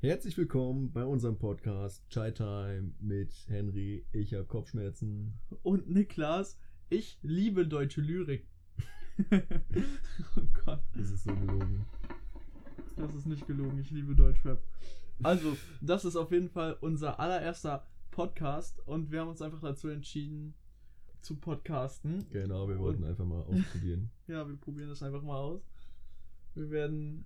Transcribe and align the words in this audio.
Herzlich 0.00 0.36
willkommen 0.36 0.92
bei 0.92 1.04
unserem 1.04 1.38
Podcast 1.38 2.04
Chai 2.10 2.30
Time 2.30 2.92
mit 3.00 3.32
Henry. 3.48 4.04
Ich 4.12 4.34
habe 4.34 4.44
Kopfschmerzen. 4.44 5.34
Und 5.62 5.88
Niklas, 5.88 6.58
ich 6.90 7.18
liebe 7.22 7.66
deutsche 7.66 8.00
Lyrik. 8.02 8.46
oh 9.30 10.42
Gott. 10.64 10.82
Das 10.94 11.10
ist 11.10 11.24
so 11.24 11.34
gelogen. 11.34 11.86
Das 12.96 13.14
ist 13.14 13.26
nicht 13.26 13.46
gelogen, 13.46 13.78
ich 13.78 13.90
liebe 13.90 14.14
Deutschrap. 14.14 14.62
Also, 15.22 15.56
das 15.80 16.04
ist 16.04 16.16
auf 16.16 16.30
jeden 16.30 16.50
Fall 16.50 16.76
unser 16.80 17.18
allererster 17.18 17.86
Podcast 18.10 18.86
und 18.86 19.10
wir 19.10 19.20
haben 19.20 19.28
uns 19.28 19.42
einfach 19.42 19.60
dazu 19.60 19.88
entschieden 19.88 20.54
zu 21.22 21.36
podcasten. 21.36 22.26
Genau, 22.30 22.68
wir 22.68 22.78
wollten 22.78 23.02
Und- 23.02 23.08
einfach 23.10 23.24
mal 23.24 23.42
ausprobieren. 23.42 24.10
Ja, 24.26 24.46
wir 24.46 24.56
probieren 24.56 24.88
das 24.88 25.02
einfach 25.02 25.22
mal 25.22 25.38
aus. 25.38 25.62
Wir 26.54 26.70
werden 26.70 27.24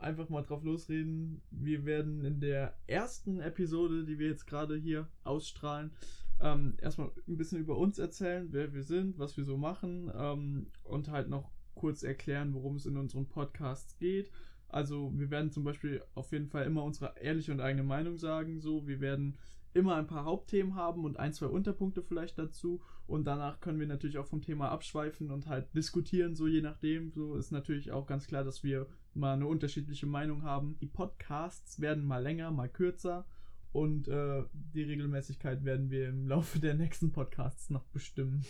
einfach 0.00 0.28
mal 0.28 0.42
drauf 0.42 0.64
losreden. 0.64 1.42
Wir 1.50 1.84
werden 1.84 2.24
in 2.24 2.40
der 2.40 2.74
ersten 2.86 3.40
Episode, 3.40 4.04
die 4.04 4.18
wir 4.18 4.28
jetzt 4.28 4.46
gerade 4.46 4.76
hier 4.76 5.08
ausstrahlen, 5.24 5.92
ähm, 6.40 6.76
erstmal 6.80 7.10
ein 7.28 7.36
bisschen 7.36 7.60
über 7.60 7.76
uns 7.76 7.98
erzählen, 7.98 8.48
wer 8.50 8.72
wir 8.72 8.82
sind, 8.82 9.18
was 9.18 9.36
wir 9.36 9.44
so 9.44 9.56
machen 9.56 10.10
ähm, 10.14 10.68
und 10.84 11.10
halt 11.10 11.28
noch 11.28 11.50
kurz 11.74 12.02
erklären, 12.02 12.54
worum 12.54 12.76
es 12.76 12.86
in 12.86 12.96
unseren 12.96 13.28
Podcasts 13.28 13.98
geht. 13.98 14.30
Also 14.68 15.12
wir 15.16 15.30
werden 15.30 15.50
zum 15.50 15.64
Beispiel 15.64 16.02
auf 16.14 16.32
jeden 16.32 16.48
Fall 16.48 16.64
immer 16.64 16.84
unsere 16.84 17.14
ehrliche 17.20 17.52
und 17.52 17.60
eigene 17.60 17.82
Meinung 17.82 18.16
sagen. 18.16 18.60
So, 18.60 18.86
wir 18.86 19.00
werden 19.00 19.36
immer 19.72 19.96
ein 19.96 20.06
paar 20.06 20.24
Hauptthemen 20.24 20.74
haben 20.74 21.04
und 21.04 21.18
ein, 21.18 21.32
zwei 21.32 21.46
Unterpunkte 21.46 22.02
vielleicht 22.02 22.38
dazu. 22.38 22.80
Und 23.06 23.24
danach 23.24 23.60
können 23.60 23.80
wir 23.80 23.86
natürlich 23.86 24.18
auch 24.18 24.26
vom 24.26 24.42
Thema 24.42 24.70
abschweifen 24.70 25.30
und 25.30 25.46
halt 25.46 25.74
diskutieren, 25.74 26.34
so 26.34 26.46
je 26.46 26.60
nachdem. 26.60 27.10
So 27.10 27.34
ist 27.36 27.50
natürlich 27.50 27.92
auch 27.92 28.06
ganz 28.06 28.26
klar, 28.26 28.44
dass 28.44 28.62
wir 28.62 28.86
mal 29.14 29.34
eine 29.34 29.46
unterschiedliche 29.46 30.06
Meinung 30.06 30.42
haben. 30.42 30.78
Die 30.80 30.86
Podcasts 30.86 31.80
werden 31.80 32.04
mal 32.04 32.22
länger, 32.22 32.50
mal 32.50 32.68
kürzer. 32.68 33.26
Und 33.72 34.08
äh, 34.08 34.42
die 34.52 34.82
Regelmäßigkeit 34.82 35.64
werden 35.64 35.90
wir 35.90 36.08
im 36.08 36.26
Laufe 36.26 36.58
der 36.58 36.74
nächsten 36.74 37.12
Podcasts 37.12 37.70
noch 37.70 37.84
bestimmen. 37.86 38.44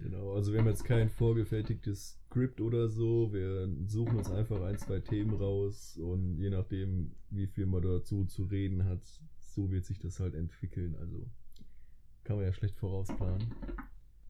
Genau, 0.00 0.32
also 0.32 0.52
wir 0.52 0.60
haben 0.60 0.68
jetzt 0.68 0.84
kein 0.84 1.10
vorgefertigtes 1.10 2.18
Skript 2.26 2.60
oder 2.60 2.88
so. 2.88 3.32
Wir 3.32 3.68
suchen 3.86 4.16
uns 4.16 4.30
einfach 4.30 4.62
ein, 4.62 4.78
zwei 4.78 5.00
Themen 5.00 5.34
raus 5.34 5.98
und 5.98 6.38
je 6.38 6.48
nachdem, 6.48 7.12
wie 7.28 7.46
viel 7.46 7.66
man 7.66 7.82
dazu 7.82 8.24
zu 8.24 8.44
reden 8.44 8.84
hat, 8.84 9.02
so 9.38 9.70
wird 9.70 9.84
sich 9.84 9.98
das 9.98 10.18
halt 10.18 10.34
entwickeln. 10.34 10.96
Also 10.96 11.28
kann 12.24 12.36
man 12.36 12.46
ja 12.46 12.52
schlecht 12.52 12.76
vorausplanen. 12.76 13.54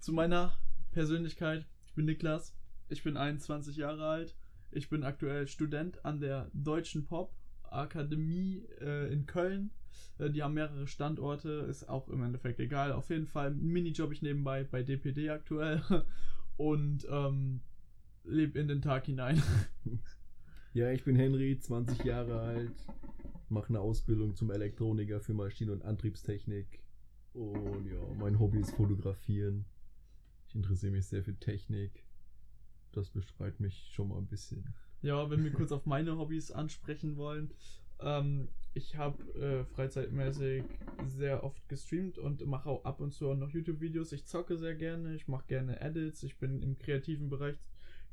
Zu 0.01 0.13
meiner 0.13 0.59
Persönlichkeit. 0.91 1.67
Ich 1.87 1.95
bin 1.95 2.07
Niklas. 2.07 2.57
Ich 2.89 3.05
bin 3.05 3.17
21 3.17 3.77
Jahre 3.77 4.09
alt. 4.09 4.37
Ich 4.73 4.89
bin 4.89 5.05
aktuell 5.05 5.47
Student 5.47 6.03
an 6.05 6.21
der 6.21 6.51
Deutschen 6.55 7.05
Pop 7.05 7.35
Akademie 7.71 8.65
äh, 8.81 9.13
in 9.13 9.27
Köln. 9.27 9.71
Äh, 10.19 10.31
die 10.31 10.43
haben 10.43 10.55
mehrere 10.55 10.87
Standorte, 10.87 11.67
ist 11.69 11.89
auch 11.89 12.09
im 12.09 12.23
Endeffekt 12.23 12.59
egal. 12.59 12.93
Auf 12.93 13.11
jeden 13.11 13.27
Fall 13.27 13.51
Minijob 13.51 14.13
ich 14.13 14.23
nebenbei 14.23 14.65
bei 14.65 14.83
DPD 14.83 15.29
aktuell 15.29 15.83
und 16.57 17.07
ähm, 17.11 17.61
lebe 18.25 18.59
in 18.59 18.69
den 18.69 18.83
Tag 18.83 19.07
hinein. 19.07 19.43
Ja, 20.75 20.91
ich 20.91 21.05
bin 21.05 21.17
Henry, 21.17 21.59
20 21.59 22.03
Jahre 22.03 22.41
alt, 22.41 22.73
mache 23.51 23.69
eine 23.69 23.81
Ausbildung 23.81 24.35
zum 24.35 24.51
Elektroniker 24.51 25.21
für 25.21 25.35
Maschinen- 25.35 25.71
und 25.71 25.85
Antriebstechnik. 25.85 26.83
Und 27.35 27.85
ja, 27.91 28.01
mein 28.19 28.39
Hobby 28.39 28.61
ist 28.61 28.71
Fotografieren. 28.71 29.67
Ich 30.49 30.55
interessiere 30.55 30.93
mich 30.93 31.07
sehr 31.07 31.23
für 31.23 31.39
Technik. 31.39 32.07
Das 32.93 33.11
beschreibt 33.11 33.61
mich 33.61 33.91
schon 33.93 34.09
mal 34.09 34.19
ein 34.19 34.27
bisschen. 34.27 34.75
Ja, 35.03 35.29
wenn 35.31 35.43
wir 35.43 35.53
kurz 35.53 35.73
auf 35.73 35.87
meine 35.87 36.17
Hobbys 36.17 36.51
ansprechen 36.51 37.17
wollen. 37.17 37.51
Ähm, 38.01 38.49
ich 38.75 38.97
habe 38.97 39.23
äh, 39.35 39.65
freizeitmäßig 39.75 40.65
sehr 41.07 41.45
oft 41.45 41.69
gestreamt 41.69 42.19
und 42.19 42.45
mache 42.47 42.71
auch 42.71 42.85
ab 42.85 43.01
und 43.01 43.13
zu 43.13 43.31
auch 43.31 43.37
noch 43.37 43.51
YouTube-Videos. 43.51 44.13
Ich 44.13 44.27
zocke 44.27 44.57
sehr 44.57 44.75
gerne, 44.75 45.15
ich 45.15 45.29
mache 45.29 45.47
gerne 45.47 45.81
Edits, 45.81 46.23
ich 46.23 46.39
bin 46.39 46.63
im 46.63 46.79
kreativen 46.79 47.29
Bereich 47.29 47.57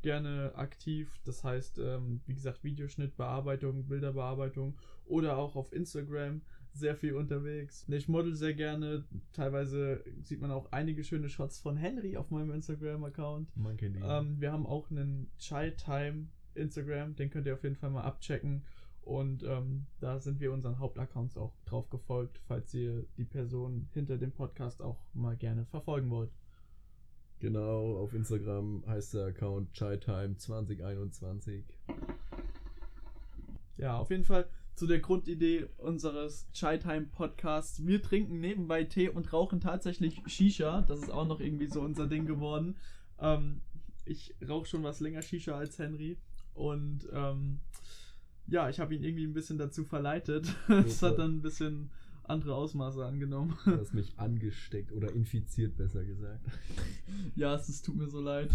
gerne 0.02 0.54
aktiv. 0.56 1.20
Das 1.26 1.44
heißt, 1.44 1.80
ähm, 1.80 2.22
wie 2.26 2.34
gesagt, 2.34 2.64
Videoschnitt, 2.64 3.16
Bearbeitung, 3.16 3.88
Bilderbearbeitung 3.88 4.78
oder 5.06 5.38
auch 5.38 5.56
auf 5.56 5.74
Instagram 5.74 6.42
sehr 6.74 6.96
viel 6.96 7.14
unterwegs. 7.16 7.86
Ich 7.90 8.08
model 8.08 8.36
sehr 8.36 8.54
gerne. 8.54 9.06
Teilweise 9.34 10.04
sieht 10.22 10.42
man 10.42 10.52
auch 10.52 10.72
einige 10.72 11.04
schöne 11.04 11.30
Shots 11.30 11.60
von 11.60 11.78
Henry 11.78 12.18
auf 12.18 12.32
meinem 12.32 12.52
Instagram-Account. 12.52 13.56
Man 13.56 13.78
kennt 13.78 13.98
ihn. 13.98 14.04
Ähm, 14.06 14.40
wir 14.40 14.52
haben 14.52 14.66
auch 14.66 14.90
einen 14.90 15.32
Chai 15.38 15.72
Time 15.72 16.28
Instagram, 16.54 17.16
den 17.16 17.30
könnt 17.30 17.48
ihr 17.48 17.54
auf 17.54 17.64
jeden 17.64 17.76
Fall 17.76 17.90
mal 17.90 18.04
abchecken. 18.04 18.64
Und 19.02 19.44
ähm, 19.44 19.88
da 20.00 20.20
sind 20.20 20.40
wir 20.40 20.54
unseren 20.54 20.78
Hauptaccounts 20.78 21.38
auch 21.38 21.56
drauf 21.66 21.90
gefolgt, 21.90 22.40
falls 22.48 22.74
ihr 22.74 23.08
die 23.18 23.26
Person 23.26 23.90
hinter 23.94 24.18
dem 24.18 24.32
Podcast 24.32 24.82
auch 24.82 25.04
mal 25.14 25.36
gerne 25.36 25.66
verfolgen 25.66 26.10
wollt. 26.10 26.32
Genau, 27.40 27.98
auf 27.98 28.14
Instagram 28.14 28.84
heißt 28.86 29.14
der 29.14 29.28
Account 29.28 29.74
ChaiTime2021. 29.74 31.64
Ja, 33.78 33.98
auf 33.98 34.12
jeden 34.12 34.26
Fall 34.26 34.50
zu 34.80 34.88
der 34.88 35.00
Grundidee 35.00 35.68
unseres 35.76 36.48
Chai 36.54 36.78
Time 36.78 37.08
Podcasts. 37.12 37.86
Wir 37.86 38.02
trinken 38.02 38.40
nebenbei 38.40 38.86
Tee 38.86 39.10
und 39.10 39.34
rauchen 39.34 39.60
tatsächlich 39.60 40.22
Shisha. 40.26 40.84
Das 40.84 41.02
ist 41.02 41.12
auch 41.12 41.28
noch 41.28 41.42
irgendwie 41.42 41.68
so 41.68 41.82
unser 41.82 42.08
Ding 42.08 42.26
geworden. 42.26 42.78
Ähm, 43.20 43.60
ich 44.06 44.34
rauche 44.48 44.68
schon 44.68 44.82
was 44.84 45.02
länger 45.02 45.22
Shisha 45.22 45.58
als 45.58 45.78
Henry. 45.80 46.18
Und 46.54 47.10
ähm, 47.12 47.60
ja, 48.48 48.70
ich 48.70 48.80
habe 48.80 48.96
ihn 48.96 49.04
irgendwie 49.04 49.28
ein 49.28 49.34
bisschen 49.34 49.58
dazu 49.58 49.84
verleitet. 49.84 50.56
Es 50.70 51.04
hat 51.04 51.20
dann 51.20 51.36
ein 51.36 51.42
bisschen 51.42 51.92
andere 52.24 52.56
Ausmaße 52.56 53.06
angenommen. 53.06 53.58
Du 53.66 53.78
hast 53.78 53.94
mich 53.94 54.18
angesteckt 54.18 54.94
oder 54.94 55.12
infiziert, 55.12 55.76
besser 55.76 56.06
gesagt. 56.06 56.46
Ja, 57.36 57.54
es, 57.54 57.68
es 57.68 57.82
tut 57.82 57.98
mir 57.98 58.08
so 58.08 58.22
leid. 58.22 58.50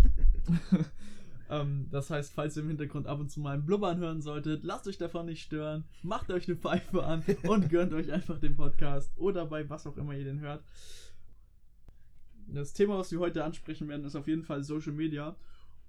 ähm, 1.51 1.89
das 1.91 2.11
heißt, 2.11 2.33
falls 2.33 2.57
ihr 2.57 2.63
im 2.63 2.69
Hintergrund 2.69 3.07
ab 3.07 3.21
und 3.21 3.31
zu 3.31 3.41
mal 3.41 3.55
ein 3.55 3.67
Blubbern 3.67 3.99
hören 3.99 4.23
solltet, 4.23 4.65
lasst 4.65 4.89
euch 4.89 4.99
davon 4.99 5.27
nicht 5.27 5.43
stören, 5.43 5.85
macht 6.03 6.31
euch 6.31 6.49
eine 6.49 6.57
Pfeife 6.57 7.05
an 7.05 7.23
und 7.45 7.71
gönnt 7.71 7.93
euch 7.93 8.13
einfach 8.13 8.39
den 8.39 8.57
Podcast 8.57 9.13
oder 9.17 9.47
bei 9.47 9.69
was 9.69 9.87
auch 9.87 9.97
immer 9.97 10.15
ihr 10.15 10.25
den 10.25 10.41
hört. 10.41 10.63
Das 12.47 12.73
Thema, 12.73 12.99
was 12.99 13.11
wir 13.11 13.21
heute 13.21 13.45
ansprechen 13.45 13.89
werden, 13.89 14.05
ist 14.05 14.17
auf 14.17 14.29
jeden 14.29 14.45
Fall 14.45 14.63
Social 14.63 14.93
Media. 14.93 15.37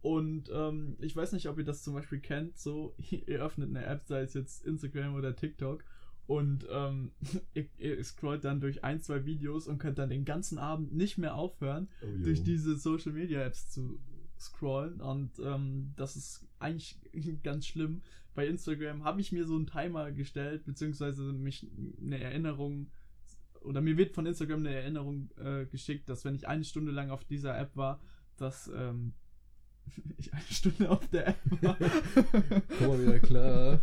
Und 0.01 0.51
ähm, 0.53 0.95
ich 0.99 1.15
weiß 1.15 1.31
nicht, 1.31 1.49
ob 1.49 1.57
ihr 1.57 1.65
das 1.65 1.83
zum 1.83 1.95
Beispiel 1.95 2.19
kennt. 2.19 2.57
So, 2.57 2.95
ihr 3.09 3.43
öffnet 3.43 3.69
eine 3.69 3.85
App, 3.85 4.03
sei 4.05 4.21
es 4.21 4.33
jetzt 4.33 4.65
Instagram 4.65 5.15
oder 5.15 5.35
TikTok, 5.35 5.83
und 6.27 6.65
ähm, 6.71 7.11
ihr, 7.53 7.67
ihr 7.77 8.03
scrollt 8.03 8.43
dann 8.43 8.59
durch 8.59 8.83
ein, 8.83 9.01
zwei 9.01 9.25
Videos 9.25 9.67
und 9.67 9.77
könnt 9.77 9.99
dann 9.99 10.09
den 10.09 10.25
ganzen 10.25 10.57
Abend 10.57 10.93
nicht 10.93 11.17
mehr 11.17 11.35
aufhören, 11.35 11.87
Oh, 12.01 12.23
durch 12.23 12.43
diese 12.43 12.77
Social 12.77 13.13
Media 13.13 13.41
Apps 13.41 13.69
zu 13.69 13.99
scrollen. 14.39 15.01
Und 15.01 15.39
ähm, 15.39 15.93
das 15.95 16.15
ist 16.15 16.47
eigentlich 16.59 16.97
ganz 17.43 17.67
schlimm. 17.67 18.01
Bei 18.33 18.47
Instagram 18.47 19.03
habe 19.03 19.21
ich 19.21 19.31
mir 19.31 19.45
so 19.45 19.55
einen 19.55 19.67
Timer 19.67 20.11
gestellt, 20.11 20.65
beziehungsweise 20.65 21.23
mich 21.31 21.65
eine 22.01 22.19
Erinnerung 22.19 22.91
oder 23.61 23.81
mir 23.81 23.97
wird 23.97 24.13
von 24.13 24.25
Instagram 24.25 24.59
eine 24.59 24.75
Erinnerung 24.75 25.29
äh, 25.37 25.65
geschickt, 25.65 26.07
dass 26.09 26.23
wenn 26.23 26.35
ich 26.35 26.47
eine 26.47 26.63
Stunde 26.63 26.91
lang 26.91 27.09
auf 27.09 27.23
dieser 27.23 27.57
App 27.57 27.75
war, 27.75 27.99
dass 28.37 28.69
ähm, 28.75 29.13
ich 30.17 30.33
eine 30.33 30.43
Stunde 30.43 30.89
auf 30.89 31.07
der 31.07 31.29
App 31.29 31.63
war. 31.63 31.77
Komm 32.77 32.87
mal 32.87 33.01
wieder 33.01 33.19
klar. 33.19 33.81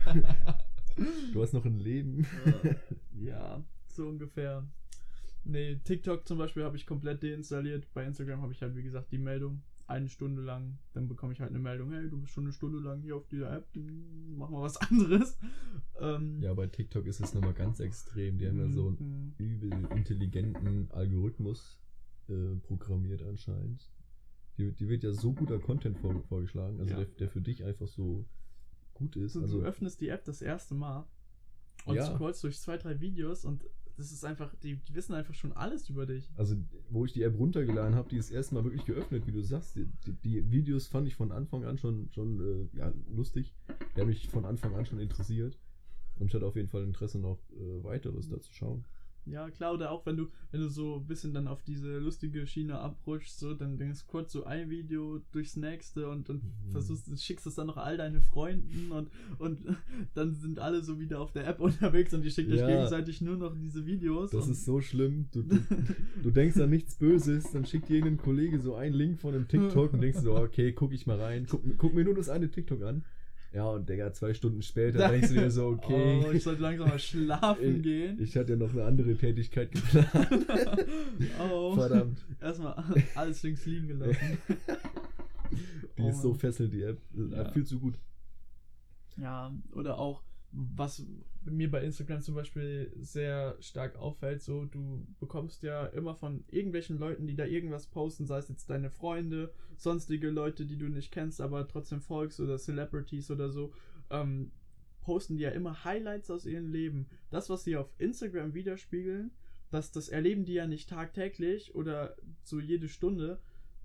Du 1.32 1.42
hast 1.42 1.54
noch 1.54 1.64
ein 1.64 1.78
Leben. 1.78 2.26
ja, 3.18 3.64
so 3.88 4.08
ungefähr. 4.08 4.66
Nee, 5.44 5.80
TikTok 5.82 6.26
zum 6.26 6.38
Beispiel 6.38 6.64
habe 6.64 6.76
ich 6.76 6.86
komplett 6.86 7.22
deinstalliert. 7.22 7.92
Bei 7.94 8.04
Instagram 8.04 8.42
habe 8.42 8.52
ich 8.52 8.62
halt, 8.62 8.76
wie 8.76 8.82
gesagt, 8.82 9.10
die 9.10 9.18
Meldung. 9.18 9.62
Eine 9.86 10.08
Stunde 10.08 10.42
lang. 10.42 10.78
Dann 10.92 11.08
bekomme 11.08 11.32
ich 11.32 11.40
halt 11.40 11.50
eine 11.50 11.58
Meldung. 11.58 11.92
Hey, 11.92 12.08
du 12.08 12.20
bist 12.20 12.32
schon 12.32 12.44
eine 12.44 12.52
Stunde 12.52 12.78
lang 12.78 13.02
hier 13.02 13.16
auf 13.16 13.26
dieser 13.26 13.52
App. 13.52 13.68
Mach 13.74 14.48
mal 14.48 14.62
was 14.62 14.76
anderes. 14.90 15.36
Ähm, 16.00 16.40
Ja, 16.40 16.54
bei 16.54 16.66
TikTok 16.66 17.06
ist 17.06 17.20
es 17.20 17.34
nochmal 17.34 17.52
ganz 17.54 17.80
extrem. 17.80 18.38
Die 18.38 18.46
haben 18.48 18.58
ja 18.58 18.68
so 18.70 18.88
einen 18.88 19.34
mhm. 19.38 19.44
übel 19.44 19.72
intelligenten 19.96 20.90
Algorithmus 20.92 21.78
äh, 22.28 22.56
programmiert 22.62 23.22
anscheinend. 23.22 23.90
Die, 24.58 24.72
die 24.72 24.88
wird 24.88 25.02
ja 25.02 25.12
so 25.12 25.32
guter 25.32 25.58
Content 25.58 25.98
vor, 25.98 26.22
vorgeschlagen, 26.24 26.78
also 26.80 26.92
Ja. 26.92 26.98
der, 26.98 27.06
der 27.06 27.28
für 27.28 27.40
dich 27.40 27.64
einfach 27.64 27.88
so 27.88 28.26
gut 28.94 29.16
ist. 29.16 29.32
So, 29.32 29.40
Also, 29.42 29.60
du 29.60 29.66
öffnest 29.66 30.00
die 30.00 30.08
App 30.08 30.24
das 30.24 30.42
erste 30.42 30.74
Mal 30.74 31.06
und 31.86 31.96
Ja. 31.96 32.04
scrollst 32.14 32.44
durch 32.44 32.60
zwei, 32.60 32.76
drei 32.76 33.00
Videos 33.00 33.44
und 33.44 33.64
das 33.96 34.12
ist 34.12 34.24
einfach, 34.24 34.54
die, 34.62 34.76
die 34.76 34.94
wissen 34.94 35.14
einfach 35.14 35.34
schon 35.34 35.52
alles 35.52 35.88
über 35.88 36.06
dich. 36.06 36.30
also, 36.36 36.56
wo 36.90 37.04
ich 37.04 37.12
die 37.12 37.22
App 37.22 37.38
runtergeladen 37.38 37.94
habe, 37.94 38.08
die 38.08 38.16
ist 38.16 38.30
erstmal 38.30 38.64
wirklich 38.64 38.84
geöffnet, 38.84 39.26
wie 39.26 39.32
du 39.32 39.42
sagst. 39.42 39.76
Die, 39.76 39.86
die, 40.06 40.12
die 40.12 40.50
Videos 40.50 40.86
fand 40.86 41.06
ich 41.08 41.14
von 41.14 41.32
Anfang 41.32 41.64
an 41.64 41.78
schon, 41.78 42.10
schon 42.12 42.40
äh, 42.40 42.78
ja, 42.78 42.92
lustig. 43.08 43.54
Die 43.94 44.00
haben 44.00 44.08
mich 44.08 44.28
von 44.28 44.44
Anfang 44.44 44.74
an 44.74 44.86
schon 44.86 44.98
interessiert. 44.98 45.58
Und 46.18 46.28
ich 46.28 46.34
hatte 46.34 46.46
auf 46.46 46.56
jeden 46.56 46.68
Fall 46.68 46.82
Interesse, 46.82 47.18
noch 47.18 47.38
äh, 47.50 47.84
weiteres 47.84 48.28
da 48.28 48.40
zu 48.40 48.52
schauen. 48.52 48.84
Ja, 49.26 49.48
klar, 49.50 49.74
oder 49.74 49.90
auch 49.90 50.04
wenn 50.04 50.16
du, 50.16 50.28
wenn 50.50 50.60
du 50.60 50.68
so 50.68 50.96
ein 50.96 51.06
bisschen 51.06 51.32
dann 51.32 51.46
auf 51.46 51.62
diese 51.62 51.98
lustige 51.98 52.46
Schiene 52.46 52.78
abrutschst, 52.78 53.38
so, 53.38 53.54
dann 53.54 53.78
denkst 53.78 54.00
du 54.00 54.06
kurz 54.10 54.32
so 54.32 54.44
ein 54.44 54.68
Video 54.68 55.20
durchs 55.30 55.56
nächste 55.56 56.08
und, 56.08 56.28
und 56.28 56.42
mhm. 56.42 56.70
versuchst, 56.72 57.22
schickst 57.22 57.46
es 57.46 57.54
dann 57.54 57.68
noch 57.68 57.76
all 57.76 57.96
deine 57.96 58.20
Freunden 58.20 58.90
und, 58.90 59.10
und 59.38 59.60
dann 60.14 60.34
sind 60.34 60.58
alle 60.58 60.82
so 60.82 60.98
wieder 60.98 61.20
auf 61.20 61.32
der 61.32 61.46
App 61.46 61.60
unterwegs 61.60 62.12
und 62.14 62.22
die 62.22 62.30
schicken 62.30 62.52
ja, 62.52 62.64
euch 62.64 62.68
gegenseitig 62.68 63.20
nur 63.20 63.36
noch 63.36 63.54
diese 63.56 63.86
Videos. 63.86 64.30
Das 64.30 64.48
ist 64.48 64.64
so 64.64 64.80
schlimm. 64.80 65.28
Du, 65.32 65.42
du, 65.42 65.58
du 66.22 66.30
denkst 66.30 66.56
an 66.58 66.70
nichts 66.70 66.96
Böses, 66.96 67.52
dann 67.52 67.64
schickt 67.64 67.88
dir 67.88 67.96
irgendein 67.96 68.24
Kollege 68.24 68.58
so 68.58 68.74
einen 68.74 68.94
Link 68.94 69.20
von 69.20 69.34
einem 69.34 69.46
TikTok 69.46 69.92
und 69.92 70.00
denkst 70.00 70.20
so, 70.20 70.34
okay, 70.34 70.72
guck 70.72 70.92
ich 70.92 71.06
mal 71.06 71.20
rein, 71.20 71.46
guck, 71.48 71.62
guck 71.78 71.94
mir 71.94 72.04
nur 72.04 72.14
das 72.14 72.28
eine 72.28 72.50
TikTok 72.50 72.82
an. 72.82 73.04
Ja, 73.52 73.66
und 73.66 73.86
Digga, 73.86 74.12
zwei 74.14 74.32
Stunden 74.32 74.62
später 74.62 75.08
denkst 75.08 75.28
du 75.28 75.34
dir 75.34 75.50
so, 75.50 75.66
okay. 75.66 76.22
Oh, 76.26 76.30
ich 76.32 76.42
sollte 76.42 76.62
langsam 76.62 76.88
mal 76.88 76.98
schlafen 76.98 77.76
ich, 77.76 77.82
gehen. 77.82 78.22
Ich 78.22 78.34
hatte 78.36 78.52
ja 78.52 78.58
noch 78.58 78.72
eine 78.72 78.84
andere 78.84 79.14
Tätigkeit 79.14 79.70
geplant. 79.72 80.46
oh. 81.52 81.74
Verdammt. 81.74 82.24
Erstmal 82.40 82.82
alles 83.14 83.42
links 83.42 83.66
liegen 83.66 83.88
gelassen. 83.88 84.38
Die 85.98 86.02
oh, 86.02 86.08
ist 86.08 86.22
so 86.22 86.32
fesselnd, 86.32 86.72
die 86.72 86.82
App. 86.82 86.98
Ja. 87.12 87.50
Viel 87.50 87.64
zu 87.66 87.78
gut. 87.78 87.98
Ja, 89.18 89.52
oder 89.74 89.98
auch, 89.98 90.22
was 90.52 91.04
mir 91.44 91.70
bei 91.70 91.82
Instagram 91.82 92.20
zum 92.20 92.34
Beispiel 92.34 92.92
sehr 92.96 93.56
stark 93.60 93.96
auffällt, 93.96 94.42
so 94.42 94.66
du 94.66 95.06
bekommst 95.18 95.62
ja 95.62 95.86
immer 95.86 96.14
von 96.14 96.44
irgendwelchen 96.48 96.98
Leuten, 96.98 97.26
die 97.26 97.34
da 97.34 97.46
irgendwas 97.46 97.86
posten, 97.86 98.26
sei 98.26 98.38
es 98.38 98.48
jetzt 98.48 98.68
deine 98.68 98.90
Freunde, 98.90 99.52
sonstige 99.76 100.28
Leute, 100.30 100.66
die 100.66 100.76
du 100.76 100.88
nicht 100.88 101.10
kennst, 101.10 101.40
aber 101.40 101.66
trotzdem 101.66 102.00
folgst 102.00 102.38
oder 102.38 102.58
Celebrities 102.58 103.30
oder 103.30 103.50
so, 103.50 103.72
ähm, 104.10 104.52
posten 105.00 105.36
die 105.36 105.44
ja 105.44 105.50
immer 105.50 105.84
Highlights 105.84 106.30
aus 106.30 106.46
ihrem 106.46 106.68
Leben. 106.70 107.06
Das, 107.30 107.48
was 107.50 107.64
sie 107.64 107.76
auf 107.76 107.90
Instagram 107.98 108.54
widerspiegeln, 108.54 109.32
das, 109.70 109.90
das 109.90 110.10
erleben 110.10 110.44
die 110.44 110.54
ja 110.54 110.66
nicht 110.66 110.90
tagtäglich 110.90 111.74
oder 111.74 112.14
so 112.44 112.60
jede 112.60 112.88
Stunde, 112.88 113.40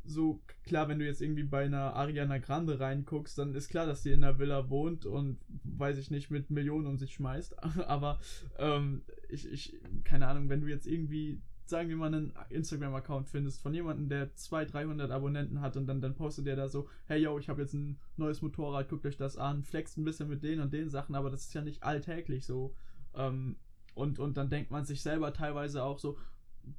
so 0.07 0.41
klar, 0.63 0.87
wenn 0.87 0.99
du 0.99 1.05
jetzt 1.05 1.21
irgendwie 1.21 1.43
bei 1.43 1.65
einer 1.65 1.93
Ariana 1.93 2.37
Grande 2.37 2.79
reinguckst, 2.79 3.37
dann 3.37 3.53
ist 3.55 3.69
klar, 3.69 3.85
dass 3.85 4.03
sie 4.03 4.11
in 4.11 4.23
einer 4.23 4.39
Villa 4.39 4.69
wohnt 4.69 5.05
und 5.05 5.37
weiß 5.63 5.97
ich 5.97 6.11
nicht, 6.11 6.31
mit 6.31 6.49
Millionen 6.49 6.87
um 6.87 6.97
sich 6.97 7.13
schmeißt. 7.13 7.61
Aber 7.87 8.19
ähm, 8.57 9.03
ich, 9.29 9.51
ich, 9.51 9.77
keine 10.03 10.27
Ahnung, 10.27 10.49
wenn 10.49 10.61
du 10.61 10.67
jetzt 10.67 10.87
irgendwie, 10.87 11.41
sagen 11.65 11.89
wir 11.89 11.97
mal, 11.97 12.07
einen 12.07 12.33
Instagram-Account 12.49 13.27
findest 13.29 13.61
von 13.61 13.73
jemandem, 13.73 14.09
der 14.09 14.33
200, 14.33 14.73
300 14.73 15.11
Abonnenten 15.11 15.61
hat 15.61 15.77
und 15.77 15.87
dann, 15.87 16.01
dann 16.01 16.15
postet 16.15 16.47
der 16.47 16.55
da 16.55 16.69
so, 16.69 16.87
hey 17.05 17.21
yo, 17.21 17.37
ich 17.37 17.49
habe 17.49 17.61
jetzt 17.61 17.73
ein 17.73 17.99
neues 18.15 18.41
Motorrad, 18.41 18.89
guckt 18.89 19.05
euch 19.05 19.17
das 19.17 19.37
an, 19.37 19.63
flext 19.63 19.97
ein 19.97 20.05
bisschen 20.05 20.29
mit 20.29 20.43
den 20.43 20.59
und 20.61 20.73
den 20.73 20.89
Sachen, 20.89 21.15
aber 21.15 21.29
das 21.29 21.45
ist 21.45 21.53
ja 21.53 21.61
nicht 21.61 21.83
alltäglich 21.83 22.45
so. 22.45 22.73
Ähm, 23.13 23.57
und, 23.95 24.19
und 24.19 24.37
dann 24.37 24.49
denkt 24.49 24.69
man 24.69 24.85
sich 24.85 25.01
selber 25.01 25.33
teilweise 25.33 25.83
auch 25.83 25.99
so, 25.99 26.17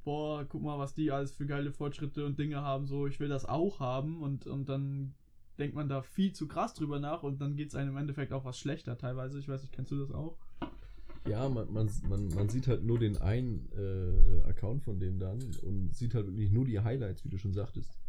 boah, 0.03 0.45
guck 0.47 0.61
mal, 0.61 0.79
was 0.79 0.93
die 0.93 1.11
alles 1.11 1.31
für 1.31 1.45
geile 1.45 1.71
Fortschritte 1.71 2.25
und 2.25 2.39
Dinge 2.39 2.61
haben, 2.61 2.87
so, 2.87 3.07
ich 3.07 3.19
will 3.19 3.29
das 3.29 3.45
auch 3.45 3.79
haben 3.79 4.21
und, 4.21 4.47
und 4.47 4.69
dann 4.69 5.13
denkt 5.57 5.75
man 5.75 5.89
da 5.89 6.01
viel 6.01 6.33
zu 6.33 6.47
krass 6.47 6.73
drüber 6.73 6.99
nach 6.99 7.23
und 7.23 7.41
dann 7.41 7.55
geht 7.55 7.69
es 7.69 7.75
einem 7.75 7.91
im 7.91 7.97
Endeffekt 7.97 8.31
auch 8.31 8.45
was 8.45 8.57
schlechter 8.57 8.97
teilweise. 8.97 9.39
Ich 9.39 9.49
weiß 9.49 9.61
nicht, 9.61 9.73
kennst 9.73 9.91
du 9.91 9.99
das 9.99 10.11
auch? 10.11 10.37
Ja, 11.27 11.49
man, 11.49 11.71
man, 11.71 11.89
man, 12.07 12.29
man 12.29 12.49
sieht 12.49 12.67
halt 12.67 12.83
nur 12.83 12.97
den 12.97 13.17
einen 13.17 13.69
äh, 13.77 14.47
Account 14.49 14.83
von 14.83 14.99
dem 14.99 15.19
dann 15.19 15.39
und 15.61 15.93
sieht 15.93 16.15
halt 16.15 16.27
wirklich 16.27 16.51
nur 16.51 16.65
die 16.65 16.79
Highlights, 16.79 17.25
wie 17.25 17.29
du 17.29 17.37
schon 17.37 17.53
sagtest. 17.53 17.99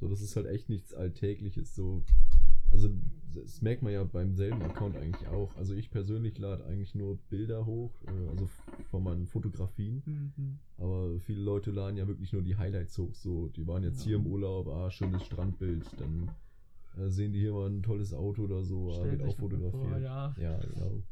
So, 0.00 0.08
das 0.08 0.20
ist 0.20 0.34
halt 0.34 0.46
echt 0.46 0.68
nichts 0.68 0.94
Alltägliches. 0.94 1.74
So, 1.74 2.02
also 2.72 2.88
das 3.34 3.62
merkt 3.62 3.82
man 3.82 3.92
ja 3.92 4.04
beim 4.04 4.34
selben 4.34 4.62
Account 4.62 4.96
eigentlich 4.96 5.26
auch. 5.28 5.54
Also 5.56 5.74
ich 5.74 5.90
persönlich 5.90 6.38
lade 6.38 6.64
eigentlich 6.64 6.94
nur 6.94 7.18
Bilder 7.30 7.64
hoch, 7.66 7.92
äh, 8.06 8.28
also 8.30 8.48
von 8.90 9.02
meinen 9.02 9.26
Fotografien. 9.26 10.02
Mhm. 10.04 10.58
Aber 10.76 11.18
viele 11.20 11.40
Leute 11.40 11.70
laden 11.70 11.96
ja 11.96 12.06
wirklich 12.06 12.32
nur 12.32 12.42
die 12.42 12.56
Highlights 12.56 12.98
hoch. 12.98 13.14
So, 13.14 13.48
die 13.48 13.66
waren 13.66 13.82
jetzt 13.82 14.00
ja. 14.00 14.08
hier 14.08 14.16
im 14.16 14.26
Urlaub, 14.26 14.68
ah, 14.68 14.90
schönes 14.90 15.22
Strandbild, 15.24 15.84
dann 15.98 16.30
äh, 16.98 17.08
sehen 17.08 17.32
die 17.32 17.40
hier 17.40 17.52
mal 17.52 17.68
ein 17.68 17.82
tolles 17.82 18.12
Auto 18.12 18.42
oder 18.42 18.62
so, 18.62 18.90
ah, 18.92 19.04
wird 19.04 19.22
auch 19.22 19.36
fotografiert. 19.36 19.90
Vor, 19.90 19.98
ja. 19.98 20.34
ja, 20.38 20.58
genau. 20.58 21.02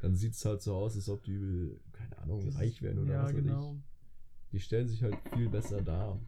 Dann 0.00 0.14
sieht 0.14 0.34
es 0.34 0.44
halt 0.44 0.62
so 0.62 0.74
aus, 0.74 0.96
als 0.96 1.08
ob 1.08 1.22
die, 1.24 1.76
keine 1.92 2.18
Ahnung, 2.18 2.44
das 2.44 2.56
reich 2.56 2.82
werden 2.82 3.04
oder 3.04 3.14
ja, 3.14 3.22
was 3.22 3.34
weiß 3.34 3.42
genau. 3.42 3.74
ich. 3.74 4.50
Die 4.52 4.60
stellen 4.60 4.88
sich 4.88 5.02
halt 5.02 5.16
viel 5.34 5.48
besser 5.48 5.82
dar. 5.82 6.18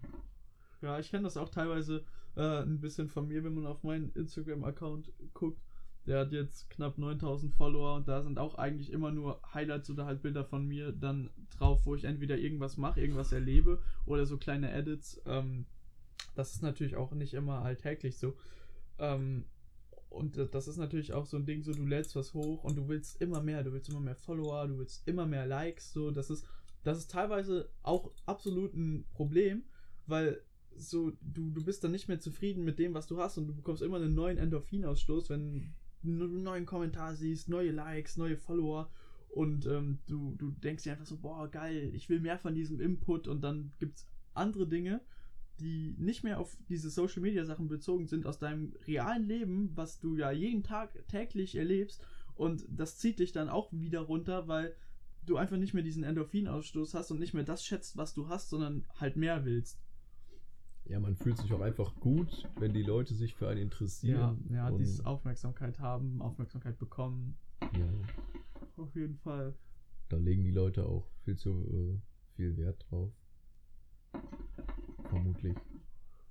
Ja, 0.83 0.99
ich 0.99 1.11
kenne 1.11 1.25
das 1.25 1.37
auch 1.37 1.49
teilweise 1.49 2.05
äh, 2.37 2.63
ein 2.63 2.81
bisschen 2.81 3.09
von 3.09 3.29
mir, 3.29 3.45
wenn 3.45 3.55
man 3.55 3.67
auf 3.67 3.83
meinen 3.83 4.13
Instagram-Account 4.13 5.13
guckt. 5.35 5.61
Der 6.07 6.21
hat 6.21 6.33
jetzt 6.33 6.71
knapp 6.71 6.97
9000 6.97 7.53
Follower 7.53 7.97
und 7.97 8.09
da 8.09 8.23
sind 8.23 8.39
auch 8.39 8.55
eigentlich 8.55 8.91
immer 8.91 9.11
nur 9.11 9.41
Highlights 9.53 9.91
oder 9.91 10.07
halt 10.07 10.23
Bilder 10.23 10.45
von 10.45 10.67
mir 10.67 10.93
dann 10.93 11.31
drauf, 11.51 11.85
wo 11.85 11.95
ich 11.95 12.05
entweder 12.05 12.39
irgendwas 12.39 12.79
mache, 12.79 13.01
irgendwas 13.01 13.33
erlebe 13.33 13.83
oder 14.07 14.25
so 14.25 14.39
kleine 14.39 14.73
Edits. 14.73 15.21
Ähm, 15.27 15.67
das 16.35 16.55
ist 16.55 16.63
natürlich 16.63 16.97
auch 16.97 17.13
nicht 17.13 17.35
immer 17.35 17.63
alltäglich 17.63 18.19
so. 18.19 18.35
Ähm, 18.99 19.45
und 20.09 20.37
das 20.53 20.67
ist 20.67 20.77
natürlich 20.77 21.13
auch 21.13 21.27
so 21.27 21.37
ein 21.37 21.47
Ding, 21.47 21.63
so 21.63 21.73
du 21.73 21.87
lädst 21.87 22.17
was 22.17 22.35
hoch 22.35 22.65
und 22.65 22.77
du 22.77 22.89
willst 22.89 23.21
immer 23.21 23.41
mehr, 23.41 23.63
du 23.63 23.73
willst 23.73 23.89
immer 23.89 24.01
mehr 24.01 24.17
Follower, 24.17 24.67
du 24.67 24.79
willst 24.79 25.07
immer 25.07 25.25
mehr 25.25 25.47
Likes, 25.47 25.93
so 25.93 26.11
das 26.11 26.31
ist, 26.31 26.45
das 26.83 26.99
ist 26.99 27.11
teilweise 27.11 27.71
auch 27.83 28.11
absolut 28.27 28.75
ein 28.75 29.05
Problem, 29.13 29.63
weil 30.07 30.43
so, 30.77 31.13
du, 31.21 31.51
du 31.51 31.65
bist 31.65 31.85
dann 31.85 31.93
nicht 31.93 32.09
mehr 32.09 32.21
zufrieden 32.21 32.65
mit 32.65 32.79
dem, 32.79 32.95
was 32.95 33.07
du 33.07 33.19
hast 33.19 33.39
und 33.39 33.47
du 33.47 33.55
bekommst 33.55 33.83
immer 33.83 33.97
einen 33.97 34.15
neuen 34.15 34.39
Endorphinausstoß, 34.39 35.31
wenn 35.31 35.75
du 36.03 36.25
einen 36.25 36.43
neuen 36.43 36.67
Kommentar 36.67 37.15
siehst, 37.15 37.49
neue 37.49 37.71
Likes, 37.71 38.17
neue 38.17 38.37
Follower 38.37 38.91
und 39.29 39.67
ähm, 39.67 39.99
du, 40.07 40.35
du 40.37 40.51
denkst 40.51 40.85
dir 40.85 40.93
einfach 40.93 41.07
so, 41.07 41.19
boah, 41.19 41.49
geil, 41.49 41.91
ich 41.95 42.09
will 42.09 42.21
mehr 42.21 42.39
von 42.39 42.55
diesem 42.55 42.81
Input 42.81 43.29
und 43.29 43.43
dann 43.43 43.73
gibt 43.79 43.99
es 43.99 44.09
andere 44.35 44.67
Dinge, 44.67 45.01
die 45.61 45.95
nicht 45.99 46.25
mehr 46.25 46.41
auf 46.41 46.57
diese 46.69 46.89
Social 46.89 47.21
Media 47.21 47.45
Sachen 47.45 47.69
bezogen 47.69 48.07
sind, 48.07 48.27
aus 48.27 48.39
deinem 48.39 48.73
realen 48.87 49.25
Leben, 49.25 49.71
was 49.75 50.01
du 50.01 50.17
ja 50.17 50.31
jeden 50.31 50.63
Tag 50.63 51.07
täglich 51.09 51.55
erlebst 51.57 52.03
und 52.35 52.65
das 52.71 52.99
zieht 52.99 53.19
dich 53.19 53.33
dann 53.33 53.51
auch 53.51 53.71
wieder 53.73 54.01
runter, 54.01 54.49
weil 54.49 54.75
du 55.27 55.37
einfach 55.37 55.59
nicht 55.59 55.75
mehr 55.75 55.83
diesen 55.83 56.03
Endorphinausstoß 56.03 56.95
hast 56.95 57.11
und 57.11 57.21
nicht 57.21 57.35
mehr 57.35 57.45
das 57.45 57.65
schätzt, 57.65 57.99
was 57.99 58.15
du 58.15 58.29
hast, 58.29 58.49
sondern 58.49 58.87
halt 58.99 59.17
mehr 59.17 59.45
willst 59.45 59.79
ja, 60.91 60.99
man 60.99 61.15
fühlt 61.15 61.39
sich 61.39 61.53
auch 61.53 61.61
einfach 61.61 61.95
gut, 62.01 62.49
wenn 62.59 62.73
die 62.73 62.83
Leute 62.83 63.15
sich 63.15 63.35
für 63.35 63.49
einen 63.49 63.63
interessieren. 63.63 64.45
Ja, 64.51 64.69
ja 64.69 64.77
dieses 64.77 65.05
Aufmerksamkeit 65.05 65.79
haben, 65.79 66.21
Aufmerksamkeit 66.21 66.79
bekommen. 66.79 67.39
Ja. 67.63 67.87
Auf 68.77 68.95
jeden 68.97 69.17
Fall. 69.17 69.55
Da 70.09 70.17
legen 70.17 70.43
die 70.43 70.51
Leute 70.51 70.85
auch 70.87 71.07
viel 71.25 71.37
zu 71.37 71.65
äh, 71.71 72.01
viel 72.35 72.57
Wert 72.57 72.85
drauf. 72.91 73.13
Vermutlich. 75.09 75.57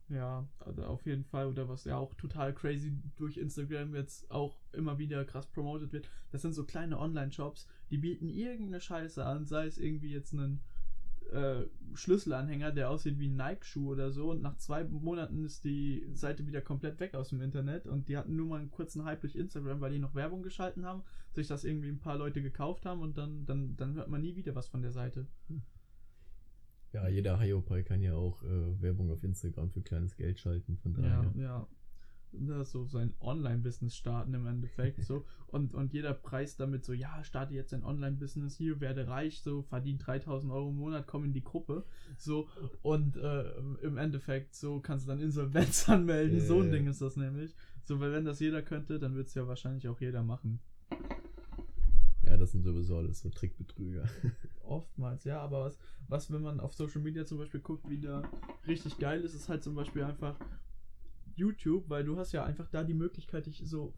Ja, 0.09 0.45
also 0.59 0.83
auf 0.83 1.05
jeden 1.05 1.23
Fall. 1.23 1.47
Oder 1.47 1.69
was 1.69 1.85
ja 1.85 1.95
auch 1.95 2.13
total 2.15 2.53
crazy 2.53 2.91
durch 3.15 3.37
Instagram 3.37 3.95
jetzt 3.95 4.29
auch 4.29 4.59
immer 4.73 4.97
wieder 4.97 5.23
krass 5.23 5.47
promoted 5.47 5.93
wird. 5.93 6.09
Das 6.31 6.41
sind 6.41 6.53
so 6.53 6.65
kleine 6.65 6.99
Online-Shops, 6.99 7.67
die 7.91 7.97
bieten 7.97 8.27
irgendeine 8.27 8.81
Scheiße 8.81 9.25
an, 9.25 9.45
sei 9.45 9.67
es 9.67 9.77
irgendwie 9.77 10.11
jetzt 10.11 10.33
einen 10.33 10.61
äh, 11.31 11.67
Schlüsselanhänger, 11.93 12.71
der 12.71 12.89
aussieht 12.89 13.19
wie 13.19 13.27
ein 13.27 13.35
Nike-Schuh 13.35 13.91
oder 13.91 14.11
so. 14.11 14.31
Und 14.31 14.41
nach 14.41 14.57
zwei 14.57 14.83
Monaten 14.83 15.43
ist 15.43 15.63
die 15.63 16.07
Seite 16.13 16.45
wieder 16.47 16.61
komplett 16.61 16.99
weg 16.99 17.15
aus 17.15 17.29
dem 17.29 17.41
Internet. 17.41 17.87
Und 17.87 18.09
die 18.09 18.17
hatten 18.17 18.35
nur 18.35 18.47
mal 18.47 18.59
einen 18.59 18.71
kurzen 18.71 19.05
Hype 19.05 19.21
durch 19.21 19.35
Instagram, 19.35 19.81
weil 19.81 19.91
die 19.91 19.99
noch 19.99 20.15
Werbung 20.15 20.43
geschalten 20.43 20.85
haben, 20.85 21.03
sich 21.31 21.47
das 21.47 21.63
irgendwie 21.63 21.89
ein 21.89 21.99
paar 21.99 22.17
Leute 22.17 22.41
gekauft 22.41 22.85
haben 22.85 23.01
und 23.01 23.17
dann, 23.17 23.45
dann, 23.45 23.75
dann 23.75 23.95
hört 23.95 24.09
man 24.09 24.21
nie 24.21 24.35
wieder 24.35 24.55
was 24.55 24.67
von 24.67 24.81
der 24.81 24.91
Seite. 24.91 25.27
Ja, 26.91 27.07
jeder 27.07 27.39
Hiopai 27.39 27.83
kann 27.83 28.01
ja 28.01 28.15
auch 28.15 28.41
äh, 28.43 28.81
Werbung 28.81 29.11
auf 29.11 29.23
Instagram 29.23 29.69
für 29.69 29.81
kleines 29.81 30.15
Geld 30.15 30.39
schalten, 30.39 30.77
von 30.77 30.93
daher. 30.93 31.31
Ja, 31.35 31.41
ja 31.41 31.67
so 32.63 32.85
sein 32.85 33.13
Online-Business 33.19 33.95
starten 33.95 34.33
im 34.33 34.45
Endeffekt 34.45 35.03
so 35.03 35.25
und, 35.47 35.73
und 35.73 35.93
jeder 35.93 36.13
Preis 36.13 36.55
damit 36.55 36.85
so, 36.85 36.93
ja, 36.93 37.23
starte 37.23 37.53
jetzt 37.53 37.73
ein 37.73 37.83
Online-Business 37.83 38.55
hier, 38.55 38.79
werde 38.79 39.07
reich, 39.07 39.41
so, 39.41 39.63
verdien 39.63 39.97
3000 39.97 40.51
Euro 40.51 40.69
im 40.69 40.77
Monat, 40.77 41.07
komm 41.07 41.25
in 41.25 41.33
die 41.33 41.43
Gruppe, 41.43 41.85
so 42.17 42.47
und 42.81 43.17
äh, 43.17 43.51
im 43.81 43.97
Endeffekt 43.97 44.55
so 44.55 44.79
kannst 44.79 45.05
du 45.05 45.09
dann 45.09 45.19
Insolvenz 45.19 45.89
anmelden, 45.89 46.37
yeah. 46.37 46.45
so 46.45 46.61
ein 46.61 46.71
Ding 46.71 46.87
ist 46.87 47.01
das 47.01 47.15
nämlich, 47.15 47.55
so, 47.83 47.99
weil 47.99 48.11
wenn 48.11 48.25
das 48.25 48.39
jeder 48.39 48.61
könnte, 48.61 48.99
dann 48.99 49.15
wird 49.15 49.27
es 49.27 49.33
ja 49.33 49.47
wahrscheinlich 49.47 49.87
auch 49.87 49.99
jeder 49.99 50.23
machen. 50.23 50.59
Ja, 52.29 52.37
das 52.37 52.51
sind 52.51 52.61
sowieso 52.61 52.97
alles 52.97 53.21
so 53.21 53.29
Trickbetrüger. 53.29 54.07
Oftmals, 54.63 55.23
ja, 55.23 55.41
aber 55.41 55.61
was, 55.61 55.79
was, 56.07 56.31
wenn 56.31 56.43
man 56.43 56.59
auf 56.59 56.75
Social 56.75 57.01
Media 57.01 57.25
zum 57.25 57.39
Beispiel 57.39 57.59
guckt, 57.59 57.89
wie 57.89 57.99
da 57.99 58.21
richtig 58.67 58.99
geil 58.99 59.21
ist, 59.21 59.33
ist 59.33 59.49
halt 59.49 59.63
zum 59.63 59.73
Beispiel 59.73 60.03
einfach 60.03 60.35
YouTube, 61.39 61.89
weil 61.89 62.03
du 62.03 62.17
hast 62.17 62.31
ja 62.31 62.43
einfach 62.43 62.69
da 62.69 62.83
die 62.83 62.93
Möglichkeit, 62.93 63.45
dich 63.45 63.61
so 63.65 63.93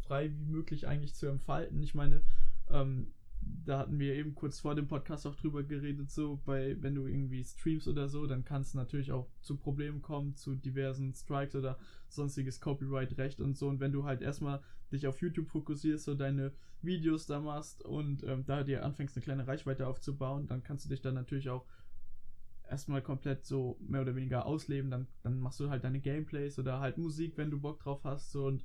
frei 0.00 0.30
wie 0.32 0.46
möglich 0.46 0.86
eigentlich 0.86 1.14
zu 1.14 1.26
entfalten. 1.26 1.82
Ich 1.82 1.94
meine, 1.94 2.22
ähm, 2.70 3.08
da 3.40 3.78
hatten 3.78 3.98
wir 3.98 4.14
eben 4.14 4.34
kurz 4.34 4.60
vor 4.60 4.74
dem 4.74 4.88
Podcast 4.88 5.26
auch 5.26 5.36
drüber 5.36 5.62
geredet, 5.62 6.10
so 6.10 6.40
bei, 6.44 6.76
wenn 6.80 6.94
du 6.94 7.06
irgendwie 7.06 7.44
streamst 7.44 7.88
oder 7.88 8.08
so, 8.08 8.26
dann 8.26 8.44
kann 8.44 8.62
es 8.62 8.74
natürlich 8.74 9.12
auch 9.12 9.28
zu 9.40 9.56
Problemen 9.56 10.02
kommen, 10.02 10.34
zu 10.34 10.54
diversen 10.54 11.14
Strikes 11.14 11.54
oder 11.54 11.78
sonstiges 12.08 12.60
Copyright-Recht 12.60 13.40
und 13.40 13.56
so. 13.56 13.68
Und 13.68 13.80
wenn 13.80 13.92
du 13.92 14.04
halt 14.04 14.22
erstmal 14.22 14.62
dich 14.92 15.06
auf 15.06 15.20
YouTube 15.20 15.48
fokussierst, 15.48 16.04
so 16.04 16.14
deine 16.14 16.52
Videos 16.82 17.26
da 17.26 17.40
machst 17.40 17.84
und 17.84 18.22
ähm, 18.24 18.44
da 18.46 18.64
dir 18.64 18.84
anfängst, 18.84 19.16
eine 19.16 19.24
kleine 19.24 19.46
Reichweite 19.46 19.86
aufzubauen, 19.86 20.46
dann 20.46 20.62
kannst 20.62 20.84
du 20.84 20.88
dich 20.88 21.00
dann 21.00 21.14
natürlich 21.14 21.50
auch 21.50 21.66
erstmal 22.70 23.02
komplett 23.02 23.44
so 23.44 23.78
mehr 23.80 24.02
oder 24.02 24.14
weniger 24.14 24.46
ausleben. 24.46 24.90
Dann, 24.90 25.06
dann 25.22 25.40
machst 25.40 25.60
du 25.60 25.70
halt 25.70 25.84
deine 25.84 26.00
Gameplays 26.00 26.58
oder 26.58 26.80
halt 26.80 26.98
Musik, 26.98 27.36
wenn 27.36 27.50
du 27.50 27.60
Bock 27.60 27.80
drauf 27.80 28.04
hast. 28.04 28.32
So, 28.32 28.46
und 28.46 28.64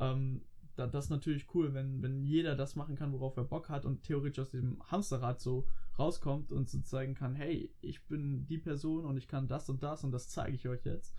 ähm, 0.00 0.42
da, 0.76 0.86
das 0.86 1.06
ist 1.06 1.10
natürlich 1.10 1.46
cool, 1.54 1.72
wenn, 1.74 2.02
wenn 2.02 2.24
jeder 2.24 2.56
das 2.56 2.76
machen 2.76 2.96
kann, 2.96 3.12
worauf 3.12 3.36
er 3.36 3.44
Bock 3.44 3.68
hat 3.68 3.84
und 3.84 4.02
theoretisch 4.02 4.40
aus 4.40 4.50
dem 4.50 4.82
Hamsterrad 4.90 5.40
so 5.40 5.66
rauskommt 5.98 6.52
und 6.52 6.68
so 6.68 6.80
zeigen 6.80 7.14
kann, 7.14 7.34
hey, 7.34 7.72
ich 7.80 8.04
bin 8.06 8.46
die 8.46 8.58
Person 8.58 9.04
und 9.04 9.16
ich 9.16 9.28
kann 9.28 9.46
das 9.46 9.68
und 9.68 9.82
das 9.82 10.02
und 10.04 10.10
das 10.10 10.28
zeige 10.28 10.56
ich 10.56 10.68
euch 10.68 10.84
jetzt. 10.84 11.14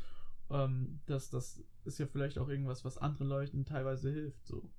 Ähm, 0.49 0.99
das, 1.05 1.29
das 1.29 1.63
ist 1.85 1.99
ja 1.99 2.05
vielleicht 2.05 2.37
auch 2.37 2.49
irgendwas, 2.49 2.83
was 2.83 2.97
anderen 2.97 3.29
Leuten 3.29 3.65
teilweise 3.65 4.11
hilft. 4.11 4.45
So 4.45 4.69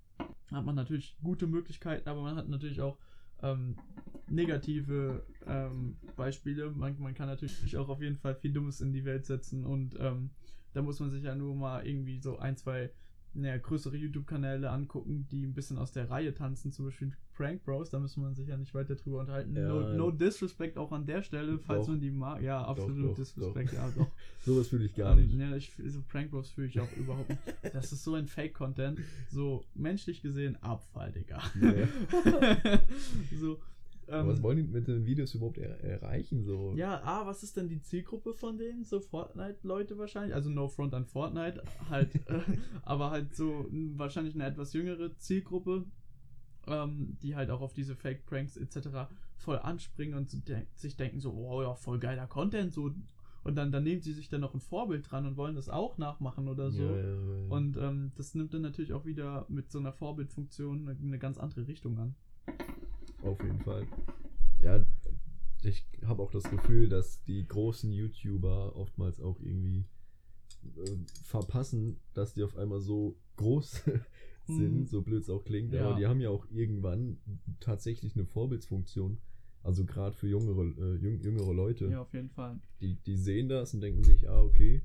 hat 0.52 0.64
man 0.64 0.75
natürlich 0.75 1.16
gute 1.22 1.46
Möglichkeiten, 1.46 2.08
aber 2.08 2.22
man 2.22 2.36
hat 2.36 2.48
natürlich 2.48 2.80
auch 2.80 2.98
ähm, 3.43 3.76
negative 4.28 5.25
ähm, 5.47 5.97
Beispiele. 6.16 6.71
Man, 6.71 6.99
man 6.99 7.14
kann 7.14 7.28
natürlich 7.28 7.76
auch 7.76 7.88
auf 7.88 8.00
jeden 8.00 8.16
Fall 8.16 8.35
viel 8.35 8.52
Dummes 8.52 8.81
in 8.81 8.93
die 8.93 9.05
Welt 9.05 9.26
setzen 9.26 9.64
und 9.64 9.97
ähm, 9.99 10.31
da 10.73 10.83
muss 10.83 11.00
man 11.00 11.11
sich 11.11 11.25
ja 11.25 11.35
nur 11.35 11.55
mal 11.55 11.87
irgendwie 11.87 12.19
so 12.19 12.38
ein, 12.38 12.57
zwei 12.57 12.90
naja, 13.37 13.59
größere 13.59 13.97
YouTube-Kanäle 13.97 14.71
angucken, 14.71 15.26
die 15.31 15.45
ein 15.45 15.55
bisschen 15.55 15.78
aus 15.78 15.93
der 15.93 16.11
Reihe 16.11 16.35
tanzen, 16.35 16.73
zum 16.73 16.87
Beispiel 16.87 17.12
Prank 17.35 17.64
Bros, 17.64 17.90
da 17.90 17.99
müssen 17.99 18.23
wir 18.23 18.33
sich 18.35 18.49
ja 18.49 18.57
nicht 18.57 18.75
weiter 18.75 18.95
drüber 18.95 19.21
unterhalten. 19.21 19.55
Ja, 19.55 19.69
no, 19.69 19.93
no, 19.93 20.11
Disrespect 20.11 20.78
auch 20.78 20.90
an 20.93 21.05
der 21.07 21.23
Stelle, 21.23 21.59
falls 21.59 21.87
doch, 21.87 21.93
man 21.93 22.00
die 22.00 22.11
mag. 22.11 22.43
Ja, 22.43 22.64
absolut 22.64 22.99
doch, 22.99 23.09
doch, 23.09 23.16
Disrespect, 23.16 23.73
ja 23.75 23.90
doch. 23.95 24.11
Sowas 24.45 24.69
fühle 24.69 24.87
ich 24.87 24.95
gar 24.95 25.12
um, 25.12 25.19
nicht. 25.19 25.35
Ja, 25.35 25.55
ich, 25.55 25.73
so 25.87 26.00
Prank 26.09 26.31
Bros 26.31 26.50
fühle 26.50 26.69
ich 26.69 26.81
auch 26.81 26.93
überhaupt 26.97 27.28
nicht. 27.28 27.43
Das 27.73 27.93
ist 27.93 28.05
so 28.05 28.14
ein 28.14 28.26
Fake-Content. 28.26 29.00
So 29.31 29.64
menschlich 29.75 30.23
gesehen 30.23 30.57
Abfall, 30.62 31.12
Digga. 31.12 31.43
Ja. 31.61 32.78
so, 33.38 33.61
ähm, 34.08 34.28
was 34.28 34.42
wollen 34.42 34.56
die 34.58 34.62
mit 34.62 34.86
den 34.86 35.04
Videos 35.04 35.34
überhaupt 35.34 35.58
er 35.58 35.82
erreichen? 35.82 36.44
So? 36.44 36.72
Ja, 36.76 37.02
ah, 37.04 37.26
was 37.26 37.42
ist 37.42 37.56
denn 37.56 37.68
die 37.68 37.80
Zielgruppe 37.80 38.34
von 38.34 38.56
denen? 38.56 38.84
So 38.84 39.00
Fortnite-Leute 39.00 39.98
wahrscheinlich. 39.98 40.34
Also 40.34 40.50
No 40.50 40.68
Front 40.68 40.94
an 40.94 41.06
Fortnite, 41.06 41.62
halt, 41.90 42.14
äh, 42.28 42.40
aber 42.82 43.10
halt 43.10 43.34
so 43.34 43.66
wahrscheinlich 43.96 44.34
eine 44.34 44.46
etwas 44.46 44.72
jüngere 44.72 45.16
Zielgruppe, 45.16 45.84
ähm, 46.66 47.16
die 47.22 47.34
halt 47.34 47.50
auch 47.50 47.60
auf 47.60 47.72
diese 47.72 47.96
Fake-Pranks 47.96 48.56
etc. 48.56 49.08
voll 49.36 49.58
anspringen 49.58 50.16
und 50.16 50.30
so 50.30 50.38
de 50.38 50.62
sich 50.75 50.96
denken 50.96 51.20
so, 51.20 51.32
oh 51.32 51.62
ja, 51.62 51.75
voll 51.75 51.98
geiler 51.98 52.26
Content, 52.26 52.72
so 52.72 52.92
und 53.46 53.54
dann, 53.54 53.70
dann 53.70 53.84
nehmen 53.84 54.02
sie 54.02 54.12
sich 54.12 54.28
dann 54.28 54.40
noch 54.40 54.54
ein 54.54 54.60
Vorbild 54.60 55.08
dran 55.08 55.25
und 55.25 55.36
wollen 55.36 55.54
das 55.54 55.68
auch 55.68 55.98
nachmachen 55.98 56.48
oder 56.48 56.72
so. 56.72 56.82
Ja, 56.82 56.96
ja, 56.96 57.04
ja. 57.04 57.48
Und 57.48 57.76
ähm, 57.76 58.10
das 58.16 58.34
nimmt 58.34 58.52
dann 58.52 58.62
natürlich 58.62 58.92
auch 58.92 59.04
wieder 59.04 59.46
mit 59.48 59.70
so 59.70 59.78
einer 59.78 59.92
Vorbildfunktion 59.92 60.88
eine, 60.88 60.98
eine 60.98 61.18
ganz 61.20 61.38
andere 61.38 61.68
Richtung 61.68 61.96
an. 61.96 62.16
Auf 63.23 63.42
jeden 63.42 63.61
Fall. 63.61 63.87
Ja, 64.61 64.85
ich 65.62 65.87
habe 66.04 66.23
auch 66.23 66.30
das 66.30 66.44
Gefühl, 66.44 66.88
dass 66.88 67.23
die 67.25 67.46
großen 67.46 67.92
YouTuber 67.92 68.76
oftmals 68.76 69.20
auch 69.20 69.40
irgendwie 69.40 69.85
äh, 70.76 70.96
verpassen, 71.25 71.99
dass 72.14 72.35
die 72.35 72.42
auf 72.42 72.56
einmal 72.56 72.80
so 72.80 73.16
groß 73.37 73.82
sind, 74.46 74.80
mhm. 74.80 74.87
so 74.87 75.02
blöd 75.02 75.23
es 75.23 75.30
auch 75.30 75.44
klingt, 75.44 75.73
ja. 75.73 75.87
aber 75.87 75.99
die 75.99 76.06
haben 76.06 76.20
ja 76.20 76.30
auch 76.30 76.46
irgendwann 76.50 77.18
tatsächlich 77.61 78.14
eine 78.14 78.26
Vorbildsfunktion. 78.26 79.18
Also 79.62 79.85
gerade 79.85 80.14
für 80.14 80.28
jüngere, 80.28 80.62
äh, 80.78 80.94
jüngere 80.96 81.52
Leute. 81.52 81.87
Ja, 81.87 82.02
auf 82.02 82.14
jeden 82.14 82.30
Fall. 82.30 82.61
Die, 82.80 82.94
die 83.02 83.16
sehen 83.16 83.49
das 83.49 83.75
und 83.75 83.80
denken 83.80 84.04
sich, 84.04 84.28
ah, 84.28 84.40
okay, 84.40 84.82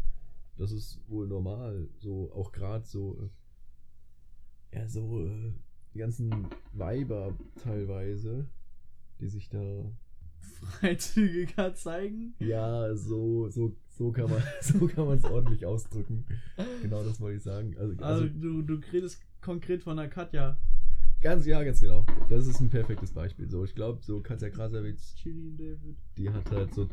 das 0.58 0.72
ist 0.72 1.00
wohl 1.08 1.28
normal. 1.28 1.88
So, 2.00 2.32
auch 2.34 2.52
gerade 2.52 2.84
so, 2.84 3.30
äh, 4.72 4.78
ja, 4.78 4.88
so, 4.88 5.24
äh, 5.24 5.54
die 5.94 6.00
ganzen 6.00 6.48
Weiber 6.74 7.34
teilweise, 7.64 8.48
die 9.20 9.28
sich 9.28 9.50
da 9.50 9.84
freizügiger 10.62 11.74
zeigen. 11.74 12.34
Ja, 12.40 12.96
so, 12.96 13.50
so, 13.50 13.76
so 13.90 14.12
kann 14.12 14.30
man 14.30 14.42
so 14.62 14.88
kann 14.88 15.06
man 15.06 15.18
es 15.18 15.26
ordentlich 15.26 15.66
ausdrücken. 15.66 16.26
Genau 16.82 17.04
das 17.04 17.20
wollte 17.20 17.38
ich 17.38 17.44
sagen. 17.44 17.76
Also, 17.78 17.94
also, 18.04 18.24
also 18.24 18.28
du, 18.28 18.62
du 18.62 18.76
redest 18.92 19.22
konkret 19.42 19.84
von 19.84 19.98
der 19.98 20.08
Katja. 20.08 20.58
Ganz, 21.22 21.46
ja, 21.46 21.64
ganz 21.64 21.80
genau. 21.80 22.06
Das 22.30 22.48
ist 22.48 22.60
ein 22.62 22.70
perfektes 22.70 23.12
Beispiel. 23.12 23.50
So, 23.50 23.64
ich 23.64 23.76
glaube, 23.76 24.02
so 24.02 24.22
Katja 24.22 24.50
Krasavitz, 24.50 25.16
die 25.24 26.30
hat 26.30 26.50
halt 26.50 26.74
so 26.74 26.90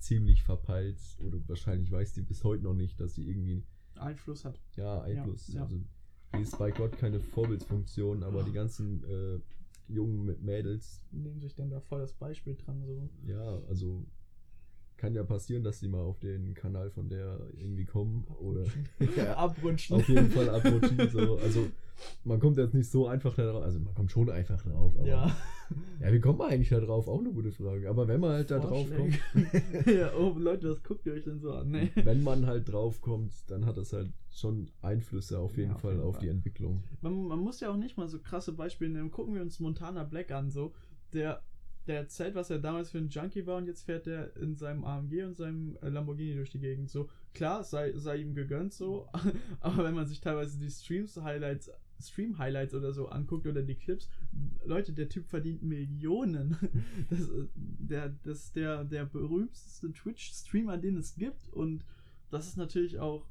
ziemlich 0.00 0.42
verpeilt, 0.42 0.98
oder 1.24 1.38
wahrscheinlich 1.46 1.90
weiß 1.90 2.14
die 2.14 2.22
bis 2.22 2.42
heute 2.42 2.64
noch 2.64 2.74
nicht, 2.74 3.00
dass 3.00 3.14
sie 3.14 3.28
irgendwie 3.28 3.64
Einfluss 3.96 4.44
hat. 4.44 4.60
Ja, 4.76 5.02
Einfluss. 5.02 5.52
Ja, 5.52 5.62
Also 5.62 5.80
ist 6.40 6.58
bei 6.58 6.70
Gott 6.70 6.98
keine 6.98 7.20
Vorbildsfunktion, 7.20 8.22
aber 8.22 8.42
die 8.42 8.52
ganzen 8.52 9.02
äh, 9.04 9.40
jungen 9.92 10.36
Mädels 10.44 11.04
nehmen 11.10 11.40
sich 11.40 11.54
dann 11.54 11.70
da 11.70 11.80
voll 11.80 12.00
das 12.00 12.12
Beispiel 12.12 12.54
dran. 12.56 12.82
So. 12.84 13.08
Ja, 13.26 13.60
also 13.68 14.04
kann 14.98 15.14
ja 15.14 15.22
passieren, 15.22 15.62
dass 15.62 15.78
die 15.78 15.88
mal 15.88 16.02
auf 16.02 16.18
den 16.18 16.54
Kanal 16.54 16.90
von 16.90 17.08
der 17.08 17.38
irgendwie 17.56 17.86
kommen 17.86 18.26
oder 18.40 18.64
ja, 19.16 19.36
abrutschen. 19.36 19.96
Auf 19.96 20.08
jeden 20.08 20.30
Fall 20.30 20.50
abrutschen. 20.50 21.08
So. 21.10 21.38
Also 21.38 21.68
man 22.24 22.40
kommt 22.40 22.58
jetzt 22.58 22.74
nicht 22.74 22.90
so 22.90 23.06
einfach 23.06 23.34
darauf, 23.34 23.62
also 23.62 23.78
man 23.78 23.94
kommt 23.94 24.10
schon 24.10 24.28
einfach 24.28 24.60
drauf, 24.60 24.94
aber 24.98 25.06
ja. 25.06 25.36
ja, 26.00 26.12
wie 26.12 26.20
kommt 26.20 26.38
man 26.38 26.50
eigentlich 26.50 26.68
da 26.68 26.80
drauf? 26.80 27.08
Auch 27.08 27.20
eine 27.20 27.30
gute 27.30 27.52
Frage. 27.52 27.88
Aber 27.88 28.08
wenn 28.08 28.20
man 28.20 28.32
halt 28.32 28.50
da 28.50 28.58
drauf 28.58 28.86
kommt. 28.94 29.14
ja, 29.86 30.12
oh 30.14 30.34
Leute, 30.36 30.70
was 30.70 30.82
guckt 30.82 31.06
ihr 31.06 31.14
euch 31.14 31.24
denn 31.24 31.40
so 31.40 31.52
an? 31.52 31.70
Nee. 31.70 31.90
Wenn 31.94 32.22
man 32.22 32.46
halt 32.46 32.70
drauf 32.70 33.00
kommt, 33.00 33.32
dann 33.48 33.66
hat 33.66 33.76
das 33.76 33.92
halt 33.92 34.12
schon 34.30 34.68
Einflüsse 34.82 35.38
auf 35.38 35.56
jeden 35.56 35.70
ja, 35.70 35.78
Fall 35.78 35.92
auf, 35.92 35.96
jeden 35.96 36.08
auf 36.08 36.14
Fall. 36.16 36.24
die 36.24 36.28
Entwicklung. 36.28 36.82
Man, 37.00 37.28
man, 37.28 37.38
muss 37.38 37.60
ja 37.60 37.70
auch 37.70 37.76
nicht 37.76 37.96
mal 37.96 38.08
so 38.08 38.18
krasse 38.18 38.52
Beispiele 38.52 38.90
nehmen. 38.90 39.10
Gucken 39.10 39.34
wir 39.34 39.42
uns 39.42 39.60
Montana 39.60 40.04
Black 40.04 40.32
an, 40.32 40.50
so. 40.50 40.72
Der 41.12 41.42
der 41.88 41.96
erzählt, 41.96 42.34
was 42.34 42.50
er 42.50 42.58
damals 42.58 42.90
für 42.90 42.98
ein 42.98 43.08
Junkie 43.08 43.46
war 43.46 43.56
und 43.56 43.66
jetzt 43.66 43.84
fährt 43.84 44.06
er 44.06 44.36
in 44.36 44.54
seinem 44.54 44.84
AMG 44.84 45.24
und 45.24 45.34
seinem 45.34 45.78
äh, 45.82 45.88
Lamborghini 45.88 46.34
durch 46.34 46.50
die 46.50 46.60
Gegend. 46.60 46.90
So, 46.90 47.08
klar, 47.34 47.64
sei, 47.64 47.92
sei 47.96 48.18
ihm 48.18 48.34
gegönnt 48.34 48.72
so, 48.74 49.08
aber 49.60 49.84
wenn 49.84 49.94
man 49.94 50.06
sich 50.06 50.20
teilweise 50.20 50.58
die 50.58 50.70
Streams, 50.70 51.16
Highlights, 51.16 51.70
Stream-Highlights 52.00 52.74
oder 52.74 52.92
so 52.92 53.08
anguckt 53.08 53.46
oder 53.46 53.62
die 53.62 53.74
Clips, 53.74 54.08
Leute, 54.64 54.92
der 54.92 55.08
Typ 55.08 55.26
verdient 55.26 55.62
Millionen. 55.62 56.56
Das, 57.10 57.30
der, 57.54 58.08
das 58.22 58.44
ist 58.44 58.56
der, 58.56 58.84
der 58.84 59.06
berühmteste 59.06 59.90
Twitch-Streamer, 59.90 60.76
den 60.76 60.98
es 60.98 61.16
gibt 61.16 61.48
und 61.48 61.84
das 62.30 62.46
ist 62.46 62.56
natürlich 62.58 62.98
auch 62.98 63.26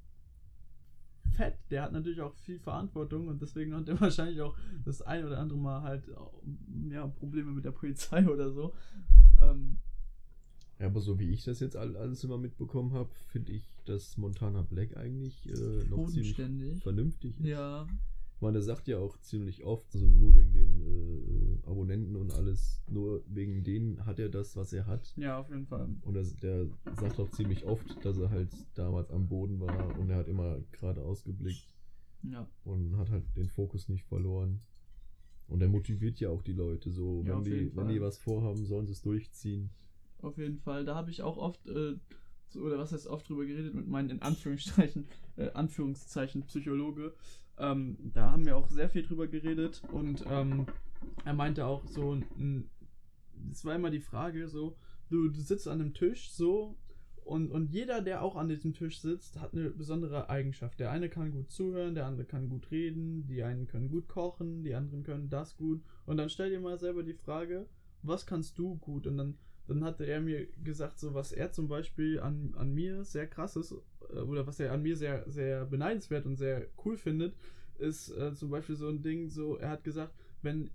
fett. 1.37 1.55
Der 1.69 1.83
hat 1.83 1.93
natürlich 1.93 2.21
auch 2.21 2.33
viel 2.35 2.59
Verantwortung 2.59 3.27
und 3.27 3.41
deswegen 3.41 3.73
hat 3.75 3.87
er 3.87 3.99
wahrscheinlich 4.01 4.41
auch 4.41 4.57
das 4.83 5.01
ein 5.01 5.23
oder 5.23 5.39
andere 5.39 5.59
Mal 5.59 5.81
halt 5.81 6.03
ja, 6.89 7.07
Probleme 7.07 7.51
mit 7.51 7.63
der 7.63 7.71
Polizei 7.71 8.27
oder 8.29 8.51
so. 8.51 8.73
Ähm, 9.41 9.77
ja, 10.79 10.87
aber 10.87 10.99
so 10.99 11.17
wie 11.19 11.31
ich 11.31 11.43
das 11.43 11.59
jetzt 11.59 11.75
alles 11.75 12.23
immer 12.23 12.37
mitbekommen 12.37 12.93
habe, 12.93 13.09
finde 13.27 13.51
ich, 13.51 13.67
dass 13.85 14.17
Montana 14.17 14.61
Black 14.61 14.95
eigentlich 14.95 15.47
äh, 15.49 15.83
noch 15.89 16.07
ziemlich 16.07 16.35
vernünftig 16.81 17.39
ist. 17.39 17.47
Ja. 17.47 17.87
Ich 18.35 18.41
meine, 18.41 18.53
der 18.53 18.61
sagt 18.61 18.87
ja 18.87 18.99
auch 18.99 19.17
ziemlich 19.21 19.63
oft, 19.63 19.87
also 19.95 20.05
nur 20.05 20.35
wegen 20.35 20.53
den 20.53 20.81
äh, 20.81 21.36
Abonnenten 21.67 22.15
und 22.15 22.33
alles, 22.33 22.81
nur 22.87 23.23
wegen 23.27 23.63
denen 23.63 24.05
hat 24.05 24.19
er 24.19 24.29
das, 24.29 24.55
was 24.55 24.73
er 24.73 24.85
hat. 24.87 25.13
Ja, 25.17 25.39
auf 25.39 25.49
jeden 25.49 25.65
Fall. 25.65 25.89
Und 26.01 26.15
er, 26.15 26.23
der 26.41 26.67
sagt 26.99 27.19
auch 27.19 27.29
ziemlich 27.31 27.65
oft, 27.65 28.03
dass 28.05 28.17
er 28.17 28.29
halt 28.29 28.49
damals 28.75 29.11
am 29.11 29.27
Boden 29.27 29.59
war 29.59 29.97
und 29.99 30.09
er 30.09 30.17
hat 30.17 30.27
immer 30.27 30.59
gerade 30.71 31.01
ausgeblickt. 31.03 31.67
Ja. 32.23 32.47
Und 32.63 32.97
hat 32.97 33.09
halt 33.09 33.23
den 33.35 33.49
Fokus 33.49 33.89
nicht 33.89 34.03
verloren. 34.05 34.61
Und 35.47 35.61
er 35.61 35.69
motiviert 35.69 36.19
ja 36.19 36.29
auch 36.29 36.41
die 36.41 36.53
Leute 36.53 36.91
so. 36.91 37.23
Ja, 37.25 37.35
wenn, 37.35 37.43
die, 37.43 37.75
wenn 37.75 37.87
die 37.87 38.01
was 38.01 38.17
vorhaben, 38.17 38.65
sollen 38.65 38.85
sie 38.85 38.93
es 38.93 39.01
durchziehen. 39.01 39.69
Auf 40.21 40.37
jeden 40.37 40.57
Fall. 40.57 40.83
Da 40.83 40.95
habe 40.95 41.09
ich 41.09 41.21
auch 41.21 41.37
oft, 41.37 41.65
äh, 41.67 41.95
oder 42.57 42.77
was 42.77 42.91
heißt 42.91 43.07
oft 43.07 43.29
drüber 43.29 43.45
geredet 43.45 43.73
mit 43.73 43.87
meinen 43.87 44.09
in 44.09 44.21
Anführungszeichen, 44.21 45.07
äh, 45.37 45.49
Anführungszeichen 45.51 46.43
Psychologe. 46.43 47.13
Ähm, 47.59 47.97
da 48.13 48.31
haben 48.31 48.45
wir 48.45 48.57
auch 48.57 48.69
sehr 48.69 48.89
viel 48.89 49.03
drüber 49.03 49.27
geredet 49.27 49.81
und 49.91 50.23
ähm, 50.29 50.67
er 51.25 51.33
meinte 51.33 51.65
auch 51.65 51.85
so, 51.87 52.17
es 53.51 53.65
war 53.65 53.75
immer 53.75 53.89
die 53.89 53.99
Frage 53.99 54.47
so, 54.47 54.77
du, 55.09 55.29
du 55.29 55.39
sitzt 55.39 55.67
an 55.67 55.81
einem 55.81 55.93
Tisch 55.93 56.31
so 56.31 56.77
und, 57.27 57.51
und 57.51 57.71
jeder, 57.71 58.01
der 58.01 58.21
auch 58.21 58.37
an 58.37 58.47
diesem 58.47 58.73
Tisch 58.73 59.01
sitzt, 59.01 59.39
hat 59.41 59.53
eine 59.53 59.69
besondere 59.69 60.29
Eigenschaft. 60.29 60.79
Der 60.79 60.91
eine 60.91 61.09
kann 61.09 61.33
gut 61.33 61.51
zuhören, 61.51 61.93
der 61.93 62.05
andere 62.05 62.25
kann 62.25 62.47
gut 62.47 62.71
reden, 62.71 63.27
die 63.27 63.43
einen 63.43 63.67
können 63.67 63.89
gut 63.89 64.07
kochen, 64.07 64.63
die 64.63 64.73
anderen 64.73 65.03
können 65.03 65.29
das 65.29 65.57
gut. 65.57 65.81
Und 66.05 66.15
dann 66.15 66.29
stell 66.29 66.49
dir 66.49 66.61
mal 66.61 66.79
selber 66.79 67.03
die 67.03 67.13
Frage, 67.13 67.67
was 68.01 68.25
kannst 68.25 68.57
du 68.57 68.77
gut? 68.77 69.07
Und 69.07 69.17
dann, 69.17 69.37
dann 69.67 69.83
hatte 69.83 70.05
er 70.05 70.21
mir 70.21 70.47
gesagt, 70.63 70.99
so 70.99 71.13
was 71.13 71.33
er 71.33 71.51
zum 71.51 71.67
Beispiel 71.67 72.21
an, 72.21 72.53
an 72.55 72.73
mir 72.73 73.03
sehr 73.03 73.27
krass 73.27 73.57
ist, 73.57 73.73
äh, 74.09 74.19
oder 74.19 74.47
was 74.47 74.61
er 74.61 74.71
an 74.71 74.81
mir 74.81 74.95
sehr, 74.95 75.29
sehr 75.29 75.65
beneidenswert 75.65 76.25
und 76.25 76.37
sehr 76.37 76.67
cool 76.85 76.95
findet, 76.95 77.35
ist 77.77 78.09
äh, 78.09 78.33
zum 78.35 78.49
Beispiel 78.51 78.77
so 78.77 78.87
ein 78.87 79.01
Ding, 79.01 79.29
so, 79.29 79.57
er 79.57 79.71
hat 79.71 79.83
gesagt, 79.83 80.13
wenn 80.41 80.69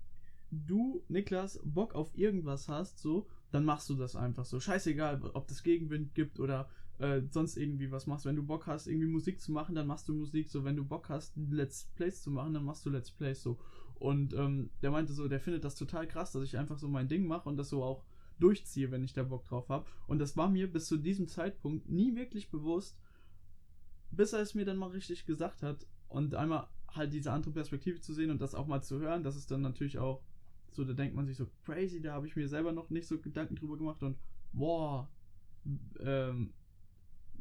du, 0.65 1.03
Niklas, 1.07 1.59
Bock 1.63 1.95
auf 1.95 2.15
irgendwas 2.17 2.67
hast, 2.67 2.99
so, 2.99 3.27
dann 3.51 3.65
machst 3.65 3.89
du 3.89 3.95
das 3.95 4.15
einfach 4.15 4.45
so. 4.45 4.59
Scheißegal, 4.59 5.21
ob 5.33 5.47
das 5.47 5.63
Gegenwind 5.63 6.15
gibt 6.15 6.39
oder 6.39 6.69
äh, 6.99 7.21
sonst 7.29 7.57
irgendwie 7.57 7.91
was 7.91 8.07
machst. 8.07 8.25
Wenn 8.25 8.35
du 8.35 8.43
Bock 8.43 8.67
hast, 8.67 8.87
irgendwie 8.87 9.07
Musik 9.07 9.41
zu 9.41 9.51
machen, 9.51 9.75
dann 9.75 9.87
machst 9.87 10.07
du 10.07 10.13
Musik. 10.13 10.49
So, 10.49 10.63
wenn 10.63 10.75
du 10.75 10.85
Bock 10.85 11.09
hast, 11.09 11.35
Let's 11.35 11.85
Plays 11.95 12.21
zu 12.21 12.31
machen, 12.31 12.53
dann 12.53 12.65
machst 12.65 12.85
du 12.85 12.89
Let's 12.89 13.11
Plays 13.11 13.41
so. 13.41 13.59
Und 13.95 14.33
ähm, 14.33 14.69
der 14.81 14.91
meinte 14.91 15.13
so, 15.13 15.27
der 15.27 15.39
findet 15.39 15.63
das 15.63 15.75
total 15.75 16.07
krass, 16.07 16.31
dass 16.31 16.43
ich 16.43 16.57
einfach 16.57 16.77
so 16.77 16.87
mein 16.87 17.07
Ding 17.07 17.27
mache 17.27 17.47
und 17.47 17.57
das 17.57 17.69
so 17.69 17.83
auch 17.83 18.03
durchziehe, 18.39 18.91
wenn 18.91 19.03
ich 19.03 19.13
da 19.13 19.23
Bock 19.23 19.45
drauf 19.45 19.69
habe. 19.69 19.85
Und 20.07 20.19
das 20.19 20.35
war 20.35 20.49
mir 20.49 20.71
bis 20.71 20.87
zu 20.87 20.97
diesem 20.97 21.27
Zeitpunkt 21.27 21.89
nie 21.89 22.15
wirklich 22.15 22.49
bewusst, 22.49 22.99
bis 24.11 24.33
er 24.33 24.41
es 24.41 24.55
mir 24.55 24.65
dann 24.65 24.77
mal 24.77 24.89
richtig 24.89 25.25
gesagt 25.25 25.63
hat. 25.63 25.87
Und 26.07 26.35
einmal 26.35 26.67
halt 26.87 27.13
diese 27.13 27.31
andere 27.31 27.53
Perspektive 27.53 28.01
zu 28.01 28.13
sehen 28.13 28.29
und 28.29 28.41
das 28.41 28.55
auch 28.55 28.67
mal 28.67 28.81
zu 28.81 28.99
hören, 28.99 29.23
das 29.23 29.35
ist 29.35 29.49
dann 29.51 29.61
natürlich 29.61 29.97
auch 29.97 30.21
so, 30.75 30.83
da 30.83 30.93
denkt 30.93 31.15
man 31.15 31.25
sich 31.25 31.37
so, 31.37 31.47
crazy, 31.65 32.01
da 32.01 32.13
habe 32.13 32.27
ich 32.27 32.35
mir 32.35 32.47
selber 32.47 32.71
noch 32.71 32.89
nicht 32.89 33.07
so 33.07 33.19
Gedanken 33.19 33.55
drüber 33.55 33.77
gemacht 33.77 34.01
und 34.03 34.17
boah, 34.51 35.09
ähm, 35.99 36.53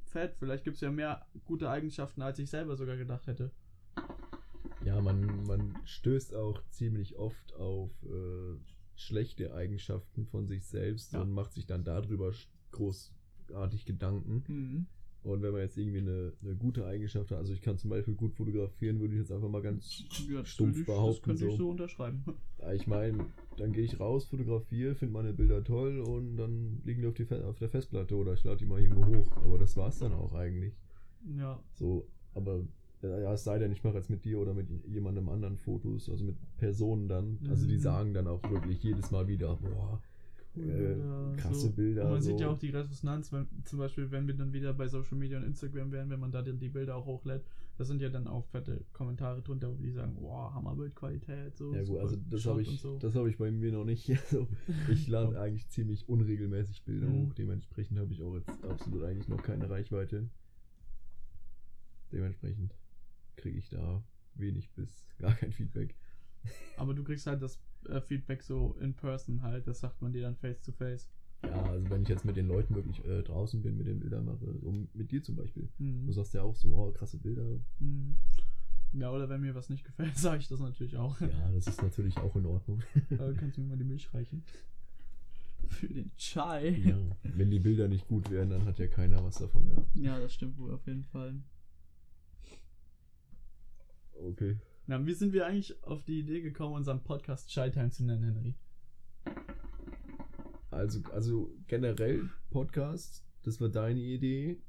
fett, 0.04 0.34
vielleicht 0.38 0.64
gibt 0.64 0.76
es 0.76 0.80
ja 0.80 0.90
mehr 0.90 1.26
gute 1.44 1.68
Eigenschaften, 1.70 2.22
als 2.22 2.38
ich 2.38 2.50
selber 2.50 2.76
sogar 2.76 2.96
gedacht 2.96 3.26
hätte. 3.26 3.50
Ja, 4.84 5.00
man, 5.00 5.44
man 5.44 5.78
stößt 5.84 6.34
auch 6.34 6.60
ziemlich 6.70 7.16
oft 7.16 7.54
auf 7.54 7.90
äh, 8.04 8.56
schlechte 8.96 9.54
Eigenschaften 9.54 10.26
von 10.26 10.46
sich 10.48 10.66
selbst 10.66 11.12
Ja. 11.12 11.22
und 11.22 11.30
macht 11.32 11.52
sich 11.52 11.66
dann 11.66 11.84
darüber 11.84 12.32
großartig 12.72 13.84
Gedanken. 13.86 14.44
Mhm. 14.48 14.86
Und 15.24 15.40
wenn 15.42 15.52
man 15.52 15.60
jetzt 15.60 15.76
irgendwie 15.78 15.98
eine, 15.98 16.32
eine 16.42 16.56
gute 16.56 16.84
Eigenschaft 16.84 17.30
hat, 17.30 17.38
also 17.38 17.52
ich 17.52 17.60
kann 17.62 17.78
zum 17.78 17.90
Beispiel 17.90 18.14
gut 18.14 18.34
fotografieren, 18.34 18.98
würde 19.00 19.14
ich 19.14 19.20
jetzt 19.20 19.30
einfach 19.30 19.48
mal 19.48 19.62
ganz 19.62 20.04
Ja, 20.28 20.40
das, 20.40 20.50
Stumpf 20.50 20.80
ich, 20.80 20.86
das 20.86 20.94
behaupten, 20.96 21.22
könnte 21.22 21.44
ich 21.46 21.52
so. 21.52 21.58
so 21.58 21.70
unterschreiben. 21.70 22.24
Ja, 22.60 22.72
Ich 22.72 22.86
meine, 22.86 23.26
dann 23.56 23.72
gehe 23.72 23.84
ich 23.84 23.98
raus, 24.00 24.24
fotografiere, 24.26 24.94
finde 24.94 25.14
meine 25.14 25.32
Bilder 25.32 25.62
toll 25.64 25.98
und 26.00 26.36
dann 26.36 26.80
liegen 26.84 27.02
die 27.02 27.08
auf, 27.08 27.14
die 27.14 27.26
auf 27.30 27.58
der 27.58 27.68
Festplatte 27.68 28.16
oder 28.16 28.32
ich 28.34 28.44
lade 28.44 28.58
die 28.58 28.66
mal 28.66 28.80
irgendwo 28.80 29.04
hoch. 29.06 29.36
Aber 29.44 29.58
das 29.58 29.76
war's 29.76 29.98
dann 29.98 30.12
auch 30.12 30.32
eigentlich. 30.34 30.74
Ja, 31.36 31.58
So, 31.74 32.06
aber 32.34 32.64
ja, 33.02 33.32
es 33.32 33.42
sei 33.42 33.58
denn, 33.58 33.72
ich 33.72 33.82
mache 33.82 33.96
jetzt 33.96 34.10
mit 34.10 34.24
dir 34.24 34.38
oder 34.38 34.54
mit 34.54 34.68
jemandem 34.86 35.28
anderen 35.28 35.56
Fotos, 35.56 36.08
also 36.08 36.24
mit 36.24 36.36
Personen 36.56 37.08
dann. 37.08 37.38
Also 37.50 37.66
die 37.66 37.74
Mhm. 37.76 37.80
sagen 37.80 38.14
dann 38.14 38.28
auch 38.28 38.42
wirklich 38.48 38.80
jedes 38.82 39.10
Mal 39.10 39.26
wieder, 39.26 39.56
boah, 39.56 40.00
äh, 40.56 40.60
Bilder, 40.60 41.34
krasse 41.36 41.70
Bilder. 41.70 42.04
Und 42.04 42.10
man 42.10 42.22
so. 42.22 42.30
sieht 42.30 42.40
ja 42.40 42.48
auch 42.48 42.58
die 42.58 42.70
Resonanz, 42.70 43.32
wenn, 43.32 43.46
zum 43.64 43.78
Beispiel, 43.78 44.10
wenn 44.10 44.26
wir 44.26 44.34
dann 44.34 44.52
wieder 44.52 44.72
bei 44.74 44.88
Social 44.88 45.16
Media 45.16 45.38
und 45.38 45.44
Instagram 45.44 45.90
wären, 45.92 46.10
wenn 46.10 46.20
man 46.20 46.30
da 46.32 46.42
dann 46.42 46.58
die 46.58 46.68
Bilder 46.68 46.96
auch 46.96 47.06
hochlädt, 47.06 47.44
da 47.78 47.84
sind 47.84 48.02
ja 48.02 48.10
dann 48.10 48.26
auch 48.28 48.44
fette 48.46 48.84
Kommentare 48.92 49.40
drunter, 49.42 49.70
wo 49.70 49.76
die 49.76 49.90
sagen, 49.92 50.14
boah, 50.16 50.52
Hammerbildqualität, 50.54 51.56
so. 51.56 51.74
Ja 51.74 51.82
gut, 51.82 51.98
also 52.00 52.16
das 52.28 52.44
habe 52.46 52.60
ich, 52.62 52.80
so. 52.80 52.98
das 52.98 53.14
habe 53.14 53.30
ich 53.30 53.38
bei 53.38 53.50
mir 53.50 53.72
noch 53.72 53.84
nicht. 53.84 54.08
Also 54.32 54.46
ich 54.90 55.08
lade 55.08 55.40
eigentlich 55.40 55.68
ziemlich 55.68 56.08
unregelmäßig 56.08 56.82
Bilder 56.84 57.06
Mhm. 57.06 57.28
hoch. 57.28 57.32
Dementsprechend 57.34 57.98
habe 57.98 58.12
ich 58.12 58.22
auch 58.22 58.34
jetzt 58.34 58.64
absolut 58.64 59.04
eigentlich 59.04 59.28
noch 59.28 59.42
keine 59.42 59.68
Reichweite. 59.70 60.28
Dementsprechend 62.12 62.74
kriege 63.36 63.58
ich 63.58 63.68
da 63.70 64.02
wenig 64.34 64.70
bis 64.72 65.06
gar 65.18 65.32
kein 65.34 65.52
Feedback. 65.52 65.94
Aber 66.76 66.92
du 66.94 67.02
kriegst 67.04 67.26
halt 67.26 67.40
das 67.42 67.56
äh, 67.56 67.58
Feedback 68.02 68.42
so 68.42 68.76
in 68.80 68.94
person 68.94 69.42
halt, 69.42 69.66
das 69.66 69.80
sagt 69.80 70.00
man 70.02 70.12
dir 70.12 70.22
dann 70.22 70.36
face 70.36 70.62
to 70.62 70.72
face. 70.72 71.08
Ja, 71.44 71.62
also 71.64 71.90
wenn 71.90 72.02
ich 72.02 72.08
jetzt 72.08 72.24
mit 72.24 72.36
den 72.36 72.46
Leuten 72.46 72.74
wirklich 72.74 73.04
äh, 73.04 73.22
draußen 73.22 73.62
bin, 73.62 73.76
mit 73.76 73.86
den 73.86 73.98
Bildern 73.98 74.24
mache, 74.24 74.46
um, 74.62 74.88
mit 74.94 75.10
dir 75.10 75.22
zum 75.22 75.36
Beispiel. 75.36 75.68
Mhm. 75.78 76.06
Du 76.06 76.12
sagst 76.12 76.34
ja 76.34 76.42
auch 76.42 76.54
so, 76.54 76.74
oh, 76.74 76.92
krasse 76.92 77.18
Bilder. 77.18 77.60
Mhm. 77.80 78.16
Ja, 78.92 79.10
oder 79.10 79.28
wenn 79.28 79.40
mir 79.40 79.54
was 79.54 79.68
nicht 79.68 79.84
gefällt, 79.84 80.16
sage 80.16 80.38
ich 80.38 80.48
das 80.48 80.60
natürlich 80.60 80.96
auch. 80.96 81.20
Ja, 81.20 81.50
das 81.52 81.66
ist 81.66 81.82
natürlich 81.82 82.16
auch 82.18 82.36
in 82.36 82.46
Ordnung. 82.46 82.82
Äh, 83.10 83.34
kannst 83.34 83.56
du 83.56 83.62
mir 83.62 83.68
mal 83.68 83.76
die 83.76 83.84
Milch 83.84 84.12
reichen? 84.14 84.44
Für 85.68 85.88
den 85.88 86.10
Chai. 86.16 86.70
ja, 86.70 86.98
wenn 87.22 87.50
die 87.50 87.60
Bilder 87.60 87.88
nicht 87.88 88.06
gut 88.08 88.30
wären, 88.30 88.50
dann 88.50 88.64
hat 88.64 88.78
ja 88.78 88.86
keiner 88.86 89.22
was 89.24 89.36
davon 89.36 89.66
gehabt. 89.66 89.88
Ja, 89.94 90.18
das 90.18 90.34
stimmt 90.34 90.58
wohl 90.58 90.72
auf 90.72 90.86
jeden 90.86 91.04
Fall. 91.04 91.34
Okay. 94.24 94.56
Na, 94.86 95.06
wie 95.06 95.14
sind 95.14 95.32
wir 95.32 95.46
eigentlich 95.46 95.80
auf 95.84 96.02
die 96.02 96.20
Idee 96.20 96.40
gekommen, 96.40 96.74
unseren 96.74 97.04
Podcast 97.04 97.52
Time 97.52 97.90
zu 97.90 98.04
nennen, 98.04 98.24
Henry? 98.24 98.56
Also, 100.72 100.98
also 101.12 101.54
generell 101.68 102.28
Podcast, 102.50 103.24
das 103.44 103.60
war 103.60 103.68
deine 103.68 104.00
Idee. 104.00 104.60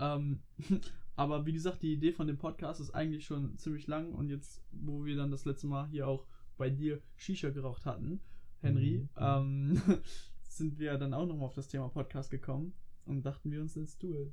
Ähm, 0.00 0.40
aber 1.14 1.46
wie 1.46 1.52
gesagt, 1.52 1.82
die 1.82 1.92
Idee 1.92 2.10
von 2.10 2.26
dem 2.26 2.38
Podcast 2.38 2.80
ist 2.80 2.90
eigentlich 2.90 3.24
schon 3.24 3.56
ziemlich 3.56 3.86
lang. 3.86 4.12
Und 4.14 4.30
jetzt, 4.30 4.64
wo 4.72 5.04
wir 5.04 5.14
dann 5.14 5.30
das 5.30 5.44
letzte 5.44 5.68
Mal 5.68 5.86
hier 5.86 6.08
auch 6.08 6.26
bei 6.58 6.70
dir 6.70 7.00
Shisha 7.14 7.50
geraucht 7.50 7.86
hatten, 7.86 8.18
Henry, 8.62 8.98
Mhm. 8.98 9.08
ähm, 9.16 9.82
sind 10.42 10.80
wir 10.80 10.98
dann 10.98 11.14
auch 11.14 11.26
nochmal 11.26 11.46
auf 11.46 11.54
das 11.54 11.68
Thema 11.68 11.88
Podcast 11.88 12.32
gekommen 12.32 12.74
und 13.06 13.24
dachten 13.24 13.50
wir 13.50 13.60
uns, 13.60 13.74
let's 13.76 13.98
do 13.98 14.14
it. 14.14 14.32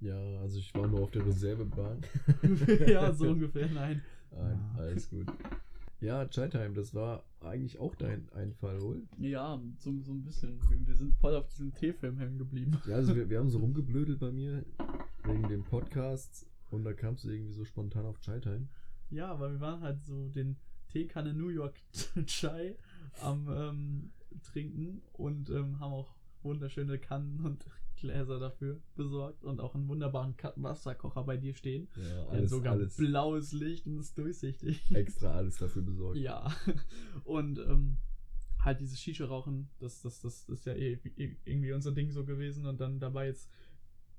ja, 0.00 0.16
also 0.40 0.58
ich 0.58 0.72
war 0.74 0.86
nur 0.86 1.00
auf 1.02 1.10
der 1.10 1.26
Reservebank. 1.26 2.08
ja, 2.88 3.12
so 3.12 3.28
ungefähr, 3.30 3.68
nein. 3.70 4.02
Nein, 4.32 4.58
Ja. 4.76 4.82
alles 4.82 5.10
gut. 5.10 5.26
Ja, 6.00 6.26
Chai 6.28 6.48
Time, 6.48 6.72
das 6.72 6.94
war 6.94 7.24
eigentlich 7.40 7.78
auch 7.78 7.94
dein 7.94 8.26
Einfall, 8.30 8.80
wohl? 8.80 9.02
Ja, 9.18 9.60
so, 9.78 10.00
so 10.00 10.12
ein 10.12 10.22
bisschen. 10.22 10.58
Wir- 10.86 10.96
sind 10.96 11.14
voll 11.16 11.34
auf 11.36 11.46
diesem 11.48 11.74
T-Film 11.74 12.16
hängen 12.18 12.38
geblieben. 12.38 12.78
Ja, 12.86 12.96
also 12.96 13.14
wir, 13.14 13.28
wir 13.28 13.38
haben 13.38 13.50
so 13.50 13.58
rumgeblödelt 13.60 14.18
bei 14.18 14.30
mir 14.32 14.64
wegen 15.24 15.46
dem 15.48 15.62
Podcast 15.64 16.46
und 16.70 16.84
da 16.84 16.94
kamst 16.94 17.24
du 17.24 17.28
irgendwie 17.30 17.52
so 17.52 17.64
spontan 17.66 18.06
auf 18.06 18.18
Chai 18.20 18.38
Time. 18.40 18.68
Ja, 19.10 19.38
weil 19.38 19.52
wir 19.52 19.60
waren 19.60 19.80
halt 19.82 20.02
so 20.06 20.28
den 20.28 20.56
Teekanne 20.88 21.34
New 21.34 21.48
York 21.48 21.74
Chai 22.26 22.76
am 23.20 23.48
ähm, 23.52 24.10
Trinken 24.42 25.02
und 25.12 25.50
ähm, 25.50 25.80
haben 25.80 25.92
auch 25.92 26.14
wunderschöne 26.42 26.98
Kannen 26.98 27.40
und 27.44 27.66
Gläser 28.00 28.38
dafür 28.38 28.80
besorgt 28.96 29.44
und 29.44 29.60
auch 29.60 29.74
einen 29.74 29.88
wunderbaren 29.88 30.34
Wasserkocher 30.56 31.24
bei 31.24 31.36
dir 31.36 31.54
stehen. 31.54 31.88
Ja, 31.96 32.26
alles, 32.26 32.50
sogar 32.50 32.72
alles 32.72 32.96
blaues 32.96 33.52
Licht 33.52 33.86
und 33.86 33.98
ist 33.98 34.16
durchsichtig. 34.18 34.90
extra 34.94 35.32
alles 35.32 35.56
dafür 35.58 35.82
besorgt. 35.82 36.18
Ja. 36.18 36.50
Und 37.24 37.58
ähm, 37.58 37.98
halt 38.58 38.80
dieses 38.80 39.00
Shisha-Rauchen, 39.00 39.68
das, 39.78 40.02
das, 40.02 40.20
das 40.20 40.48
ist 40.48 40.66
ja 40.66 40.74
eh, 40.74 40.98
eh- 41.16 41.36
irgendwie 41.44 41.72
unser 41.72 41.92
Ding 41.92 42.10
so 42.10 42.24
gewesen 42.24 42.66
und 42.66 42.80
dann 42.80 43.00
dabei 43.00 43.26
jetzt 43.26 43.50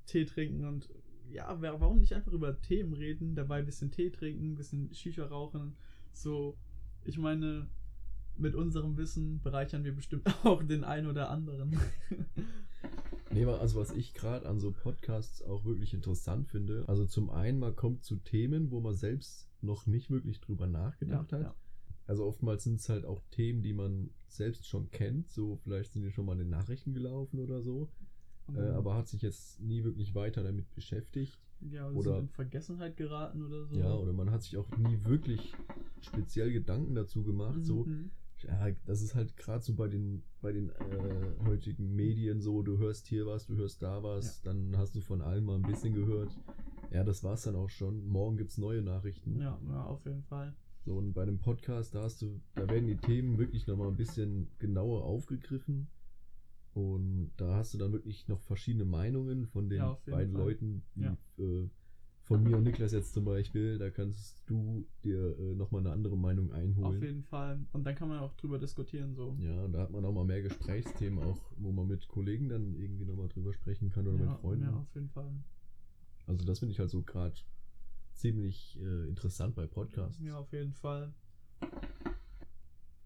Tee 0.05 0.25
trinken 0.25 0.65
und 0.65 0.89
ja, 1.29 1.55
warum 1.61 1.99
nicht 1.99 2.13
einfach 2.13 2.33
über 2.33 2.59
Themen 2.61 2.93
reden, 2.93 3.35
dabei 3.35 3.59
ein 3.59 3.65
bisschen 3.65 3.91
Tee 3.91 4.09
trinken, 4.09 4.51
ein 4.51 4.55
bisschen 4.55 4.93
Shisha 4.93 5.25
rauchen. 5.25 5.77
So, 6.11 6.57
ich 7.05 7.17
meine, 7.17 7.67
mit 8.37 8.55
unserem 8.55 8.97
Wissen 8.97 9.39
bereichern 9.41 9.83
wir 9.83 9.95
bestimmt 9.95 10.23
auch 10.45 10.63
den 10.63 10.83
einen 10.83 11.07
oder 11.07 11.29
anderen. 11.29 11.77
Nee, 13.33 13.45
also 13.45 13.79
was 13.79 13.91
ich 13.91 14.13
gerade 14.13 14.45
an 14.47 14.59
so 14.59 14.71
Podcasts 14.71 15.41
auch 15.41 15.63
wirklich 15.63 15.93
interessant 15.93 16.47
finde, 16.49 16.83
also 16.87 17.05
zum 17.05 17.29
einen, 17.29 17.59
man 17.59 17.75
kommt 17.75 18.03
zu 18.03 18.17
Themen, 18.17 18.71
wo 18.71 18.81
man 18.81 18.93
selbst 18.95 19.47
noch 19.61 19.85
nicht 19.87 20.09
wirklich 20.09 20.41
drüber 20.41 20.67
nachgedacht 20.67 21.31
hat. 21.31 21.41
ja. 21.41 21.55
Also 22.07 22.25
oftmals 22.25 22.63
sind 22.65 22.79
es 22.81 22.89
halt 22.89 23.05
auch 23.05 23.21
Themen, 23.31 23.61
die 23.61 23.73
man 23.73 24.09
selbst 24.27 24.67
schon 24.67 24.89
kennt, 24.91 25.29
so 25.31 25.55
vielleicht 25.63 25.93
sind 25.93 26.01
die 26.03 26.11
schon 26.11 26.25
mal 26.25 26.33
in 26.33 26.39
den 26.39 26.49
Nachrichten 26.49 26.93
gelaufen 26.93 27.39
oder 27.39 27.61
so, 27.61 27.89
Und 28.47 28.57
äh, 28.57 28.69
aber 28.71 28.95
hat 28.95 29.07
sich 29.07 29.21
jetzt 29.21 29.61
nie 29.61 29.83
wirklich 29.85 30.13
weiter 30.13 30.43
damit 30.43 30.69
beschäftigt. 30.75 31.39
ja, 31.61 31.87
oder 31.89 31.97
oder- 32.11 32.19
in 32.19 32.27
Vergessenheit 32.27 32.97
geraten 32.97 33.43
oder 33.45 33.65
so. 33.65 33.77
Ja, 33.79 33.93
oder 33.93 34.11
man 34.11 34.29
hat 34.31 34.43
sich 34.43 34.57
auch 34.57 34.67
nie 34.77 34.97
wirklich 35.05 35.53
speziell 36.01 36.51
Gedanken 36.51 36.95
dazu 36.95 37.23
gemacht, 37.23 37.61
so 37.63 37.85
Mhm. 37.85 38.11
Ja, 38.43 38.71
das 38.85 39.01
ist 39.01 39.15
halt 39.15 39.35
gerade 39.37 39.63
so 39.63 39.73
bei 39.73 39.87
den, 39.87 40.23
bei 40.41 40.51
den 40.51 40.69
äh, 40.69 41.45
heutigen 41.45 41.95
Medien 41.95 42.41
so, 42.41 42.61
du 42.63 42.77
hörst 42.77 43.07
hier 43.07 43.25
was, 43.25 43.45
du 43.45 43.55
hörst 43.55 43.81
da 43.81 44.03
was, 44.03 44.41
dann 44.41 44.75
hast 44.77 44.95
du 44.95 45.01
von 45.01 45.21
allem 45.21 45.45
mal 45.45 45.55
ein 45.55 45.61
bisschen 45.63 45.93
gehört. 45.93 46.37
Ja, 46.91 47.03
das 47.03 47.23
war's 47.23 47.43
dann 47.43 47.55
auch 47.55 47.69
schon. 47.69 48.05
Morgen 48.07 48.37
gibt's 48.37 48.57
neue 48.57 48.81
Nachrichten. 48.81 49.39
Ja, 49.39 49.59
ja, 49.67 49.83
auf 49.85 50.05
jeden 50.05 50.23
Fall. 50.23 50.53
So, 50.83 50.95
und 50.97 51.13
bei 51.13 51.25
dem 51.25 51.39
Podcast, 51.39 51.93
da 51.95 52.03
hast 52.03 52.21
du, 52.21 52.41
da 52.55 52.67
werden 52.67 52.87
die 52.87 52.97
Themen 52.97 53.37
wirklich 53.37 53.67
nochmal 53.67 53.87
ein 53.87 53.95
bisschen 53.97 54.47
genauer 54.59 55.03
aufgegriffen. 55.03 55.87
Und 56.73 57.31
da 57.37 57.55
hast 57.57 57.73
du 57.73 57.77
dann 57.77 57.91
wirklich 57.91 58.27
noch 58.27 58.41
verschiedene 58.41 58.85
Meinungen 58.85 59.45
von 59.45 59.69
den 59.69 59.79
Ja, 59.79 59.97
beiden 60.05 60.33
Fall. 60.33 60.41
Leuten, 60.41 60.83
die 60.95 61.01
Ja. 61.01 61.17
äh, 61.37 61.69
von 62.31 62.43
mir 62.43 62.57
und 62.57 62.63
Niklas 62.63 62.93
jetzt 62.93 63.13
zum 63.13 63.25
Beispiel, 63.25 63.77
da 63.77 63.89
kannst 63.89 64.41
du 64.47 64.85
dir 65.03 65.37
äh, 65.37 65.55
nochmal 65.55 65.81
eine 65.81 65.91
andere 65.91 66.17
Meinung 66.17 66.51
einholen. 66.53 66.97
Auf 66.97 67.03
jeden 67.03 67.23
Fall. 67.23 67.59
Und 67.73 67.85
dann 67.85 67.95
kann 67.95 68.07
man 68.07 68.19
auch 68.19 68.33
drüber 68.35 68.57
diskutieren, 68.57 69.13
so. 69.15 69.35
Ja, 69.39 69.63
und 69.63 69.73
da 69.73 69.79
hat 69.79 69.91
man 69.91 70.05
auch 70.05 70.13
mal 70.13 70.25
mehr 70.25 70.41
Gesprächsthemen, 70.41 71.23
auch 71.23 71.39
wo 71.57 71.71
man 71.71 71.87
mit 71.87 72.07
Kollegen 72.07 72.47
dann 72.49 72.75
irgendwie 72.75 73.05
nochmal 73.05 73.27
drüber 73.27 73.53
sprechen 73.53 73.89
kann 73.89 74.07
oder 74.07 74.17
ja, 74.17 74.31
mit 74.31 74.39
Freunden. 74.39 74.63
Ja, 74.63 74.73
auf 74.73 74.95
jeden 74.95 75.09
Fall. 75.09 75.31
Also 76.27 76.45
das 76.45 76.59
finde 76.59 76.71
ich 76.71 76.79
halt 76.79 76.89
so 76.89 77.01
gerade 77.01 77.35
ziemlich 78.13 78.79
äh, 78.81 79.07
interessant 79.09 79.55
bei 79.55 79.65
Podcasts. 79.67 80.21
Ja, 80.23 80.37
auf 80.37 80.51
jeden 80.53 80.73
Fall. 80.73 81.13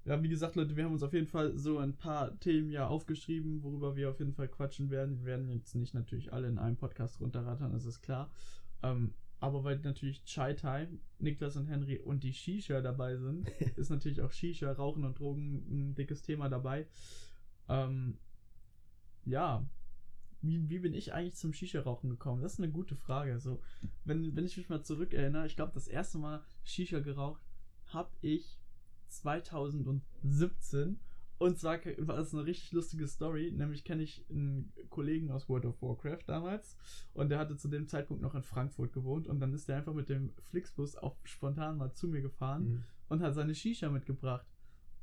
Ja, 0.05 0.21
wie 0.21 0.29
gesagt, 0.29 0.55
Leute, 0.55 0.75
wir 0.75 0.83
haben 0.83 0.93
uns 0.93 1.01
auf 1.01 1.13
jeden 1.13 1.25
Fall 1.25 1.57
so 1.57 1.79
ein 1.79 1.95
paar 1.95 2.39
Themen 2.39 2.69
ja 2.69 2.87
aufgeschrieben, 2.87 3.63
worüber 3.63 3.95
wir 3.95 4.11
auf 4.11 4.19
jeden 4.19 4.33
Fall 4.33 4.47
quatschen 4.47 4.91
werden. 4.91 5.17
Wir 5.17 5.25
werden 5.25 5.49
jetzt 5.49 5.73
nicht 5.73 5.95
natürlich 5.95 6.31
alle 6.31 6.47
in 6.47 6.59
einem 6.59 6.77
Podcast 6.77 7.19
runterrattern, 7.19 7.71
das 7.71 7.85
ist 7.85 8.01
klar. 8.01 8.29
Ähm, 8.85 9.13
aber 9.39 9.63
weil 9.63 9.79
natürlich 9.79 10.23
Chai 10.25 10.53
Time, 10.53 10.99
Niklas 11.19 11.55
und 11.55 11.67
Henry 11.67 11.99
und 11.99 12.23
die 12.23 12.33
Shisha 12.33 12.81
dabei 12.81 13.17
sind, 13.17 13.47
ist 13.75 13.89
natürlich 13.89 14.21
auch 14.21 14.31
Shisha, 14.31 14.71
Rauchen 14.71 15.03
und 15.03 15.19
Drogen 15.19 15.65
ein 15.69 15.95
dickes 15.95 16.21
Thema 16.21 16.49
dabei. 16.49 16.87
Ähm, 17.67 18.17
ja, 19.25 19.67
wie, 20.41 20.69
wie 20.69 20.79
bin 20.79 20.93
ich 20.93 21.13
eigentlich 21.13 21.35
zum 21.35 21.53
Shisha-Rauchen 21.53 22.09
gekommen? 22.09 22.41
Das 22.41 22.53
ist 22.53 22.59
eine 22.59 22.71
gute 22.71 22.95
Frage. 22.95 23.39
So, 23.39 23.61
wenn, 24.03 24.35
wenn 24.35 24.45
ich 24.45 24.57
mich 24.57 24.69
mal 24.69 24.83
zurückerinnere, 24.83 25.47
ich 25.47 25.55
glaube, 25.55 25.73
das 25.73 25.87
erste 25.87 26.17
Mal 26.17 26.43
Shisha 26.63 26.99
geraucht 26.99 27.41
habe 27.87 28.09
ich 28.21 28.59
2017. 29.07 30.99
Und 31.37 31.59
zwar 31.59 31.79
war 31.97 32.15
das 32.15 32.33
eine 32.33 32.45
richtig 32.45 32.71
lustige 32.71 33.07
Story. 33.07 33.51
Nämlich 33.51 33.83
kenne 33.83 34.03
ich 34.03 34.25
einen 34.29 34.71
Kollegen 34.89 35.31
aus 35.31 35.49
World 35.49 35.65
of 35.65 35.81
Warcraft 35.81 36.23
damals. 36.27 36.77
Und 37.13 37.29
der 37.29 37.39
hatte 37.39 37.57
zu 37.57 37.67
dem 37.67 37.87
Zeitpunkt 37.87 38.21
noch 38.23 38.35
in 38.35 38.43
Frankfurt 38.43 38.93
gewohnt. 38.93 39.27
Und 39.27 39.39
dann 39.41 39.53
ist 39.53 39.67
der 39.67 39.77
einfach 39.77 39.93
mit 39.93 40.07
dem 40.09 40.31
Flixbus 40.49 40.95
auch 40.95 41.17
spontan 41.25 41.77
mal 41.77 41.93
zu 41.93 42.07
mir 42.07 42.21
gefahren 42.21 42.63
Mhm. 42.63 42.83
und 43.09 43.21
hat 43.21 43.35
seine 43.35 43.53
Shisha 43.53 43.89
mitgebracht. 43.89 44.45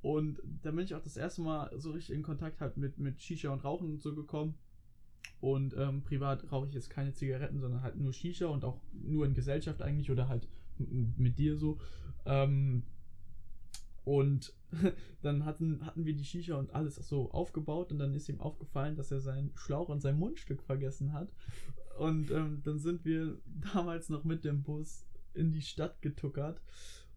Und 0.00 0.40
da 0.62 0.70
bin 0.70 0.84
ich 0.84 0.94
auch 0.94 1.02
das 1.02 1.16
erste 1.16 1.42
Mal 1.42 1.70
so 1.78 1.92
richtig 1.92 2.16
in 2.16 2.22
Kontakt 2.22 2.60
halt 2.60 2.76
mit, 2.76 2.98
mit 2.98 3.20
Shisha 3.22 3.50
und 3.50 3.62
Rauchen 3.62 3.90
und 3.90 4.02
so 4.02 4.14
gekommen. 4.14 4.54
Und 5.40 5.74
ähm, 5.76 6.02
privat 6.02 6.50
rauche 6.50 6.66
ich 6.68 6.74
jetzt 6.74 6.88
keine 6.90 7.12
Zigaretten, 7.12 7.60
sondern 7.60 7.82
halt 7.82 7.96
nur 7.96 8.12
Shisha 8.12 8.46
und 8.46 8.64
auch 8.64 8.80
nur 8.92 9.26
in 9.26 9.34
Gesellschaft 9.34 9.82
eigentlich 9.82 10.10
oder 10.10 10.28
halt 10.28 10.48
mit 10.78 11.38
dir 11.38 11.56
so. 11.56 11.78
Ähm, 12.24 12.84
und 14.04 14.54
dann 15.22 15.44
hatten, 15.44 15.84
hatten 15.84 16.04
wir 16.04 16.14
die 16.14 16.24
Shisha 16.24 16.56
und 16.56 16.74
alles 16.74 16.96
so 16.96 17.30
aufgebaut 17.30 17.92
und 17.92 17.98
dann 17.98 18.14
ist 18.14 18.28
ihm 18.28 18.40
aufgefallen, 18.40 18.96
dass 18.96 19.10
er 19.12 19.20
seinen 19.20 19.52
Schlauch 19.54 19.88
und 19.88 20.00
sein 20.00 20.18
Mundstück 20.18 20.62
vergessen 20.62 21.12
hat. 21.12 21.28
Und 21.98 22.30
ähm, 22.30 22.62
dann 22.64 22.78
sind 22.78 23.04
wir 23.04 23.38
damals 23.74 24.08
noch 24.08 24.24
mit 24.24 24.44
dem 24.44 24.62
Bus 24.62 25.04
in 25.34 25.52
die 25.52 25.62
Stadt 25.62 26.02
getuckert 26.02 26.60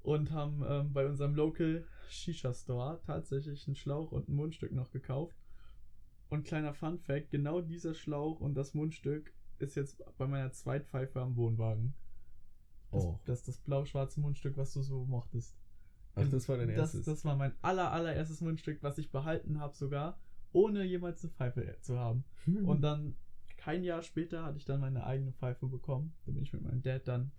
und 0.03 0.31
haben 0.31 0.63
ähm, 0.67 0.93
bei 0.93 1.07
unserem 1.07 1.33
Local 1.35 1.85
Shisha 2.09 2.53
Store 2.53 3.01
tatsächlich 3.05 3.67
einen 3.67 3.75
Schlauch 3.75 4.11
und 4.11 4.29
ein 4.29 4.35
Mundstück 4.35 4.71
noch 4.71 4.91
gekauft. 4.91 5.37
Und 6.29 6.45
kleiner 6.45 6.73
Fun 6.73 6.99
Fact: 6.99 7.31
genau 7.31 7.61
dieser 7.61 7.93
Schlauch 7.93 8.39
und 8.39 8.55
das 8.55 8.73
Mundstück 8.73 9.33
ist 9.57 9.75
jetzt 9.75 10.03
bei 10.17 10.27
meiner 10.27 10.51
Zweitpfeife 10.51 11.19
am 11.21 11.35
Wohnwagen. 11.35 11.93
Das, 12.91 13.03
Oh. 13.03 13.19
das 13.25 13.39
ist 13.39 13.47
das 13.47 13.57
blau-schwarze 13.59 14.19
Mundstück, 14.19 14.57
was 14.57 14.73
du 14.73 14.81
so 14.81 15.05
mochtest. 15.05 15.55
Ach, 16.15 16.29
das 16.29 16.47
war 16.47 16.57
dein 16.57 16.69
das, 16.69 16.77
erstes. 16.77 17.05
Das 17.05 17.25
war 17.25 17.35
mein 17.35 17.53
aller, 17.61 17.91
allererstes 17.91 18.41
Mundstück, 18.41 18.81
was 18.81 18.97
ich 18.97 19.11
behalten 19.11 19.59
habe 19.59 19.75
sogar, 19.75 20.17
ohne 20.53 20.83
jemals 20.83 21.23
eine 21.23 21.33
Pfeife 21.33 21.77
zu 21.81 21.99
haben. 21.99 22.23
Mhm. 22.45 22.65
Und 22.67 22.81
dann, 22.81 23.15
kein 23.57 23.83
Jahr 23.83 24.01
später, 24.01 24.43
hatte 24.43 24.57
ich 24.57 24.65
dann 24.65 24.79
meine 24.79 25.05
eigene 25.05 25.33
Pfeife 25.33 25.67
bekommen. 25.67 26.13
Da 26.25 26.31
bin 26.31 26.43
ich 26.43 26.53
mit 26.53 26.63
meinem 26.63 26.81
Dad 26.81 27.07
dann 27.07 27.31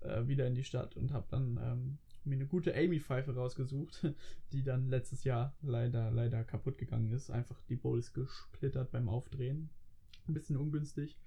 äh, 0.00 0.26
wieder 0.26 0.46
in 0.46 0.54
die 0.54 0.64
Stadt 0.64 0.96
und 0.96 1.12
habe 1.12 1.26
dann 1.30 1.60
ähm, 1.62 1.98
mir 2.24 2.34
eine 2.34 2.46
gute 2.46 2.74
Amy-Pfeife 2.74 3.34
rausgesucht, 3.34 4.06
die 4.52 4.62
dann 4.62 4.88
letztes 4.88 5.24
Jahr 5.24 5.54
leider, 5.62 6.10
leider 6.10 6.42
kaputt 6.42 6.78
gegangen 6.78 7.12
ist. 7.12 7.30
Einfach 7.30 7.60
die 7.68 7.76
Bowl 7.76 7.98
ist 7.98 8.14
gesplittert 8.14 8.90
beim 8.90 9.08
Aufdrehen. 9.08 9.70
Ein 10.26 10.34
bisschen 10.34 10.56
ungünstig. 10.56 11.18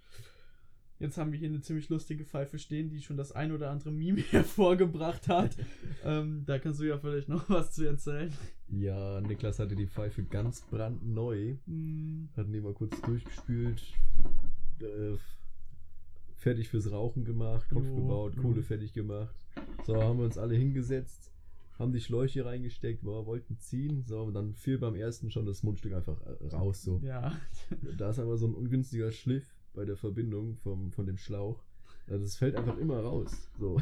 Jetzt 0.99 1.17
haben 1.17 1.31
wir 1.31 1.37
hier 1.37 1.49
eine 1.49 1.61
ziemlich 1.61 1.89
lustige 1.89 2.25
Pfeife 2.25 2.57
stehen, 2.57 2.89
die 2.89 3.01
schon 3.01 3.17
das 3.17 3.31
ein 3.31 3.51
oder 3.51 3.69
andere 3.69 3.91
Meme 3.91 4.21
hervorgebracht 4.31 5.27
hat. 5.27 5.55
ähm, 6.03 6.43
da 6.45 6.57
kannst 6.57 6.79
du 6.79 6.85
ja 6.85 6.97
vielleicht 6.97 7.29
noch 7.29 7.47
was 7.49 7.71
zu 7.73 7.85
erzählen. 7.87 8.31
ja, 8.69 9.21
Niklas 9.21 9.59
hatte 9.59 9.75
die 9.75 9.87
Pfeife 9.87 10.23
ganz 10.23 10.61
brandneu. 10.61 11.55
Hm, 11.67 12.29
Hatten 12.35 12.51
die 12.51 12.61
mal 12.61 12.73
kurz 12.73 12.99
durchgespült. 13.01 13.81
Äh, 14.79 15.17
fertig 16.35 16.69
fürs 16.69 16.91
Rauchen 16.91 17.25
gemacht, 17.25 17.69
Kopf 17.69 17.85
Jo, 17.85 17.95
gebaut, 17.95 18.35
jo. 18.35 18.41
Kohle 18.41 18.63
fertig 18.63 18.93
gemacht. 18.93 19.35
So, 19.85 20.01
haben 20.01 20.19
wir 20.19 20.25
uns 20.25 20.37
alle 20.37 20.55
hingesetzt, 20.55 21.31
haben 21.79 21.93
die 21.93 21.99
Schläuche 22.01 22.45
reingesteckt, 22.45 23.03
boah, 23.03 23.25
wollten 23.25 23.57
ziehen. 23.59 24.03
So, 24.05 24.23
und 24.23 24.33
dann 24.33 24.53
fiel 24.53 24.77
beim 24.77 24.95
ersten 24.95 25.29
schon 25.31 25.45
das 25.45 25.61
Mundstück 25.63 25.93
einfach 25.93 26.19
äh, 26.25 26.47
raus. 26.55 26.81
So. 26.83 26.99
ja. 27.03 27.35
Da 27.97 28.09
ist 28.09 28.19
aber 28.19 28.37
so 28.37 28.47
ein 28.47 28.53
ungünstiger 28.55 29.11
Schliff 29.11 29.56
bei 29.77 29.85
der 29.85 29.95
Verbindung 29.95 30.57
vom, 30.63 30.91
von 30.91 31.05
dem 31.05 31.17
Schlauch. 31.17 31.63
Also 32.09 32.23
das 32.23 32.35
fällt 32.35 32.55
einfach 32.55 32.77
immer 32.77 32.99
raus. 32.99 33.47
So. 33.59 33.79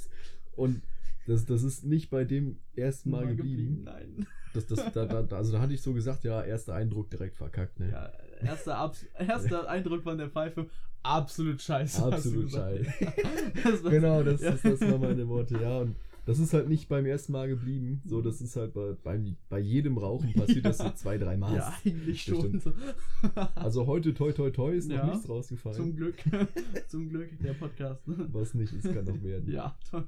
Und 0.56 0.82
das, 1.26 1.44
das 1.44 1.62
ist 1.62 1.84
nicht 1.84 2.08
bei 2.10 2.24
dem 2.24 2.56
ersten 2.74 3.10
Mal 3.10 3.26
Mal 3.26 3.36
geblieben. 3.36 3.82
Nein. 3.84 4.26
Das, 4.54 4.66
das, 4.66 4.90
da, 4.92 5.04
da, 5.04 5.36
also 5.36 5.52
da 5.52 5.60
hatte 5.60 5.74
ich 5.74 5.82
so 5.82 5.92
gesagt, 5.92 6.24
ja, 6.24 6.42
erster 6.42 6.74
Eindruck 6.74 7.10
direkt 7.10 7.36
verkackt. 7.36 7.78
Ne? 7.78 7.90
Ja, 7.90 8.10
erster, 8.42 8.76
Abs 8.78 9.04
erster 9.18 9.68
Eindruck 9.68 10.02
von 10.02 10.16
der 10.16 10.30
Pfeife, 10.30 10.66
absolut 11.02 11.60
scheiße. 11.60 12.04
Absolut 12.04 12.50
scheiße. 12.50 12.92
Genau, 13.90 14.22
das, 14.22 14.40
Ja. 14.40 14.52
das, 14.52 14.62
das 14.62 14.80
waren 14.80 15.00
meine 15.00 15.28
Worte, 15.28 15.60
ja. 15.60 15.78
Und 15.78 15.96
das 16.26 16.38
ist 16.38 16.54
halt 16.54 16.68
nicht 16.68 16.88
beim 16.88 17.06
ersten 17.06 17.32
Mal 17.32 17.48
geblieben. 17.48 18.00
So, 18.04 18.20
das 18.22 18.40
ist 18.40 18.56
halt 18.56 18.72
bei, 18.74 18.94
bei, 19.02 19.20
bei 19.48 19.58
jedem 19.58 19.98
Rauchen 19.98 20.32
passiert 20.32 20.64
das 20.64 20.78
so 20.78 20.90
zwei, 20.90 21.18
drei 21.18 21.36
Mal. 21.36 21.54
Ja, 21.54 21.74
eigentlich 21.84 22.22
schon. 22.22 22.60
So. 22.60 22.72
Also 23.54 23.86
heute 23.86 24.14
toi 24.14 24.32
toi 24.32 24.50
toi 24.50 24.74
ist 24.74 24.88
noch 24.88 24.96
Ja. 24.96 25.06
nichts 25.06 25.28
rausgefallen. 25.28 25.76
Zum 25.76 25.96
Glück. 25.96 26.16
Zum 26.88 27.08
Glück, 27.08 27.30
der 27.40 27.54
Podcast. 27.54 28.02
Was 28.06 28.54
nicht 28.54 28.72
ist, 28.72 28.92
kann 28.92 29.04
noch 29.04 29.22
werden. 29.22 29.50
Ja, 29.50 29.76
toll. 29.90 30.06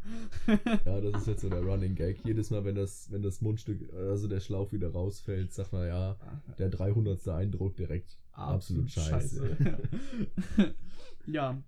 Ja, 0.85 1.01
das 1.01 1.23
ist 1.23 1.27
jetzt 1.27 1.41
so 1.43 1.49
der 1.49 1.63
Running 1.63 1.95
Gag. 1.95 2.19
Jedes 2.25 2.51
Mal, 2.51 2.65
wenn 2.65 2.75
das, 2.75 3.11
wenn 3.11 3.23
das 3.23 3.41
Mundstück, 3.41 3.93
also 3.95 4.29
der 4.29 4.41
Schlauch 4.41 4.73
wieder 4.73 4.91
rausfällt, 4.91 5.53
sagt 5.53 5.73
man 5.73 5.87
ja, 5.87 6.17
der 6.59 6.69
300. 6.71 7.29
Eindruck 7.29 7.77
direkt 7.77 8.19
absolut, 8.33 8.91
scheiße. 8.91 9.57
ja. 11.27 11.63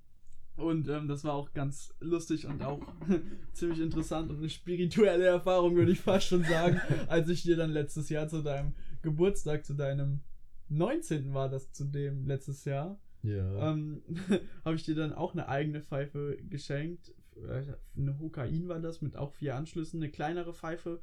Und 0.59 0.89
ähm, 0.89 1.07
das 1.09 1.23
war 1.25 1.35
auch 1.35 1.53
ganz 1.55 1.95
lustig 2.01 2.47
und 2.47 2.63
auch 2.63 2.81
ziemlich 3.53 3.81
interessant 3.81 4.29
und 4.31 4.39
eine 4.39 4.51
spirituelle 4.51 5.25
Erfahrung, 5.25 5.77
würde 5.77 5.93
ich 5.93 6.01
fast 6.01 6.27
schon 6.27 6.43
sagen, 6.45 6.81
als 7.09 7.29
ich 7.29 7.43
dir 7.43 7.57
dann 7.57 7.71
letztes 7.71 8.09
Jahr 8.09 8.29
zu 8.29 8.43
deinem 8.43 8.75
Geburtstag, 9.03 9.65
zu 9.65 9.75
deinem 9.75 10.21
19. 10.69 11.33
war 11.33 11.49
das 11.49 11.73
zudem 11.73 12.27
letztes 12.27 12.65
Jahr, 12.65 12.99
Ja. 13.23 13.71
ähm, 13.73 14.03
habe 14.65 14.75
ich 14.77 14.83
dir 14.85 14.95
dann 14.97 15.13
auch 15.13 15.33
eine 15.33 15.49
eigene 15.49 15.81
Pfeife 15.81 16.37
geschenkt. 16.51 17.15
Äh, 17.37 17.63
Eine 17.97 18.19
Hokain 18.19 18.69
war 18.69 18.81
das 18.81 19.01
mit 19.01 19.17
auch 19.17 19.33
vier 19.33 19.55
Anschlüssen, 19.55 20.03
eine 20.03 20.11
kleinere 20.11 20.53
Pfeife. 20.53 21.01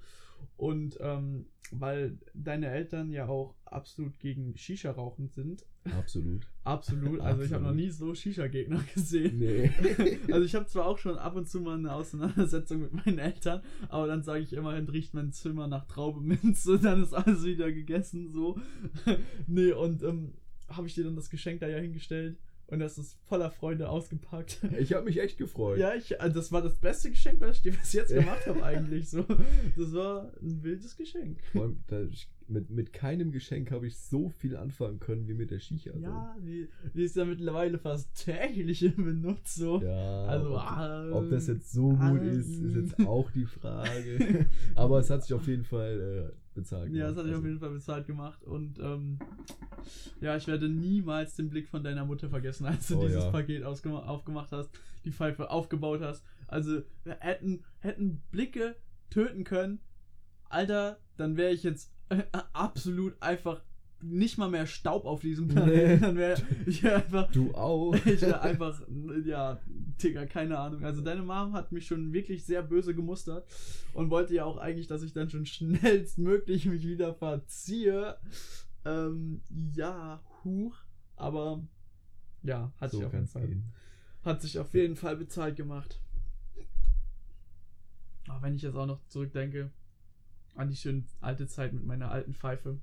Und 0.57 0.97
ähm, 0.99 1.47
weil 1.71 2.17
deine 2.33 2.67
Eltern 2.67 3.11
ja 3.11 3.27
auch 3.27 3.55
absolut 3.65 4.19
gegen 4.19 4.55
Shisha-Rauchen 4.55 5.29
sind, 5.29 5.65
absolut. 5.97 6.47
absolut, 6.63 7.19
also 7.19 7.41
ich 7.43 7.51
habe 7.53 7.63
noch 7.63 7.71
Absolut. 7.71 7.85
nie 7.85 7.91
so 7.91 8.13
Shisha-Gegner 8.13 8.83
gesehen. 8.93 9.39
Nee. 9.39 9.71
Also 10.31 10.45
ich 10.45 10.55
habe 10.55 10.67
zwar 10.67 10.85
auch 10.85 10.97
schon 10.97 11.17
ab 11.17 11.35
und 11.35 11.49
zu 11.49 11.61
mal 11.61 11.77
eine 11.77 11.93
Auseinandersetzung 11.93 12.81
mit 12.81 12.93
meinen 12.93 13.19
Eltern, 13.19 13.61
aber 13.89 14.07
dann 14.07 14.23
sage 14.23 14.43
ich 14.43 14.53
immerhin, 14.53 14.87
riecht 14.87 15.13
mein 15.13 15.31
Zimmer 15.31 15.67
nach 15.67 15.85
Traubeminze, 15.85 16.79
dann 16.83 17.03
ist 17.03 17.13
alles 17.13 17.43
wieder 17.43 17.71
gegessen, 17.71 18.31
so. 18.31 18.59
nee, 19.47 19.71
und 19.71 20.03
ähm, 20.03 20.33
habe 20.69 20.87
ich 20.87 20.95
dir 20.95 21.03
dann 21.03 21.15
das 21.15 21.29
Geschenk 21.29 21.59
da 21.59 21.67
ja 21.67 21.77
hingestellt 21.77 22.37
und 22.67 22.79
das 22.79 22.97
ist 22.97 23.17
voller 23.23 23.51
Freude 23.51 23.89
ausgepackt. 23.89 24.61
Ich 24.79 24.93
habe 24.93 25.05
mich 25.05 25.19
echt 25.19 25.37
gefreut. 25.37 25.77
ja, 25.79 25.93
ich, 25.93 26.19
äh, 26.19 26.29
das 26.31 26.51
war 26.51 26.61
das 26.61 26.75
beste 26.75 27.09
Geschenk, 27.09 27.39
was 27.41 27.57
ich 27.57 27.63
dir 27.63 27.71
bis 27.71 27.93
jetzt 27.93 28.13
gemacht 28.13 28.45
habe 28.47 28.63
eigentlich, 28.63 29.09
so. 29.09 29.23
Das 29.77 29.93
war 29.93 30.31
ein 30.41 30.63
wildes 30.63 30.97
Geschenk. 30.97 31.39
Vor 31.51 31.63
allem, 31.63 32.09
ich- 32.11 32.29
mit, 32.47 32.69
mit 32.69 32.93
keinem 32.93 33.31
Geschenk 33.31 33.71
habe 33.71 33.87
ich 33.87 33.97
so 33.97 34.29
viel 34.29 34.55
anfangen 34.55 34.99
können 34.99 35.27
wie 35.27 35.33
mit 35.33 35.51
der 35.51 35.59
Shisha. 35.59 35.93
so. 35.93 35.99
Ja, 35.99 36.35
die, 36.39 36.67
die 36.93 37.03
ist 37.03 37.15
ja 37.15 37.25
mittlerweile 37.25 37.79
fast 37.79 38.13
täglich 38.23 38.83
in 38.83 38.95
Benutzung. 38.95 39.81
Ja, 39.81 40.25
Also, 40.25 40.51
ob, 40.51 40.59
ah, 40.59 41.11
ob 41.11 41.29
das 41.29 41.47
jetzt 41.47 41.71
so 41.71 41.89
gut 41.89 41.99
ah, 41.99 42.17
ist, 42.17 42.49
ist 42.49 42.75
jetzt 42.75 42.99
mm. 42.99 43.07
auch 43.07 43.31
die 43.31 43.45
Frage. 43.45 44.45
Aber 44.75 44.99
es 44.99 45.09
hat 45.09 45.23
sich 45.23 45.33
auf 45.33 45.47
jeden 45.47 45.63
Fall 45.65 46.31
äh, 46.31 46.44
bezahlt. 46.55 46.91
Ja, 46.93 47.07
das 47.07 47.15
gemacht. 47.15 47.17
hat 47.17 47.25
ich 47.25 47.31
auf 47.31 47.35
Also, 47.37 47.47
jeden 47.47 47.59
Fall 47.59 47.69
bezahlt 47.71 48.07
gemacht 48.07 48.43
und 48.43 48.79
ähm, 48.79 49.19
ja, 50.21 50.35
ich 50.35 50.47
werde 50.47 50.67
niemals 50.69 51.35
den 51.35 51.49
Blick 51.49 51.67
von 51.69 51.83
deiner 51.83 52.05
Mutter 52.05 52.29
vergessen, 52.29 52.65
als 52.67 52.87
du 52.87 52.97
Oh, 52.99 53.05
dieses 53.05 53.23
ja. 53.25 53.31
Paket 53.31 53.63
aufgemacht 53.63 54.51
hast, 54.51 54.69
die 55.03 55.11
Pfeife 55.11 55.49
aufgebaut 55.51 56.01
hast. 56.01 56.23
Also 56.47 56.81
hätten, 57.05 57.63
hätten 57.79 58.21
Blicke 58.31 58.75
töten 59.09 59.43
können, 59.43 59.79
Alter, 60.49 60.99
dann 61.17 61.37
wäre 61.37 61.51
ich 61.53 61.63
jetzt 61.63 61.91
äh, 62.09 62.23
absolut 62.53 63.21
einfach 63.21 63.61
nicht 64.09 64.37
mal 64.37 64.49
mehr 64.49 64.65
Staub 64.65 65.05
auf 65.05 65.21
diesem 65.21 65.47
Planeten. 65.47 66.01
Dann 66.01 66.15
wäre 66.15 66.41
ich 66.65 66.85
einfach 66.89 67.31
Du 67.31 67.53
auch. 67.53 67.93
ich 68.05 68.21
wäre 68.21 68.41
einfach, 68.41 68.81
ja, 69.25 69.59
Digga, 70.01 70.25
keine 70.25 70.57
Ahnung. 70.59 70.83
Also 70.83 71.01
deine 71.01 71.21
Mom 71.21 71.53
hat 71.53 71.71
mich 71.71 71.87
schon 71.87 72.13
wirklich 72.13 72.45
sehr 72.45 72.61
böse 72.61 72.93
gemustert 72.93 73.47
und 73.93 74.09
wollte 74.09 74.33
ja 74.33 74.45
auch 74.45 74.57
eigentlich, 74.57 74.87
dass 74.87 75.03
ich 75.03 75.13
dann 75.13 75.29
schon 75.29 75.45
schnellstmöglich 75.45 76.65
mich 76.65 76.85
wieder 76.85 77.13
verziehe. 77.13 78.17
Ähm, 78.85 79.41
ja, 79.73 80.21
huch. 80.43 80.77
Aber 81.15 81.63
ja, 82.43 82.71
hat 82.79 82.91
so 82.91 82.97
sich 82.97 83.05
auf 83.05 83.13
jeden 83.13 83.27
Fall. 83.27 83.47
gehen. 83.47 83.73
Hat 84.23 84.41
sich 84.41 84.59
auf 84.59 84.73
jeden 84.73 84.95
Fall 84.95 85.15
bezahlt 85.15 85.55
gemacht. 85.55 86.01
Aber 88.27 88.41
wenn 88.41 88.55
ich 88.55 88.63
jetzt 88.63 88.75
auch 88.75 88.87
noch 88.87 89.05
zurückdenke 89.07 89.71
an 90.55 90.69
die 90.69 90.75
schöne 90.75 91.03
alte 91.21 91.47
Zeit 91.47 91.73
mit 91.73 91.85
meiner 91.85 92.11
alten 92.11 92.33
Pfeife, 92.33 92.79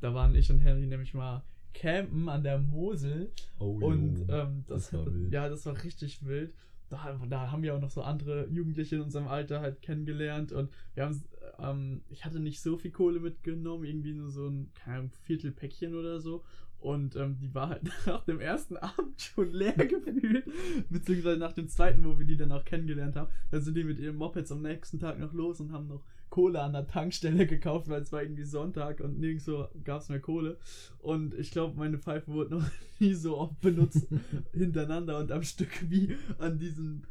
da 0.00 0.14
waren 0.14 0.34
ich 0.34 0.50
und 0.50 0.60
Henry 0.60 0.86
nämlich 0.86 1.14
mal 1.14 1.42
campen 1.74 2.28
an 2.28 2.42
der 2.42 2.58
Mosel 2.58 3.30
Oh, 3.58 3.78
und 3.80 4.24
ähm, 4.28 4.64
das, 4.66 4.90
das 4.90 4.92
war 4.94 5.06
wild. 5.14 5.32
ja, 5.32 5.48
das 5.48 5.64
war 5.66 5.82
richtig 5.84 6.24
wild. 6.26 6.52
Da, 6.88 7.20
da 7.28 7.50
haben 7.50 7.62
wir 7.62 7.74
auch 7.74 7.80
noch 7.80 7.90
so 7.90 8.00
andere 8.02 8.46
Jugendliche 8.48 8.96
in 8.96 9.02
unserem 9.02 9.28
Alter 9.28 9.60
halt 9.60 9.82
kennengelernt 9.82 10.52
und 10.52 10.70
wir 10.94 11.04
haben, 11.04 11.22
ähm, 11.58 12.00
ich 12.08 12.24
hatte 12.24 12.40
nicht 12.40 12.60
so 12.62 12.78
viel 12.78 12.90
Kohle 12.90 13.20
mitgenommen, 13.20 13.84
irgendwie 13.84 14.14
nur 14.14 14.30
so 14.30 14.46
ein, 14.48 14.70
Ahnung, 14.86 15.10
Viertelpäckchen 15.24 15.94
oder 15.94 16.20
so. 16.20 16.42
Und 16.80 17.16
ähm, 17.16 17.36
die 17.40 17.52
war 17.54 17.68
halt 17.70 17.82
nach 18.06 18.24
dem 18.24 18.40
ersten 18.40 18.76
Abend 18.76 19.20
schon 19.20 19.50
leer 19.52 19.72
gefühlt, 19.76 20.46
beziehungsweise 20.88 21.38
nach 21.38 21.52
dem 21.52 21.68
zweiten, 21.68 22.04
wo 22.04 22.18
wir 22.18 22.24
die 22.24 22.36
dann 22.36 22.52
auch 22.52 22.64
kennengelernt 22.64 23.16
haben. 23.16 23.30
Da 23.50 23.60
sind 23.60 23.76
die 23.76 23.84
mit 23.84 23.98
ihren 23.98 24.16
Mopeds 24.16 24.52
am 24.52 24.62
nächsten 24.62 24.98
Tag 25.00 25.18
noch 25.18 25.32
los 25.34 25.60
und 25.60 25.72
haben 25.72 25.88
noch 25.88 26.02
Kohle 26.30 26.62
an 26.62 26.72
der 26.72 26.86
Tankstelle 26.86 27.46
gekauft, 27.46 27.88
weil 27.88 28.02
es 28.02 28.12
war 28.12 28.22
irgendwie 28.22 28.44
Sonntag 28.44 29.00
und 29.00 29.18
nirgendwo 29.18 29.68
gab 29.84 30.02
es 30.02 30.08
mehr 30.08 30.20
Kohle. 30.20 30.58
Und 30.98 31.34
ich 31.34 31.50
glaube, 31.50 31.76
meine 31.78 31.98
Pfeife 31.98 32.32
wurde 32.32 32.56
noch 32.56 32.70
nie 32.98 33.14
so 33.14 33.38
oft 33.38 33.60
benutzt 33.60 34.06
hintereinander 34.52 35.18
und 35.18 35.32
am 35.32 35.42
Stück 35.42 35.90
wie 35.90 36.16
an 36.38 36.58
diesem 36.58 37.04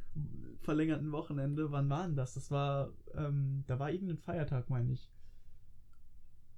verlängerten 0.62 1.12
Wochenende. 1.12 1.72
Wann 1.72 1.90
war 1.90 2.06
denn 2.06 2.16
das? 2.16 2.34
Das 2.34 2.52
war, 2.52 2.92
ähm, 3.16 3.64
da 3.68 3.80
war 3.80 3.92
irgendein 3.92 4.18
Feiertag, 4.18 4.70
meine 4.70 4.94
ich. 4.94 5.10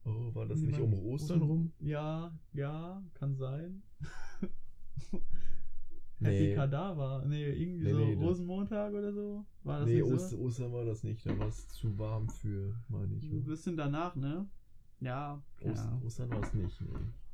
Oh, 0.05 0.33
war 0.33 0.45
das 0.47 0.59
Nee, 0.59 0.67
nicht 0.67 0.79
um 0.79 0.93
Ostern 0.93 1.41
rum? 1.41 1.71
Ja, 1.79 2.37
ja, 2.53 3.03
kann 3.13 3.35
sein. 3.35 3.83
Nee. 6.19 6.27
Happy 6.27 6.55
Kadaver. 6.55 7.23
Nee, 7.25 7.45
irgendwie 7.49 7.83
Nee, 7.85 7.91
so 7.91 7.97
nee, 7.99 8.13
Rosenmontag 8.13 8.93
oder 8.93 9.13
so. 9.13 9.45
War 9.63 9.79
das 9.79 9.87
Nee, 9.87 10.01
nicht 10.01 10.03
Oster, 10.03 10.29
so? 10.37 10.39
Ostern 10.39 10.73
war 10.73 10.85
das 10.85 11.03
nicht. 11.03 11.25
Da 11.25 11.37
war 11.39 11.47
es 11.47 11.67
zu 11.69 11.97
warm 11.97 12.27
für, 12.29 12.75
meine 12.89 13.15
ich. 13.15 13.31
Ein 13.31 13.43
bisschen 13.45 13.77
danach, 13.77 14.15
ne? 14.15 14.45
Ja, 14.99 15.41
Ost, 15.61 15.85
ja. 15.85 16.01
Ostern 16.05 16.29
war 16.31 16.41
es 16.43 16.53
nicht. 16.53 16.81
Nee. 16.81 16.87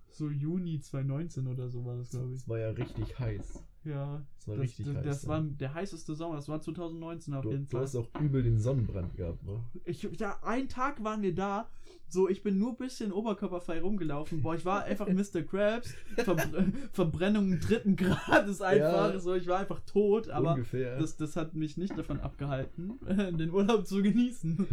So 0.10 0.30
Juni 0.30 0.80
2019 0.80 1.48
oder 1.48 1.68
so 1.68 1.84
war 1.84 1.98
das, 1.98 2.12
glaube 2.12 2.34
ich. 2.34 2.42
Es 2.42 2.48
war 2.48 2.60
ja 2.60 2.70
richtig 2.70 3.18
heiß. 3.20 3.64
Ja, 3.86 4.22
Es 4.40 4.48
war 4.48 4.56
das, 4.56 4.64
richtig 4.64 4.86
das, 4.88 4.96
heiß. 4.96 5.06
das 5.06 5.28
war 5.28 5.42
der 5.42 5.74
heißeste 5.74 6.16
Sommer. 6.16 6.36
Das 6.36 6.50
war 6.50 6.60
2019 6.62 7.34
auf 7.34 7.44
du, 7.44 7.52
jeden 7.52 7.66
du 7.66 7.72
Fall. 7.72 7.82
hast 7.82 7.96
auch 7.96 8.10
übel 8.20 8.44
den 8.44 8.60
Sonnenbrand 8.60 9.16
gehabt, 9.16 9.44
ne? 9.44 9.60
Ich, 9.86 10.04
ja, 10.20 10.38
einen 10.44 10.68
Tag 10.70 11.04
waren 11.04 11.22
wir 11.22 11.34
da. 11.36 11.70
So, 12.08 12.30
ich 12.30 12.44
bin 12.44 12.60
nur 12.60 12.72
ein 12.72 12.78
bisschen 12.78 13.12
oberkörperfrei 13.12 13.82
rumgelaufen. 13.82 14.42
Boah, 14.44 14.56
ich 14.56 14.64
war 14.64 14.84
einfach 14.84 15.08
Mr. 15.10 15.42
Krabs. 15.42 15.94
Verbr 16.16 16.66
Verbrennung 16.94 17.60
dritten 17.60 17.96
Grades 17.96 18.62
einfach. 18.62 19.14
Ja. 19.14 19.20
So, 19.20 19.34
ich 19.34 19.48
war 19.48 19.60
einfach 19.60 19.80
tot, 19.82 20.30
aber 20.30 20.52
Ungefähr. 20.52 21.00
das, 21.00 21.18
das 21.18 21.36
hat 21.36 21.56
mich 21.56 21.78
nicht 21.78 21.98
davon 21.98 22.20
abgehalten, 22.20 23.00
den 23.38 23.50
Urlaub 23.52 23.86
zu 23.88 24.02
genießen. 24.04 24.68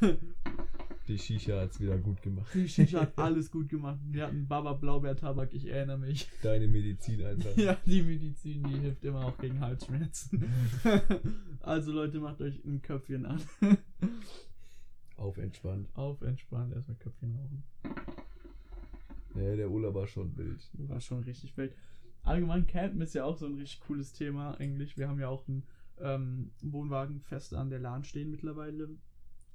Die 1.08 1.18
Shisha 1.18 1.62
hat 1.62 1.70
es 1.70 1.80
wieder 1.80 1.96
gut 1.96 2.20
gemacht. 2.20 2.48
Die 2.52 2.68
Shisha 2.68 3.00
hat 3.00 3.18
alles 3.18 3.50
gut 3.50 3.70
gemacht. 3.70 3.98
Wir 4.10 4.26
hatten 4.26 4.46
Baba 4.46 4.74
Blaubeer-Tabak, 4.74 5.54
ich 5.54 5.66
erinnere 5.66 5.96
mich. 5.96 6.28
Deine 6.42 6.68
Medizin 6.68 7.24
einfach. 7.24 7.56
Ja, 7.56 7.78
die 7.86 8.02
Medizin, 8.02 8.62
die 8.62 8.78
hilft 8.78 9.02
immer 9.04 9.24
auch 9.24 9.38
gegen 9.38 9.58
Halsschmerzen. 9.58 10.44
also 11.60 11.92
Leute, 11.92 12.20
macht 12.20 12.42
euch 12.42 12.62
ein 12.62 12.82
Köpfchen 12.82 13.24
an. 13.24 13.40
Auf 15.16 15.38
entspannt. 15.38 15.88
Auf, 15.94 16.20
entspannt, 16.20 16.74
erstmal 16.74 16.98
Köpfchen 16.98 17.34
rauchen. 17.34 17.62
Ja, 19.34 19.56
der 19.56 19.70
Urlaub 19.70 19.94
war 19.94 20.06
schon 20.06 20.36
wild. 20.36 20.60
War 20.74 21.00
schon 21.00 21.20
richtig 21.20 21.56
wild. 21.56 21.74
Allgemein 22.22 22.66
Campen 22.66 23.00
ist 23.00 23.14
ja 23.14 23.24
auch 23.24 23.38
so 23.38 23.46
ein 23.46 23.54
richtig 23.54 23.80
cooles 23.80 24.12
Thema 24.12 24.60
eigentlich. 24.60 24.98
Wir 24.98 25.08
haben 25.08 25.18
ja 25.18 25.28
auch 25.28 25.48
ein 25.48 25.64
ähm, 26.00 26.50
Wohnwagen 26.60 27.20
fest 27.20 27.54
an 27.54 27.70
der 27.70 27.78
Lahn 27.78 28.04
stehen 28.04 28.30
mittlerweile. 28.30 28.90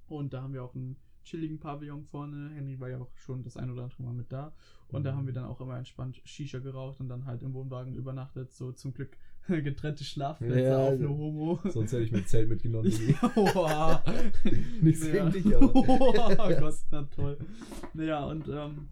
Und 0.07 0.33
da 0.33 0.41
haben 0.41 0.53
wir 0.53 0.63
auch 0.63 0.73
einen 0.73 0.97
chilligen 1.23 1.59
Pavillon 1.59 2.03
vorne. 2.03 2.51
Henry 2.53 2.79
war 2.79 2.89
ja 2.89 2.99
auch 2.99 3.09
schon 3.17 3.43
das 3.43 3.57
ein 3.57 3.69
oder 3.71 3.83
andere 3.83 4.03
Mal 4.03 4.13
mit 4.13 4.31
da. 4.31 4.53
Und 4.89 5.03
da 5.05 5.15
haben 5.15 5.25
wir 5.25 5.33
dann 5.33 5.45
auch 5.45 5.59
immer 5.59 5.77
entspannt 5.77 6.21
Shisha 6.23 6.59
geraucht 6.59 6.99
und 6.99 7.09
dann 7.09 7.25
halt 7.25 7.41
im 7.41 7.53
Wohnwagen 7.53 7.95
übernachtet. 7.95 8.51
So 8.51 8.71
zum 8.71 8.93
Glück 8.93 9.17
getrennte 9.47 10.03
Schlafplätze 10.03 10.61
Ja, 10.63 10.77
auf 10.77 10.89
also- 10.89 11.05
eine 11.07 11.17
Homo. 11.17 11.59
Sonst 11.69 11.91
hätte 11.93 12.03
ich 12.03 12.11
mir 12.11 12.25
Zelt 12.25 12.49
mitgenommen. 12.49 12.85
Nichts 14.81 15.05
Ja. 15.07 15.11
gegen 15.29 15.31
dich, 15.43 15.55
aber. 15.55 15.71
Oh 15.75 15.83
Gott, 16.13 16.75
na 16.91 17.03
toll. 17.03 17.37
Naja, 17.93 18.25
und 18.25 18.47
ähm, 18.47 18.89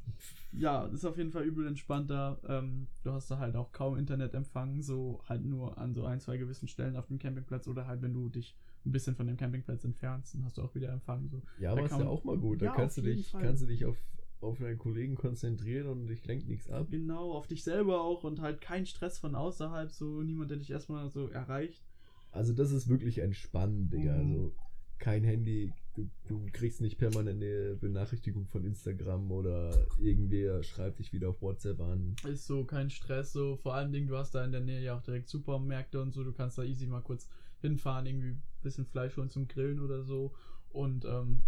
ja, 0.53 0.85
ist 0.87 1.05
auf 1.05 1.17
jeden 1.17 1.31
Fall 1.31 1.43
übel 1.43 1.67
entspannter. 1.67 2.39
Ähm, 2.47 2.87
du 3.03 3.11
hast 3.11 3.29
da 3.31 3.37
halt 3.39 3.55
auch 3.55 3.71
kaum 3.71 3.95
Internetempfang, 3.97 4.81
so 4.81 5.21
halt 5.29 5.45
nur 5.45 5.77
an 5.77 5.93
so 5.93 6.05
ein, 6.05 6.19
zwei 6.19 6.37
gewissen 6.37 6.67
Stellen 6.67 6.95
auf 6.95 7.07
dem 7.07 7.19
Campingplatz 7.19 7.67
oder 7.67 7.87
halt, 7.87 8.01
wenn 8.01 8.13
du 8.13 8.27
dich 8.29 8.55
ein 8.85 8.91
bisschen 8.91 9.15
von 9.15 9.27
dem 9.27 9.37
Campingplatz 9.37 9.83
entfernst, 9.83 10.33
dann 10.33 10.43
hast 10.45 10.57
du 10.57 10.63
auch 10.63 10.73
wieder 10.75 10.89
Empfang. 10.89 11.27
So. 11.29 11.41
Ja, 11.59 11.71
aber 11.71 11.85
ist 11.85 11.91
ja 11.91 12.07
auch 12.07 12.23
mal 12.23 12.37
gut. 12.37 12.61
Da 12.61 12.67
Ja, 12.67 12.73
kannst 12.73 12.97
du 12.97 13.01
dich, 13.01 13.29
Fall. 13.29 13.43
kannst 13.43 13.61
du 13.63 13.67
dich 13.67 13.85
auf, 13.85 13.97
auf 14.41 14.57
deinen 14.59 14.79
Kollegen 14.79 15.15
konzentrieren 15.15 15.87
und 15.87 16.07
dich 16.07 16.25
lenkt 16.25 16.47
nichts 16.47 16.69
ab. 16.69 16.87
Genau, 16.89 17.31
auf 17.33 17.47
dich 17.47 17.63
selber 17.63 18.01
auch 18.01 18.23
und 18.23 18.41
halt 18.41 18.61
kein 18.61 18.85
Stress 18.85 19.19
von 19.19 19.35
außerhalb, 19.35 19.91
so 19.91 20.21
niemand, 20.23 20.51
der 20.51 20.57
dich 20.57 20.71
erstmal 20.71 21.09
so 21.09 21.27
erreicht. 21.29 21.83
Also 22.31 22.53
das 22.53 22.71
ist 22.71 22.87
wirklich 22.87 23.19
entspannend, 23.19 23.93
Digga. 23.93 24.15
Mhm. 24.15 24.19
Also 24.31 24.55
kein 24.97 25.23
Handy, 25.23 25.73
du, 25.95 26.09
du 26.27 26.45
kriegst 26.53 26.79
nicht 26.79 26.97
permanent 26.97 27.41
eine 27.43 27.75
Benachrichtigung 27.75 28.45
von 28.45 28.63
Instagram 28.63 29.31
oder 29.31 29.87
irgendwer 29.99 30.63
schreibt 30.63 30.99
dich 30.99 31.11
wieder 31.11 31.29
auf 31.29 31.41
WhatsApp 31.41 31.79
an. 31.81 32.15
Ist 32.23 32.45
so 32.45 32.63
kein 32.65 32.89
Stress, 32.89 33.33
so 33.33 33.57
vor 33.57 33.73
allen 33.73 33.91
Dingen, 33.91 34.07
du 34.07 34.15
hast 34.15 34.33
da 34.35 34.45
in 34.45 34.51
der 34.51 34.61
Nähe 34.61 34.81
ja 34.81 34.95
auch 34.97 35.01
direkt 35.01 35.27
Supermärkte 35.27 36.01
und 36.01 36.13
so, 36.13 36.23
du 36.23 36.31
kannst 36.33 36.57
da 36.57 36.63
easy 36.63 36.85
mal 36.87 37.01
kurz 37.01 37.27
hinfahren, 37.61 38.05
irgendwie 38.05 38.37
bisschen 38.61 38.85
Fleisch 38.85 39.17
holen 39.17 39.29
zum 39.29 39.47
Grillen 39.47 39.79
oder 39.79 40.03
so 40.03 40.33
und 40.69 41.05
ähm, 41.05 41.43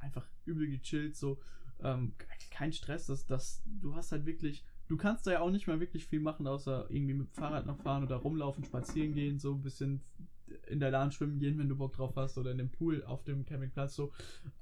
einfach 0.00 0.26
übel 0.44 0.66
gechillt, 0.68 1.16
so 1.16 1.38
ähm, 1.82 2.12
kein 2.50 2.72
Stress, 2.72 3.06
das, 3.06 3.26
das, 3.26 3.62
du 3.66 3.94
hast 3.94 4.12
halt 4.12 4.26
wirklich, 4.26 4.64
du 4.88 4.96
kannst 4.96 5.26
da 5.26 5.32
ja 5.32 5.40
auch 5.40 5.50
nicht 5.50 5.66
mal 5.66 5.80
wirklich 5.80 6.06
viel 6.06 6.20
machen, 6.20 6.46
außer 6.46 6.86
irgendwie 6.88 7.14
mit 7.14 7.28
dem 7.28 7.34
Fahrrad 7.34 7.66
noch 7.66 7.78
fahren 7.78 8.04
oder 8.04 8.16
rumlaufen, 8.16 8.64
spazieren 8.64 9.14
gehen, 9.14 9.38
so 9.38 9.54
ein 9.54 9.62
bisschen 9.62 10.02
in 10.68 10.78
der 10.78 10.90
Lahn 10.90 11.10
schwimmen 11.10 11.38
gehen, 11.38 11.58
wenn 11.58 11.68
du 11.68 11.76
Bock 11.76 11.94
drauf 11.94 12.16
hast 12.16 12.38
oder 12.38 12.52
in 12.52 12.58
dem 12.58 12.70
Pool 12.70 13.02
auf 13.04 13.24
dem 13.24 13.44
Campingplatz 13.44 13.94
so, 13.94 14.12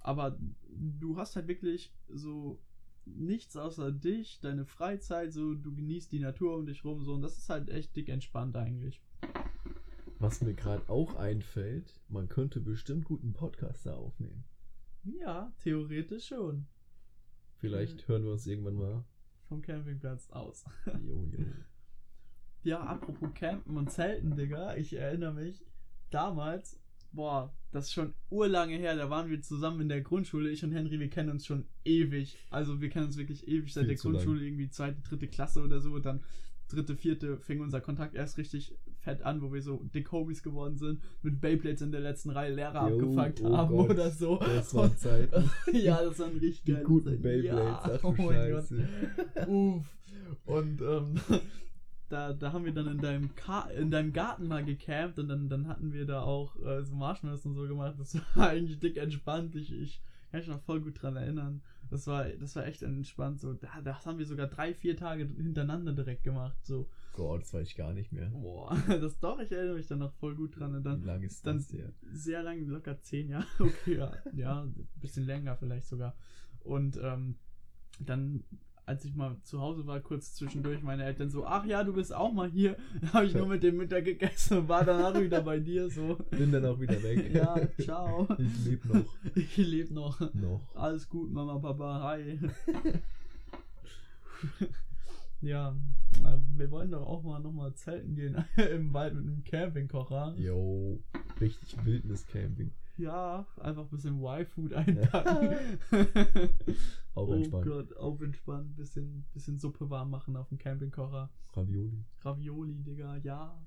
aber 0.00 0.38
du 0.68 1.16
hast 1.18 1.36
halt 1.36 1.48
wirklich 1.48 1.92
so 2.08 2.60
nichts 3.04 3.56
außer 3.56 3.90
dich, 3.90 4.40
deine 4.40 4.64
Freizeit, 4.64 5.32
so 5.32 5.54
du 5.54 5.74
genießt 5.74 6.12
die 6.12 6.20
Natur 6.20 6.56
um 6.56 6.66
dich 6.66 6.84
rum 6.84 7.04
so 7.04 7.14
und 7.14 7.22
das 7.22 7.36
ist 7.36 7.48
halt 7.48 7.68
echt 7.68 7.94
dick 7.96 8.08
entspannt 8.08 8.56
eigentlich. 8.56 9.00
Was 10.22 10.40
mir 10.40 10.54
gerade 10.54 10.88
auch 10.88 11.16
einfällt, 11.16 12.00
man 12.08 12.28
könnte 12.28 12.60
bestimmt 12.60 13.06
guten 13.06 13.32
Podcast 13.32 13.86
da 13.86 13.94
aufnehmen. 13.94 14.44
Ja, 15.02 15.52
theoretisch 15.58 16.28
schon. 16.28 16.66
Vielleicht 17.58 18.06
hören 18.06 18.22
wir 18.22 18.30
uns 18.30 18.46
irgendwann 18.46 18.76
mal. 18.76 19.04
Vom 19.48 19.62
Campingplatz 19.62 20.30
aus. 20.30 20.64
Jo, 21.04 21.28
jo. 21.36 21.44
Ja, 22.62 22.84
apropos 22.84 23.34
Campen 23.34 23.76
und 23.76 23.90
Zelten, 23.90 24.36
Digga, 24.36 24.76
ich 24.76 24.92
erinnere 24.92 25.34
mich, 25.34 25.66
damals, 26.10 26.80
boah, 27.10 27.52
das 27.72 27.86
ist 27.86 27.92
schon 27.94 28.14
urlange 28.30 28.76
her, 28.76 28.94
da 28.94 29.10
waren 29.10 29.28
wir 29.28 29.42
zusammen 29.42 29.80
in 29.80 29.88
der 29.88 30.02
Grundschule, 30.02 30.50
ich 30.50 30.62
und 30.62 30.70
Henry, 30.70 31.00
wir 31.00 31.10
kennen 31.10 31.30
uns 31.30 31.46
schon 31.46 31.66
ewig, 31.84 32.38
also 32.48 32.80
wir 32.80 32.90
kennen 32.90 33.06
uns 33.06 33.16
wirklich 33.16 33.48
ewig 33.48 33.74
seit 33.74 33.86
Viel 33.86 33.88
der 33.88 33.96
zu 33.96 34.10
lang. 34.10 34.22
Grundschule, 34.22 34.46
irgendwie 34.46 34.70
zweite, 34.70 35.00
dritte 35.00 35.26
Klasse 35.26 35.64
oder 35.64 35.80
so, 35.80 35.94
und 35.94 36.06
dann 36.06 36.22
dritte, 36.68 36.96
vierte 36.96 37.38
fing 37.38 37.60
unser 37.60 37.80
Kontakt 37.80 38.14
erst 38.14 38.38
richtig 38.38 38.78
fett 39.02 39.22
an, 39.22 39.42
wo 39.42 39.52
wir 39.52 39.62
so 39.62 39.82
dick 39.94 40.10
Homies 40.12 40.42
geworden 40.42 40.76
sind, 40.76 41.00
mit 41.22 41.40
Beyblades 41.40 41.82
in 41.82 41.92
der 41.92 42.00
letzten 42.00 42.30
Reihe 42.30 42.54
Lehrer 42.54 42.88
Jo, 42.88 42.94
abgefuckt 42.96 43.42
oh 43.42 43.56
haben 43.56 43.76
Gott, 43.76 43.90
oder 43.90 44.10
so. 44.10 44.38
Das 44.38 44.74
waren 44.74 44.96
Zeiten. 44.96 45.50
ja, 45.72 46.02
das 46.02 46.18
waren 46.18 46.32
richtig 46.32 46.62
Die 46.64 46.72
geile 46.72 46.84
guten 46.84 47.10
Zeiten. 47.10 47.22
Beyblades, 47.22 47.60
Ja, 47.60 47.80
ach 47.84 48.04
oh 48.04 48.14
mein 48.16 48.50
Gott. 48.50 48.68
Scheiße. 48.68 48.88
Uff. 49.48 49.96
Und 50.46 50.80
ähm, 50.80 51.14
da, 52.08 52.32
da 52.32 52.52
haben 52.52 52.64
wir 52.64 52.72
dann 52.72 52.86
in 52.88 52.98
deinem, 52.98 53.34
Ka 53.34 53.68
in 53.70 53.90
deinem 53.90 54.12
Garten 54.12 54.46
mal 54.46 54.64
gecampt 54.64 55.18
und 55.18 55.28
dann, 55.28 55.48
dann 55.48 55.66
hatten 55.66 55.92
wir 55.92 56.06
da 56.06 56.22
auch 56.22 56.56
äh, 56.64 56.84
so 56.84 56.94
Marshmallows 56.94 57.44
und 57.46 57.54
so 57.54 57.66
gemacht. 57.66 57.96
Das 57.98 58.14
war 58.34 58.48
eigentlich 58.50 58.78
dick 58.78 58.96
entspannt. 58.96 59.54
Ich, 59.56 59.72
ich 59.72 60.00
kann 60.30 60.40
mich 60.40 60.48
noch 60.48 60.60
voll 60.60 60.80
gut 60.80 61.02
dran 61.02 61.16
erinnern. 61.16 61.62
Das 61.90 62.06
war, 62.06 62.24
das 62.24 62.56
war 62.56 62.66
echt 62.66 62.82
entspannt. 62.82 63.40
So, 63.40 63.52
da, 63.54 63.80
das 63.82 64.06
haben 64.06 64.18
wir 64.18 64.26
sogar 64.26 64.46
drei, 64.46 64.74
vier 64.74 64.96
Tage 64.96 65.24
hintereinander 65.24 65.92
direkt 65.92 66.24
gemacht. 66.24 66.56
So, 66.62 66.88
Gott, 67.12 67.42
das 67.42 67.52
weiß 67.54 67.68
ich 67.68 67.76
gar 67.76 67.92
nicht 67.92 68.12
mehr. 68.12 68.28
boah, 68.30 68.76
das 68.88 69.18
doch, 69.18 69.38
ich 69.40 69.52
erinnere 69.52 69.76
mich 69.76 69.86
da 69.86 69.96
noch 69.96 70.12
voll 70.14 70.34
gut 70.34 70.58
dran. 70.58 70.74
Und 70.74 70.84
dann 70.84 71.02
Wie 71.02 71.06
lange 71.06 71.26
ist 71.26 71.46
dann 71.46 71.58
das 71.58 71.72
her? 71.72 71.92
sehr 72.12 72.42
lang, 72.42 72.66
locker 72.66 73.00
zehn 73.02 73.28
Jahre. 73.28 73.46
Okay, 73.58 73.96
ja, 73.96 74.12
ja, 74.34 74.62
ein 74.62 74.88
bisschen 74.96 75.24
länger 75.24 75.56
vielleicht 75.56 75.86
sogar. 75.86 76.16
Und 76.64 76.98
ähm, 77.02 77.36
dann 77.98 78.44
als 78.84 79.04
ich 79.04 79.14
mal 79.14 79.36
zu 79.42 79.60
Hause 79.60 79.86
war, 79.86 80.00
kurz 80.00 80.34
zwischendurch, 80.34 80.82
meine 80.82 81.04
Eltern 81.04 81.30
so, 81.30 81.46
ach 81.46 81.64
ja, 81.64 81.84
du 81.84 81.92
bist 81.92 82.14
auch 82.14 82.32
mal 82.32 82.50
hier. 82.50 82.76
Da 83.00 83.12
habe 83.14 83.26
ich 83.26 83.34
nur 83.34 83.46
mit 83.46 83.62
dem 83.62 83.76
Mittag 83.76 84.04
gegessen 84.04 84.58
und 84.58 84.68
war 84.68 84.84
danach 84.84 85.18
wieder 85.20 85.40
bei 85.42 85.58
dir 85.58 85.88
so. 85.90 86.16
Bin 86.30 86.52
dann 86.52 86.64
auch 86.66 86.80
wieder 86.80 87.02
weg. 87.02 87.32
Ja, 87.32 87.56
ciao. 87.80 88.28
Ich 88.38 88.64
lebe 88.64 88.88
noch. 88.88 89.16
Ich 89.34 89.56
lebe 89.56 89.94
noch. 89.94 90.20
Noch. 90.34 90.74
Alles 90.74 91.08
gut, 91.08 91.32
Mama, 91.32 91.58
Papa, 91.58 92.02
hi. 92.02 92.38
Ja, 95.42 95.76
wir 96.56 96.70
wollen 96.70 96.90
doch 96.90 97.06
auch 97.06 97.22
mal 97.22 97.40
nochmal 97.40 97.74
zelten 97.74 98.14
gehen 98.14 98.44
im 98.56 98.92
Wald 98.92 99.14
mit 99.14 99.26
einem 99.26 99.44
Campingkocher. 99.44 100.34
Yo, 100.36 101.00
richtig 101.40 101.84
Wildnis-Camping. 101.84 102.72
Ja, 102.98 103.46
einfach 103.60 103.84
ein 103.84 103.90
bisschen 103.90 104.22
Y-Food 104.22 104.74
einpacken. 104.74 105.56
Auch 107.14 107.28
oh 107.28 107.32
entspannt. 107.34 107.66
Gott, 107.66 107.96
auf 107.96 108.20
entspannt. 108.20 108.76
Bisschen, 108.76 109.24
bisschen 109.32 109.58
Suppe 109.58 109.88
warm 109.90 110.10
machen 110.10 110.36
auf 110.36 110.48
dem 110.48 110.58
Campingkocher. 110.58 111.30
Ravioli. 111.54 112.04
Ravioli, 112.20 112.82
Digga, 112.82 113.16
ja. 113.16 113.60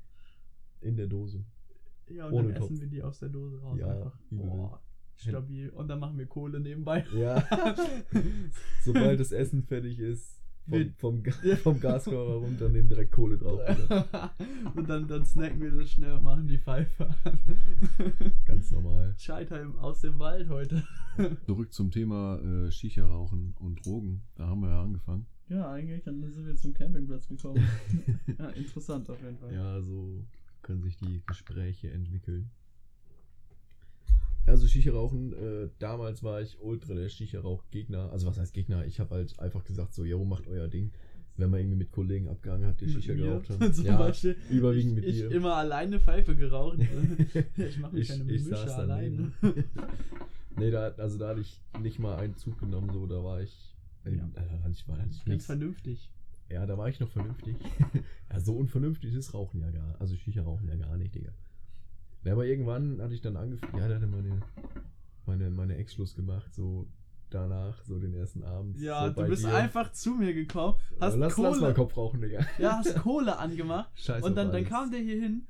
In 0.81 0.95
der 0.95 1.07
Dose. 1.07 1.43
Ja, 2.07 2.27
und 2.27 2.33
Ohne 2.33 2.47
dann 2.49 2.61
Topf. 2.61 2.71
essen 2.71 2.81
wir 2.81 2.87
die 2.87 3.03
aus 3.03 3.19
der 3.19 3.29
Dose 3.29 3.59
raus. 3.61 3.77
Ja, 3.79 3.87
einfach. 3.87 4.17
Boah, 4.29 4.81
stabil. 5.15 5.69
Und 5.69 5.87
dann 5.87 5.99
machen 5.99 6.17
wir 6.17 6.27
Kohle 6.27 6.59
nebenbei. 6.59 7.05
Ja. 7.15 7.43
Sobald 8.83 9.19
das 9.19 9.31
Essen 9.31 9.63
fertig 9.63 9.99
ist, 9.99 10.44
vom, 10.67 10.93
vom, 10.97 11.23
vom 11.63 11.79
Gaskocher 11.79 12.35
runter, 12.35 12.69
nehmen 12.69 12.89
direkt 12.89 13.11
Kohle 13.11 13.37
drauf. 13.37 13.59
Wieder. 13.59 14.31
und 14.75 14.89
dann, 14.89 15.07
dann 15.07 15.25
snacken 15.25 15.61
wir 15.61 15.71
das 15.71 15.91
schnell 15.91 16.13
und 16.13 16.23
machen 16.23 16.47
die 16.47 16.57
Pfeife 16.57 17.07
an. 17.07 17.15
Ganz 18.45 18.71
normal. 18.71 19.15
Scheitheim 19.17 19.77
aus 19.77 20.01
dem 20.01 20.17
Wald 20.19 20.49
heute. 20.49 20.83
Zurück 21.45 21.73
zum 21.73 21.91
Thema 21.91 22.39
äh, 22.39 22.71
Shisha-Rauchen 22.71 23.55
und 23.59 23.85
Drogen. 23.85 24.23
Da 24.35 24.47
haben 24.47 24.61
wir 24.61 24.69
ja 24.69 24.81
angefangen. 24.81 25.27
Ja, 25.47 25.71
eigentlich, 25.71 26.03
dann 26.03 26.21
sind 26.21 26.45
wir 26.45 26.55
zum 26.55 26.73
Campingplatz 26.73 27.27
gekommen. 27.27 27.63
ja, 28.39 28.49
interessant 28.49 29.09
auf 29.09 29.21
jeden 29.21 29.37
Fall. 29.37 29.53
Ja, 29.53 29.81
so 29.81 30.25
können 30.63 30.81
sich 30.81 30.97
die 30.97 31.21
Gespräche 31.27 31.91
entwickeln. 31.91 32.49
Also 34.47 34.67
Shisha-Rauchen, 34.67 35.33
äh, 35.33 35.69
damals 35.79 36.21
war 36.23 36.41
ich 36.41 36.59
ultra 36.61 36.93
der 36.93 37.09
Shisha-Rauch-Gegner. 37.09 38.11
Also 38.11 38.27
was 38.27 38.37
heißt 38.37 38.53
Gegner? 38.53 38.85
Ich 38.85 38.99
habe 38.99 39.15
halt 39.15 39.39
einfach 39.39 39.63
gesagt 39.63 39.93
so, 39.93 40.03
yo, 40.05 40.23
macht 40.23 40.47
euer 40.47 40.67
Ding. 40.67 40.91
Wenn 41.37 41.49
man 41.49 41.59
irgendwie 41.59 41.77
mit 41.77 41.91
Kollegen 41.91 42.29
abgegangen 42.29 42.65
hat, 42.67 42.79
die 42.79 42.87
Shisha 42.89 43.13
geraucht 43.13 43.49
haben. 43.49 43.73
zum 43.73 43.85
ja, 43.85 43.97
Beispiel. 43.97 44.37
überwiegend 44.49 44.97
ich, 44.99 45.05
mit 45.05 45.05
ich 45.05 45.15
dir. 45.17 45.31
immer 45.31 45.55
alleine 45.55 45.99
Pfeife 45.99 46.35
geraucht. 46.35 46.77
ich 47.57 47.77
mache 47.79 47.93
mir 47.95 47.99
Ich- 48.01 48.07
keine 48.07 48.31
ich 48.31 48.45
Mische 48.45 48.75
alleine. 48.75 49.31
nee, 50.57 50.71
da, 50.71 50.89
also 50.97 51.17
da 51.17 51.29
hatte 51.29 51.41
ich 51.41 51.59
nicht 51.81 51.99
mal 51.99 52.15
einen 52.17 52.35
Zug 52.37 52.57
genommen, 52.59 52.89
so, 52.93 53.05
da 53.07 53.23
war 53.23 53.41
ich, 53.41 53.75
Ja. 54.05 54.11
äh, 54.11 54.17
da 54.33 54.41
hatte 54.63 54.71
ich, 54.71 54.87
war, 54.87 54.97
hatte 54.97 55.09
ich 55.11 55.17
Ganz 55.17 55.27
nichts. 55.27 55.45
vernünftig. 55.47 56.09
Ja, 56.49 56.65
da 56.65 56.77
war 56.77 56.87
ich 56.87 56.99
noch 56.99 57.09
vernünftig. 57.09 57.55
ja, 58.31 58.39
so 58.39 58.55
unvernünftig 58.55 59.13
ist 59.15 59.33
Rauchen 59.33 59.61
ja 59.61 59.71
gar 59.71 59.99
Also 59.99 60.15
Shisha 60.15 60.43
rauchen 60.43 60.67
ja 60.69 60.75
gar 60.75 60.95
nicht, 60.95 61.15
Digga. 61.15 61.31
Ja, 62.25 62.33
aber 62.33 62.45
irgendwann 62.45 63.01
hatte 63.01 63.13
ich 63.13 63.21
dann 63.21 63.37
angefangen, 63.37 63.77
ja, 63.77 63.87
da 63.87 63.95
hatte 63.95 64.07
meine, 64.07 64.41
meine, 65.25 65.49
meine 65.51 65.77
Ex 65.77 65.93
Schluss 65.93 66.15
gemacht, 66.15 66.53
so 66.53 66.87
danach, 67.29 67.83
so 67.83 67.99
den 67.99 68.13
ersten 68.15 68.43
Abend. 68.43 68.79
Ja, 68.79 69.07
so 69.07 69.21
du 69.21 69.29
bist 69.29 69.43
dir. 69.45 69.53
einfach 69.53 69.91
zu 69.91 70.11
mir 70.11 70.33
gekommen, 70.33 70.75
hast 70.99 71.17
lass, 71.17 71.35
Kohle, 71.35 71.49
lass 71.49 71.61
mal 71.61 71.73
Kopf 71.73 71.95
rauchen, 71.95 72.21
Digga. 72.21 72.39
ja, 72.57 72.77
hast 72.77 72.95
Kohle 73.03 73.37
angemacht 73.37 73.89
Scheiß 73.95 74.23
und 74.23 74.35
dann, 74.35 74.51
dann 74.51 74.65
kam 74.65 74.89
der 74.91 75.01
hier 75.01 75.19
hin, 75.19 75.47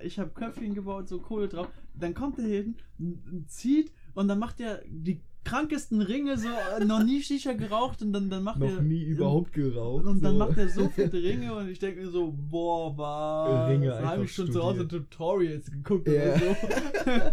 ich 0.00 0.18
habe 0.18 0.30
Köpfchen 0.30 0.74
gebaut, 0.74 1.08
so 1.08 1.18
Kohle 1.20 1.48
drauf, 1.48 1.68
dann 1.94 2.14
kommt 2.14 2.38
der 2.38 2.44
hier 2.44 2.62
hin, 2.62 3.46
zieht 3.46 3.92
und 4.14 4.28
dann 4.28 4.38
macht 4.38 4.60
er 4.60 4.82
die 4.86 5.22
krankesten 5.48 6.00
Ringe, 6.02 6.36
so 6.38 6.48
äh, 6.48 6.84
noch 6.84 7.02
nie 7.02 7.22
Shisha 7.22 7.52
geraucht 7.52 8.02
und 8.02 8.12
dann, 8.12 8.28
dann 8.30 8.42
macht 8.42 8.58
Noch 8.60 8.68
er 8.68 8.82
nie 8.82 9.02
überhaupt 9.02 9.52
geraucht. 9.52 10.04
und 10.04 10.22
dann 10.22 10.32
so. 10.32 10.38
macht 10.38 10.58
er 10.58 10.68
so 10.68 10.88
viele 10.88 11.12
Ringe 11.22 11.54
und 11.54 11.68
ich 11.68 11.78
denke 11.78 12.00
mir 12.02 12.10
so, 12.10 12.32
boah, 12.36 12.96
was? 12.96 13.68
Ringe 13.70 13.88
Da 13.88 14.02
habe 14.10 14.24
ich 14.24 14.32
schon 14.34 14.50
zu 14.52 14.62
Hause 14.62 14.84
studiert. 14.84 15.10
Tutorials 15.10 15.70
geguckt 15.70 16.08
Ja. 16.08 16.34
oder 16.34 16.38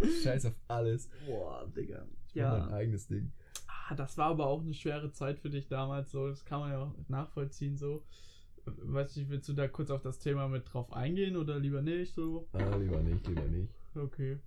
so. 0.01 0.07
Scheiß 0.23 0.45
auf 0.45 0.53
alles. 0.67 1.09
boah, 1.27 1.65
Digga. 1.75 2.05
Ich 2.33 2.41
mach 2.41 2.51
mein 2.59 2.69
Ja. 2.69 2.75
eigenes 2.75 3.07
Ding. 3.07 3.31
Ah, 3.67 3.95
das 3.95 4.17
war 4.17 4.27
aber 4.27 4.47
auch 4.47 4.61
eine 4.61 4.73
schwere 4.73 5.11
Zeit 5.11 5.39
für 5.39 5.49
dich 5.49 5.67
damals, 5.67 6.11
so. 6.11 6.27
Das 6.27 6.43
kann 6.45 6.59
man 6.61 6.71
ja 6.71 6.79
auch 6.83 6.93
nachvollziehen, 7.07 7.77
so. 7.77 8.03
Weiß 8.65 9.15
nicht, 9.15 9.29
willst 9.29 9.47
du 9.47 9.53
da 9.53 9.67
kurz 9.67 9.91
auf 9.91 10.01
das 10.01 10.17
Thema 10.17 10.47
mit 10.47 10.63
drauf 10.73 10.91
eingehen 10.91 11.37
oder 11.37 11.59
lieber 11.59 11.81
nicht, 11.83 12.15
so? 12.15 12.47
Ah, 12.53 12.75
lieber 12.77 12.99
nicht, 13.01 13.27
lieber 13.27 13.43
nicht. 13.43 13.69
Okay. 13.95 14.39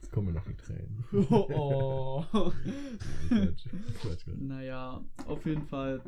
Jetzt 0.00 0.12
kommen 0.12 0.28
mir 0.28 0.32
noch 0.34 0.44
die 0.44 0.54
Tränen. 0.54 1.04
oh. 1.30 2.24
Quatsch, 3.28 3.66
Quatsch, 4.00 4.24
Quatsch. 4.24 4.38
naja, 4.38 5.04
auf 5.26 5.44
jeden 5.46 5.66
Fall 5.66 6.00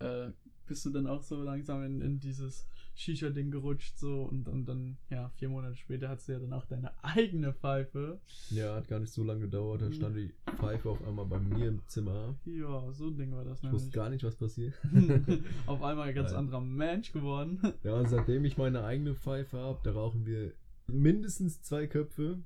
äh, 0.00 0.30
bist 0.66 0.84
du 0.86 0.90
dann 0.90 1.06
auch 1.06 1.22
so 1.22 1.42
langsam 1.42 1.82
in, 1.84 2.00
in 2.00 2.20
dieses 2.20 2.66
Shisha-Ding 2.94 3.50
gerutscht, 3.50 3.98
so. 3.98 4.22
Und, 4.22 4.48
und 4.48 4.66
dann, 4.66 4.96
ja, 5.10 5.28
vier 5.30 5.48
Monate 5.48 5.76
später 5.76 6.08
hast 6.08 6.28
du 6.28 6.32
ja 6.32 6.38
dann 6.38 6.52
auch 6.52 6.64
deine 6.64 6.92
eigene 7.02 7.52
Pfeife. 7.52 8.20
Ja, 8.50 8.76
hat 8.76 8.88
gar 8.88 9.00
nicht 9.00 9.12
so 9.12 9.24
lange 9.24 9.40
gedauert. 9.40 9.82
Da 9.82 9.92
stand 9.92 10.16
die 10.16 10.32
Pfeife 10.56 10.90
auf 10.90 11.04
einmal 11.06 11.26
bei 11.26 11.38
mir 11.40 11.68
im 11.68 11.80
Zimmer. 11.86 12.36
Ja, 12.44 12.90
so 12.92 13.08
ein 13.08 13.16
Ding 13.16 13.32
war 13.32 13.44
das 13.44 13.58
Ich 13.58 13.64
wusste 13.64 13.76
nämlich. 13.76 13.92
gar 13.92 14.10
nicht, 14.10 14.24
was 14.24 14.36
passiert. 14.36 14.74
auf 15.66 15.82
einmal 15.82 16.08
ein 16.08 16.14
ganz 16.14 16.30
Nein. 16.30 16.40
anderer 16.40 16.60
Mensch 16.60 17.12
geworden. 17.12 17.60
Ja, 17.82 17.94
und 17.94 18.08
seitdem 18.08 18.44
ich 18.44 18.56
meine 18.56 18.84
eigene 18.84 19.14
Pfeife 19.14 19.58
habe, 19.58 19.80
da 19.82 19.92
rauchen 19.92 20.24
wir 20.24 20.52
mindestens 20.86 21.62
zwei 21.62 21.86
Köpfe 21.86 22.38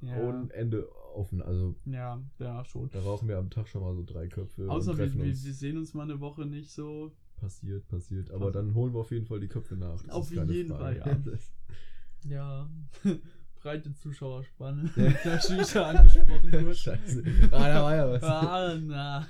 Ja, 0.00 0.16
und 0.16 0.50
Ende 0.52 0.88
offen. 1.14 1.42
Also 1.42 1.74
ja, 1.86 2.22
ja, 2.38 2.64
schon. 2.64 2.90
da 2.90 3.00
rauchen 3.00 3.28
wir 3.28 3.38
am 3.38 3.50
Tag 3.50 3.68
schon 3.68 3.82
mal 3.82 3.94
so 3.94 4.04
drei 4.04 4.28
Köpfe 4.28 4.70
Außer 4.70 4.96
wir, 4.96 5.12
wir, 5.14 5.24
wir 5.24 5.34
sehen 5.34 5.76
uns 5.76 5.94
mal 5.94 6.04
eine 6.04 6.20
Woche 6.20 6.46
nicht 6.46 6.70
so. 6.70 7.12
Passiert, 7.36 7.88
passiert. 7.88 8.30
Aber 8.30 8.52
dann 8.52 8.74
holen 8.74 8.92
wir 8.92 9.00
auf 9.00 9.10
jeden 9.10 9.26
Fall 9.26 9.40
die 9.40 9.48
Köpfe 9.48 9.74
nach. 9.74 10.02
Das 10.02 10.10
Auf 10.10 10.30
jeden 10.30 10.68
Frage. 10.68 11.00
Fall, 11.00 11.22
ja. 12.26 12.28
Ja. 12.28 12.70
Breite 13.62 13.92
Zuschauerspanne. 13.94 14.90
Ja. 14.96 15.12
Da 15.24 15.40
Shisha 15.40 15.90
angesprochen 15.90 16.50
kurz. 16.64 16.78
Scheiße. 16.78 17.22
Ah, 17.50 17.68
da 17.68 17.82
war 17.82 17.96
ja 17.96 18.10
was. 18.10 18.22
Ah, 18.22 18.78
na. 18.78 19.26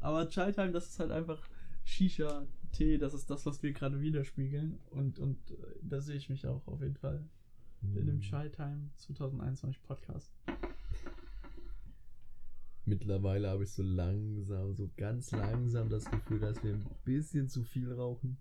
Aber 0.00 0.28
Chai 0.28 0.52
Time, 0.52 0.72
das 0.72 0.88
ist 0.88 0.98
halt 1.00 1.10
einfach 1.10 1.40
Shisha, 1.84 2.46
Tee, 2.72 2.98
das 2.98 3.14
ist 3.14 3.30
das, 3.30 3.46
was 3.46 3.62
wir 3.62 3.72
gerade 3.72 4.00
widerspiegeln. 4.00 4.78
Und, 4.90 5.18
und 5.18 5.38
äh, 5.50 5.54
da 5.82 6.00
sehe 6.00 6.16
ich 6.16 6.30
mich 6.30 6.46
auch 6.46 6.66
auf 6.66 6.82
jeden 6.82 6.96
Fall 6.96 7.24
in 7.82 7.94
Hm. 7.96 8.06
dem 8.06 8.20
Chai 8.20 8.48
Time 8.48 8.90
2021 8.96 9.82
Podcast. 9.82 10.32
Mittlerweile 12.84 13.48
habe 13.48 13.62
ich 13.62 13.70
so 13.70 13.82
langsam, 13.82 14.74
so 14.74 14.90
ganz 14.96 15.30
langsam 15.30 15.88
das 15.88 16.10
Gefühl, 16.10 16.40
dass 16.40 16.62
wir 16.64 16.74
ein 16.74 16.84
bisschen 17.04 17.48
zu 17.48 17.62
viel 17.62 17.92
rauchen. 17.92 18.38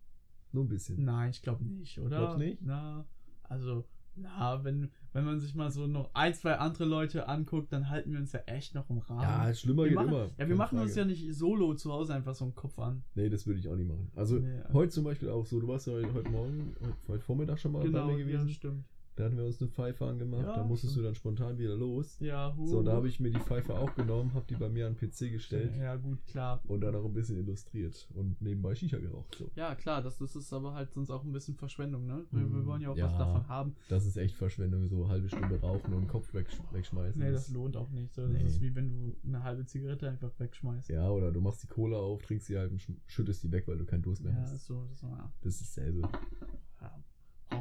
Nur 0.52 0.66
ein 0.66 0.68
bisschen. 0.68 1.04
Nein, 1.06 1.30
ich 1.30 1.42
glaube 1.44 1.64
nicht, 1.64 2.00
oder? 2.00 2.18
Glaubst 2.18 2.38
nicht? 2.40 2.58
Na, 2.62 3.06
also, 3.44 3.86
na, 4.16 4.64
wenn, 4.64 4.90
wenn 5.14 5.26
man 5.26 5.40
sich 5.40 5.54
mal 5.54 5.70
so 5.72 5.86
noch 5.88 6.10
ein, 6.16 6.34
zwei 6.34 6.56
andere 6.58 6.86
Leute 6.86 7.28
anguckt, 7.30 7.72
dann 7.72 7.90
halten 7.90 8.12
wir 8.12 8.20
uns 8.20 8.32
ja 8.34 8.40
echt 8.48 8.74
noch 8.74 8.90
im 8.90 8.98
Rahmen. 8.98 9.22
Ja, 9.22 9.54
schlimmer 9.54 9.84
wir 9.84 9.90
geht 9.90 9.96
machen, 9.96 10.10
immer. 10.10 10.30
Ja, 10.38 10.50
wir 10.50 10.56
machen 10.56 10.80
uns 10.80 10.94
Frage. 10.94 11.02
ja 11.02 11.06
nicht 11.06 11.36
solo 11.36 11.76
zu 11.76 11.92
Hause 11.92 12.16
einfach 12.16 12.34
so 12.34 12.44
einen 12.46 12.56
Kopf 12.56 12.78
an. 12.80 13.04
Nee, 13.14 13.30
das 13.30 13.46
würde 13.46 13.60
ich 13.60 13.70
auch 13.70 13.76
nicht 13.76 13.88
machen. 13.88 14.12
Also 14.16 14.40
Nee, 14.40 14.62
heute 14.74 14.92
zum 14.92 15.04
Beispiel 15.04 15.30
auch 15.30 15.46
so, 15.46 15.60
du 15.62 15.68
warst 15.68 15.86
ja 15.88 15.94
heute, 15.94 16.30
Morgen, 16.30 16.76
heute, 16.82 16.96
heute 17.08 17.24
Vormittag 17.24 17.60
schon 17.60 17.72
mal 17.74 17.84
genau, 17.84 18.08
bei 18.08 18.14
mir 18.16 18.20
ja, 18.22 18.26
gewesen. 18.26 18.50
stimmt. 18.50 18.86
Da 19.18 19.26
hatten 19.26 19.36
wir 19.38 19.46
uns 19.46 19.62
eine 19.62 19.70
Pfeife 19.70 20.06
angemacht, 20.06 20.44
Ja, 20.48 20.56
da 20.56 20.64
musstest 20.64 20.94
stimmt. 20.94 21.04
du 21.04 21.08
dann 21.10 21.16
spontan 21.16 21.58
wieder 21.58 21.76
los. 21.76 22.18
Ja, 22.22 22.56
hu. 22.56 22.66
So, 22.66 22.82
da 22.82 22.94
habe 22.94 23.10
ich 23.10 23.20
mir 23.20 23.30
die 23.30 23.40
Pfeife 23.40 23.76
auch 23.78 23.94
genommen, 23.94 24.34
habe 24.34 24.46
die 24.48 24.56
bei 24.56 24.70
mir 24.70 24.88
an 24.88 24.96
den 24.96 25.10
PC 25.10 25.32
gestellt 25.32 25.76
Ja, 25.78 25.98
gut, 25.98 26.26
klar. 26.26 26.62
und 26.68 26.80
dann 26.82 26.96
auch 26.96 27.04
ein 27.04 27.14
bisschen 27.14 27.38
illustriert 27.38 28.08
und 28.16 28.42
nebenbei 28.42 28.74
Shisha 28.74 28.98
geraucht. 29.00 29.36
So. 29.38 29.52
Ja, 29.56 29.76
klar, 29.76 30.02
das, 30.02 30.18
das 30.18 30.36
ist 30.38 30.54
aber 30.54 30.74
halt 30.74 30.94
sonst 30.94 31.12
auch 31.12 31.26
ein 31.26 31.32
bisschen 31.34 31.56
Verschwendung, 31.56 32.08
ne? 32.08 32.26
Wir, 32.32 32.40
wir 32.42 32.62
Mm, 32.62 32.66
wollen 32.66 32.82
ja 32.82 32.90
auch 32.90 32.98
ja. 32.98 33.06
was 33.08 33.18
davon 33.18 33.48
haben. 33.50 33.76
Das 33.90 34.06
ist 34.06 34.16
echt 34.16 34.36
Verschwendung, 34.36 34.88
so 34.88 35.10
halbe 35.10 35.28
Stunde 35.28 35.60
rauchen 35.60 35.94
und 35.94 36.04
den 36.04 36.08
Kopf 36.08 36.34
wegsch 36.34 36.58
wegschmeißen. 36.72 37.22
Nee, 37.22 37.32
das 37.34 37.50
lohnt 37.50 37.76
auch 37.76 37.90
nicht. 37.90 38.14
So, 38.14 38.22
das 38.22 38.32
Nee. 38.32 38.48
ist 38.48 38.62
wie 38.62 38.74
wenn 38.76 38.88
du 38.90 39.18
eine 39.28 39.44
halbe 39.44 39.66
Zigarette 39.66 40.10
einfach 40.10 40.32
wegschmeißt. 40.40 40.88
ja, 40.90 41.10
oder 41.10 41.34
du 41.34 41.42
machst 41.42 41.64
die 41.64 41.68
Cola 41.68 41.98
auf, 41.98 42.22
trinkst 42.22 42.48
sie 42.48 42.58
halt 42.58 42.72
und 42.72 42.80
sch- 42.80 42.96
schüttest 43.08 43.44
die 43.44 43.52
weg, 43.52 43.68
weil 43.68 43.78
du 43.78 43.86
keinen 43.86 44.04
Durst 44.04 44.24
mehr 44.24 44.32
Ja, 44.32 44.40
hast. 44.42 44.54
ist 44.54 44.66
so, 44.68 44.84
das 44.84 44.94
ist 44.94 45.00
so, 45.02 45.08
ja. 45.08 45.32
Das 45.42 45.54
ist 45.62 45.78
dasselbe. 45.78 46.08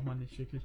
Braucht 0.01 0.07
man 0.07 0.19
nicht 0.19 0.39
wirklich. 0.39 0.63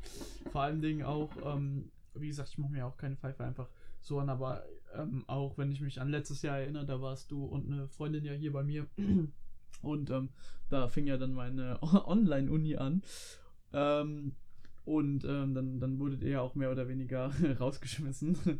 Vor 0.52 0.62
allem 0.62 0.82
Dingen 0.82 1.04
auch, 1.04 1.32
ähm, 1.44 1.92
wie 2.14 2.28
gesagt, 2.28 2.50
ich 2.50 2.58
mache 2.58 2.72
mir 2.72 2.86
auch 2.86 2.98
keine 2.98 3.18
Pfeife 3.18 3.44
einfach 3.44 3.70
so 4.00 4.20
an, 4.20 4.30
aber 4.30 4.64
ähm, 4.94 5.26
auch 5.28 5.58
wenn 5.58 5.72
ich 5.72 5.82
mich 5.82 6.00
an 6.00 6.10
letztes 6.10 6.42
Jahr 6.42 6.60
erinnere, 6.60 6.86
da 6.86 7.02
warst 7.02 7.32
du 7.32 7.44
und 7.44 7.70
eine 7.70 7.88
Freundin 7.90 8.24
ja 8.24 8.34
hier 8.34 8.54
bei 8.54 8.64
mir 8.64 8.88
und 9.82 10.10
ähm, 10.10 10.30
da 10.70 10.88
fing 10.88 11.06
ja 11.08 11.18
dann 11.18 11.34
meine 11.34 11.80
Online-Uni 11.82 12.78
an. 12.78 13.04
Ähm, 13.74 14.36
und 14.86 15.26
ähm, 15.26 15.54
dann, 15.54 15.80
dann 15.80 16.00
wurdet 16.00 16.22
ihr 16.22 16.30
ja 16.30 16.42
auch 16.42 16.56
mehr 16.56 16.72
oder 16.72 16.88
weniger 16.88 17.32
rausgeschmissen. 17.60 18.38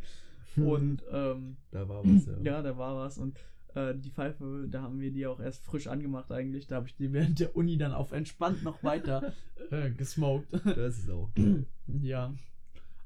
Und 0.56 1.04
ähm, 1.12 1.58
da 1.70 1.86
war 1.86 2.02
was, 2.02 2.24
ja. 2.24 2.38
ja, 2.40 2.62
da 2.62 2.78
war 2.78 2.96
was. 2.96 3.18
Und 3.18 3.38
äh, 3.76 3.94
die 3.94 4.10
Pfeife, 4.10 4.66
da 4.70 4.82
haben 4.82 5.00
wir 5.00 5.12
die 5.12 5.26
auch 5.26 5.38
erst 5.38 5.64
frisch 5.64 5.86
angemacht 5.86 6.32
eigentlich. 6.32 6.66
Da 6.66 6.76
habe 6.76 6.88
ich 6.88 6.96
die 6.96 7.12
während 7.12 7.38
der 7.38 7.54
Uni 7.54 7.76
dann 7.76 7.92
auf 7.92 8.12
entspannt 8.12 8.64
noch 8.64 8.82
weiter 8.82 9.34
äh, 9.70 9.90
gesmoked. 9.90 10.52
Das 10.64 10.98
ist 10.98 11.10
auch. 11.10 11.30
ja. 12.02 12.34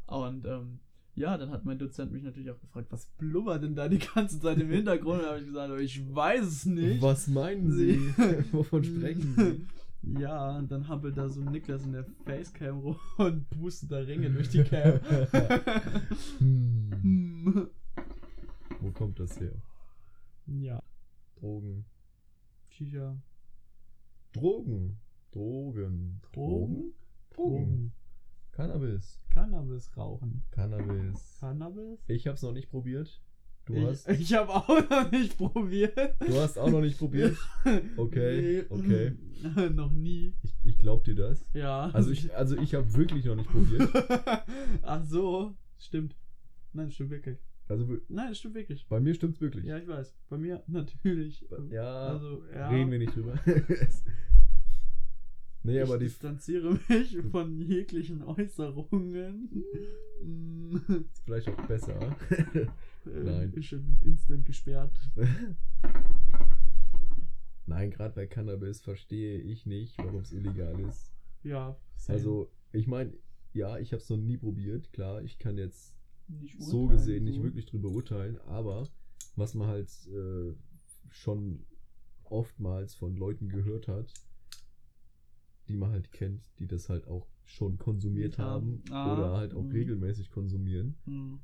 Und 0.07 0.47
ähm, 0.47 0.79
ja, 1.17 1.37
dann 1.37 1.51
hat 1.51 1.65
mein 1.65 1.79
Dozent 1.79 2.13
mich 2.13 2.23
natürlich 2.23 2.51
auch 2.51 2.61
gefragt, 2.61 2.87
was 2.91 3.07
blubbert 3.19 3.63
denn 3.65 3.75
da 3.75 3.89
die 3.89 3.99
ganze 3.99 4.41
Zeit 4.41 4.59
im 4.59 4.71
Hintergrund? 4.71 5.21
Und 5.21 5.25
da 5.25 5.31
habe 5.31 5.41
ich 5.41 5.47
gesagt, 5.47 5.81
ich 5.81 6.15
weiß 6.15 6.47
es 6.47 6.67
nicht. 6.67 7.03
Was 7.03 7.27
meinen 7.27 7.73
Sie? 7.73 7.99
Wovon 8.53 8.85
sprechen 8.85 9.35
Sie? 9.37 9.67
Ja, 10.19 10.57
und 10.57 10.73
dann 10.73 10.89
hampelt 10.89 11.19
da 11.19 11.29
so 11.29 11.43
Niklas 11.43 11.85
in 11.85 11.93
der 11.93 12.07
Facecam 12.25 12.79
rum 12.79 12.97
und 13.19 13.51
pustet 13.51 13.93
da 13.93 13.99
Ringe 13.99 14.31
durch 14.31 14.49
die 14.49 14.65
Cam. 14.65 14.99
Hm. 16.39 16.91
Hm. 17.03 17.69
Wo 18.81 18.91
kommt 18.93 19.21
das 19.21 19.39
her? 19.39 19.53
Ja, 20.59 20.83
Drogen. 21.37 21.85
Shisha. 22.69 23.17
Drogen. 24.33 24.99
Drogen. 25.33 26.21
Drogen? 26.33 26.95
Drogen. 27.31 27.93
Cannabis. 28.53 29.21
Cannabis 29.31 29.97
rauchen. 29.97 30.43
Cannabis. 30.51 31.39
Cannabis? 31.41 32.01
Ich 32.09 32.27
hab's 32.27 32.43
noch 32.43 32.53
nicht 32.53 32.69
probiert. 32.69 33.23
Du 33.67 33.75
ich 33.75 33.87
hast, 33.87 34.09
ich 34.09 34.33
habe 34.35 34.51
auch 34.51 34.69
noch 34.91 35.11
nicht 35.13 35.37
probiert. 35.37 35.97
du 36.21 36.35
hast 36.41 36.59
auch 36.59 36.71
noch 36.71 36.81
nicht 36.81 36.99
probiert. 36.99 37.37
Okay, 37.97 38.65
okay. 38.69 39.13
noch 39.75 39.93
nie. 39.93 40.35
Ich, 40.43 40.55
ich 40.65 40.79
glaub 40.79 41.05
dir 41.05 41.15
das. 41.15 41.45
Ja. 41.53 41.91
Also 41.91 42.11
ich, 42.11 42.35
also 42.35 42.57
ich 42.57 42.75
habe 42.75 42.93
wirklich 42.95 43.25
noch 43.25 43.37
nicht 43.37 43.51
probiert. 43.51 43.89
Ach 44.83 45.05
so, 45.05 45.55
stimmt. 45.79 46.17
Nein, 46.73 46.91
stimmt 46.91 47.11
wirklich. 47.11 47.39
Also 47.71 47.99
Nein, 48.09 48.35
stimmt 48.35 48.57
wirklich. 48.57 48.85
bei 48.89 48.99
mir 48.99 49.15
stimmt's 49.15 49.41
wirklich. 49.41 49.65
Ja, 49.65 49.79
ich 49.79 49.87
weiß. 49.87 50.13
Bei 50.29 50.37
mir 50.37 50.63
natürlich. 50.67 51.47
Ja, 51.71 52.09
also, 52.09 52.43
ja. 52.53 52.69
reden 52.69 52.91
wir 52.91 52.99
nicht 52.99 53.15
drüber. 53.15 53.39
nee, 55.63 55.81
aber 55.81 55.95
ich 55.95 55.99
die. 56.01 56.05
distanziere 56.07 56.81
mich 56.89 57.17
von 57.31 57.61
jeglichen 57.61 58.23
Äußerungen. 58.25 59.65
Mm, 60.21 60.77
Ist 61.13 61.23
vielleicht 61.25 61.49
auch 61.49 61.67
besser. 61.69 62.17
äh, 62.31 62.67
Nein. 63.05 63.53
Ich 63.55 63.71
bin 63.71 63.99
instant 64.03 64.45
gesperrt. 64.47 64.99
Nein, 67.67 67.93
gerade 67.93 68.15
bei 68.17 68.27
Cannabis 68.27 68.81
verstehe 68.81 69.39
ich 69.39 69.65
nicht, 69.65 69.97
warum 69.99 70.23
es 70.23 70.33
illegal 70.33 70.77
ist. 70.81 71.13
Ja, 71.45 71.77
same. 71.95 72.19
Also, 72.19 72.51
ich 72.73 72.89
meine, 72.89 73.13
ja, 73.53 73.79
ich 73.79 73.93
habe 73.93 74.03
es 74.03 74.11
noch 74.11 74.17
nie 74.17 74.39
probiert. 74.39 74.93
Klar, 74.93 75.23
ich 75.23 75.39
kann 75.39 75.57
jetzt 75.57 76.00
so 76.59 76.87
gesehen 76.87 77.25
nicht 77.25 77.37
so. 77.37 77.43
wirklich 77.45 77.67
drüber 77.67 77.89
urteilen, 77.89 78.39
aber 78.47 78.89
was 79.37 79.55
man 79.55 79.69
halt 79.69 79.89
äh, 80.09 80.55
schon 81.09 81.65
oftmals 82.25 82.95
von 82.95 83.17
Leuten 83.17 83.49
gehört 83.49 83.89
hat, 83.89 84.13
die 85.69 85.77
man 85.77 85.91
halt 85.91 86.13
kennt, 86.13 86.43
die 86.59 86.67
das 86.67 86.89
halt 86.89 87.07
auch 87.07 87.27
schon 87.45 87.79
konsumiert 87.79 88.39
haben 88.39 88.83
Ah, 88.91 89.13
oder 89.13 89.33
halt 89.37 89.55
auch 89.55 89.63
mhm. 89.65 89.73
regelmäßig 89.73 90.31
konsumieren. 90.31 90.97
Hm. 91.05 91.41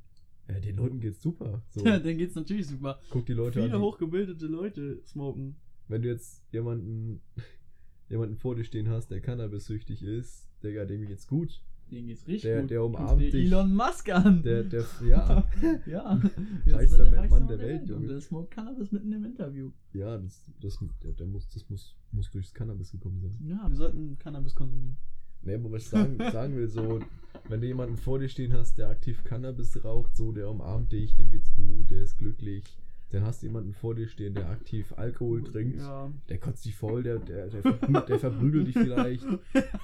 Ja, 0.47 0.59
den 0.61 0.77
Leuten 0.77 0.99
geht's 1.01 1.21
super. 1.21 1.61
So, 1.69 1.81
Ja, 1.85 1.99
dann 1.99 2.17
geht's 2.17 2.35
natürlich 2.35 2.67
super. 2.67 2.99
guck 3.09 3.25
die 3.25 3.33
Leute 3.33 3.61
Viele 3.61 3.75
an. 3.75 3.81
Die, 3.81 3.85
hochgebildete 3.85 4.45
Leute 4.47 5.01
smoken. 5.05 5.57
wenn 5.89 6.01
du 6.01 6.07
jetzt 6.09 6.41
jemanden, 6.53 7.21
jemanden 8.09 8.37
vor 8.37 8.55
dir 8.55 8.63
stehen 8.63 8.87
hast, 8.89 9.07
der 9.11 9.19
Cannabis-süchtig 9.21 10.03
ist, 10.03 10.47
Digga, 10.63 10.85
dem 10.85 11.05
geht's 11.05 11.27
gut. 11.27 11.61
Denen 11.91 12.07
geht's 12.07 12.27
richtig 12.27 12.43
Der- 12.43 12.61
gut. 12.61 12.69
der 12.71 12.83
umarmt 12.83 13.21
dich. 13.21 13.33
Elon 13.35 13.73
Musk 13.75 14.09
an. 14.09 14.43
Der, 14.43 14.63
der, 14.63 14.83
ja, 15.07 15.47
ja. 15.85 16.19
Reichster 16.67 17.05
ist 17.07 17.15
Mann 17.15 17.29
Mann 17.29 17.47
der 17.47 17.59
Welt, 17.59 17.81
Und 17.83 17.87
Junge. 17.89 18.07
der 18.07 18.21
smoked 18.21 18.51
Cannabis 18.51 18.91
mitten 18.91 19.11
im 19.13 19.23
Interview. 19.25 19.71
ja, 19.93 20.17
das, 20.17 20.51
das, 20.61 20.77
der, 21.03 21.13
der 21.13 21.27
muss, 21.27 21.47
das 21.49 21.69
muss, 21.69 21.95
muss 22.11 22.29
durchs 22.31 22.53
Cannabis 22.53 22.91
gekommen 22.91 23.21
sein. 23.21 23.37
Ja, 23.47 23.65
wir 23.69 23.75
sollten 23.75 24.17
Cannabis 24.19 24.53
konsumieren. 24.55 24.97
Nee, 25.43 25.55
aber 25.55 25.71
was 25.71 25.83
ich 25.83 25.89
sagen, 25.89 26.17
sagen 26.31 26.55
will, 26.57 26.67
so, 26.67 26.99
wenn 27.47 27.61
du 27.61 27.67
jemanden 27.67 27.95
vor 27.95 28.19
dir 28.19 28.27
stehen 28.27 28.51
hast, 28.53 28.77
der 28.77 28.89
aktiv 28.89 29.23
Cannabis 29.23 29.83
raucht, 29.83 30.15
so, 30.17 30.31
der 30.33 30.49
umarmt 30.49 30.91
dich, 30.91 31.15
dem 31.15 31.29
geht's 31.31 31.53
gut, 31.55 31.89
der 31.89 32.01
ist 32.03 32.17
glücklich. 32.17 32.63
Dann 33.09 33.23
hast 33.23 33.41
du 33.41 33.47
jemanden 33.47 33.73
vor 33.73 33.95
dir 33.95 34.07
stehen, 34.09 34.33
der 34.33 34.49
aktiv 34.49 34.93
Alkohol 34.97 35.41
trinkt, 35.41 35.77
Ja. 35.79 36.11
der 36.27 36.37
kotzt 36.39 36.65
dich 36.65 36.75
voll, 36.75 37.03
der, 37.03 37.19
der, 37.19 37.47
der, 37.47 37.61
verprügelt, 37.61 38.09
der 38.09 38.19
verprügelt 38.19 38.67
dich 38.67 38.73
vielleicht, 38.77 39.23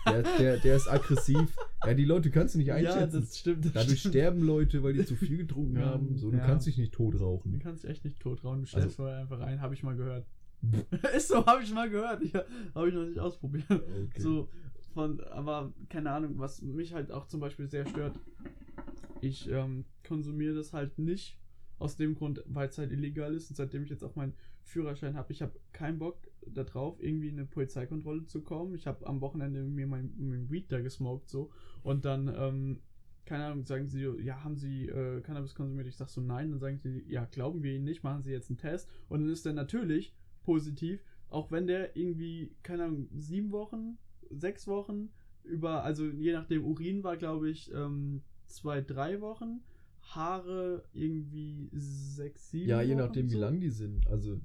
der, 0.06 0.24
der, 0.38 0.58
der 0.58 0.76
ist 0.76 0.92
aggressiv. 0.92 1.56
Ja, 1.86 1.94
die 1.94 2.04
Leute 2.04 2.32
kannst 2.32 2.56
du 2.56 2.58
nicht 2.60 2.68
Ja, 2.68 2.76
einschätzen. 2.76 3.22
das 3.22 3.38
stimmt. 3.40 3.64
Das 3.66 3.72
Dadurch 3.74 4.00
stimmt. 4.00 4.14
sterben 4.16 4.42
Leute, 4.42 4.84
weil 4.84 4.92
die 4.94 5.06
zu 5.06 5.16
viel 5.16 5.38
getrunken 5.38 5.78
Ja, 5.78 5.86
haben. 5.86 6.18
So, 6.18 6.32
du 6.32 6.38
ja. 6.38 6.46
kannst 6.46 6.68
dich 6.68 6.78
nicht 6.78 6.94
tot 6.94 7.14
Du 7.14 7.42
kannst 7.62 7.86
echt 7.86 8.04
nicht 8.04 8.20
tot 8.20 8.44
rauen. 8.44 8.60
Du 8.62 8.66
stellst 8.66 8.88
Also- 8.88 8.96
vorher 9.04 9.20
einfach 9.20 9.40
ein, 9.40 9.62
habe 9.62 9.74
ich 9.74 9.84
mal 9.84 9.96
gehört. 9.96 10.26
ist 11.16 11.30
so, 11.30 11.46
habe 11.46 11.64
ich 11.64 11.74
mal 11.74 11.90
gehört. 11.90 12.22
Habe 12.76 12.90
ich 12.90 12.94
noch 12.94 13.06
nicht 13.06 13.20
ausprobiert. 13.20 13.66
Okay. 13.70 14.20
So, 14.20 14.50
von, 14.94 15.22
aber 15.22 15.72
keine 15.90 16.12
Ahnung, 16.12 16.34
was 16.40 16.62
mich 16.62 16.94
halt 16.94 17.12
auch 17.12 17.28
zum 17.28 17.40
Beispiel 17.40 17.68
sehr 17.70 17.86
stört. 17.86 18.20
Ich 19.22 19.50
ähm, 19.50 19.86
konsumiere 20.06 20.56
das 20.56 20.74
halt 20.74 21.00
nicht 21.00 21.38
aus 21.84 21.98
dem 21.98 22.16
Grund, 22.16 22.42
weil 22.48 22.70
es 22.70 22.78
halt 22.78 22.92
illegal 22.92 23.36
ist 23.36 23.50
und 23.50 23.58
seitdem 23.58 23.84
ich 23.84 23.90
jetzt 23.90 24.04
auch 24.04 24.16
meinen 24.16 24.34
Führerschein 24.64 25.16
habe, 25.16 25.34
ich 25.34 25.42
habe 25.42 25.60
keinen 25.74 26.00
Bock 26.00 26.18
darauf, 26.48 27.02
irgendwie 27.04 27.28
in 27.28 27.38
eine 27.38 27.46
Polizeikontrolle 27.46 28.26
zu 28.26 28.42
kommen. 28.42 28.74
Ich 28.74 28.88
habe 28.88 29.06
am 29.06 29.20
Wochenende 29.20 29.64
mir 29.64 29.86
mein, 29.86 30.14
mein 30.18 30.50
Weed 30.50 30.72
da 30.72 30.80
gesmoked 30.80 31.30
so 31.30 31.52
und 31.84 32.06
dann, 32.06 32.34
ähm, 32.34 32.80
keine 33.26 33.46
Ahnung, 33.46 33.66
sagen 33.66 33.88
sie, 33.88 34.02
ja, 34.22 34.44
haben 34.44 34.56
sie 34.56 34.88
äh, 34.88 35.22
Cannabis 35.22 35.56
konsumiert? 35.56 35.88
Ich 35.88 35.98
sag 35.98 36.10
so, 36.10 36.22
nein. 36.22 36.52
Dann 36.52 36.60
sagen 36.60 36.78
sie, 36.78 37.04
ja, 37.08 37.26
glauben 37.26 37.64
wir 37.64 37.74
ihnen 37.74 37.86
nicht, 37.86 38.04
machen 38.04 38.24
sie 38.24 38.32
jetzt 38.32 38.50
einen 38.50 38.58
Test. 38.58 38.90
Und 39.08 39.22
dann 39.22 39.30
ist 39.30 39.46
der 39.46 39.54
natürlich 39.54 40.14
positiv, 40.44 41.02
auch 41.30 41.52
wenn 41.52 41.68
der 41.68 41.96
irgendwie, 41.96 42.54
keine 42.64 42.86
Ahnung, 42.86 43.08
sieben 43.14 43.52
Wochen, 43.52 43.98
sechs 44.30 44.68
Wochen 44.68 45.10
über, 45.44 45.84
also 45.84 46.06
je 46.06 46.34
nachdem, 46.34 46.66
Urin 46.66 47.04
war, 47.04 47.16
glaube 47.16 47.50
ich, 47.50 47.72
ähm, 47.74 48.24
zwei, 48.48 48.82
drei 48.82 49.22
Wochen. 49.22 49.62
Haare 50.04 50.84
irgendwie 50.94 51.70
sechs, 51.74 52.52
sieben 52.52 52.70
Ja, 52.70 52.82
je 52.82 52.96
nachdem, 52.96 53.28
wie 53.28 53.34
so. 53.34 53.40
lang 53.40 53.60
die 53.60 53.70
sind. 53.70 54.08
Also 54.08 54.40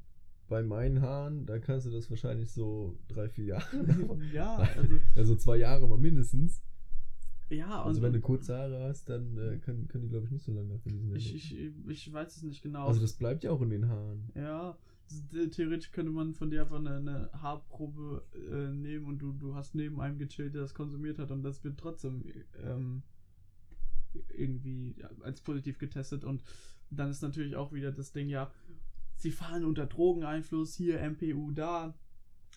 bei 0.49 0.63
meinen 0.63 1.03
Haaren, 1.03 1.45
da 1.47 1.59
kannst 1.59 1.87
du 1.87 1.91
das 1.91 2.09
wahrscheinlich 2.11 2.51
so 2.51 2.99
drei, 3.09 3.29
vier 3.29 3.45
Jahre. 3.45 4.19
ja, 4.33 4.57
also, 4.57 4.95
also 5.15 5.37
zwei 5.37 5.59
Jahre 5.59 5.87
mal 5.89 5.99
mindestens. 5.99 6.63
ja, 7.51 7.83
Also 7.83 8.01
wenn 8.01 8.13
du 8.15 8.21
kurze 8.21 8.57
Haare 8.57 8.85
hast, 8.89 9.09
dann 9.11 9.37
äh, 9.37 9.59
können, 9.59 9.89
können 9.89 10.05
die, 10.05 10.09
glaube 10.09 10.25
ich, 10.27 10.31
nicht 10.33 10.45
so 10.45 10.53
lange 10.53 10.69
nach 10.69 10.81
diesen 10.81 11.15
ich, 11.15 11.35
ich, 11.35 11.75
ich 11.87 12.13
weiß 12.13 12.37
es 12.37 12.43
nicht 12.43 12.63
genau. 12.63 12.87
Also 12.87 13.01
das 13.01 13.13
bleibt 13.13 13.45
ja 13.45 13.51
auch 13.51 13.61
in 13.61 13.71
den 13.71 13.89
Haaren. 13.89 14.31
Ja, 14.35 14.79
theoretisch 15.51 15.91
könnte 15.93 16.13
man 16.13 16.35
von 16.35 16.51
dir 16.51 16.63
einfach 16.63 16.79
eine, 16.79 16.97
eine 16.97 17.31
Haarprobe 17.33 18.25
äh, 18.35 18.73
nehmen 18.73 19.07
und 19.07 19.19
du, 19.19 19.33
du 19.33 19.55
hast 19.55 19.75
neben 19.75 20.01
einem 20.01 20.19
gechillt, 20.19 20.55
der 20.55 20.63
das 20.63 20.75
konsumiert 20.75 21.19
hat 21.19 21.31
und 21.31 21.43
das 21.43 21.63
wird 21.65 21.79
trotzdem 21.79 22.25
ähm, 22.63 23.03
irgendwie 24.37 24.97
als 25.23 25.41
positiv 25.41 25.79
getestet 25.79 26.25
und 26.25 26.43
dann 26.91 27.11
ist 27.11 27.23
natürlich 27.23 27.57
auch 27.57 27.73
wieder 27.73 27.93
das 27.93 28.13
Ding, 28.13 28.29
ja, 28.29 28.51
sie 29.17 29.31
fahren 29.31 29.65
unter 29.65 29.87
Drogeneinfluss, 29.87 30.75
hier 30.75 31.01
MPU 31.01 31.51
da. 31.53 31.95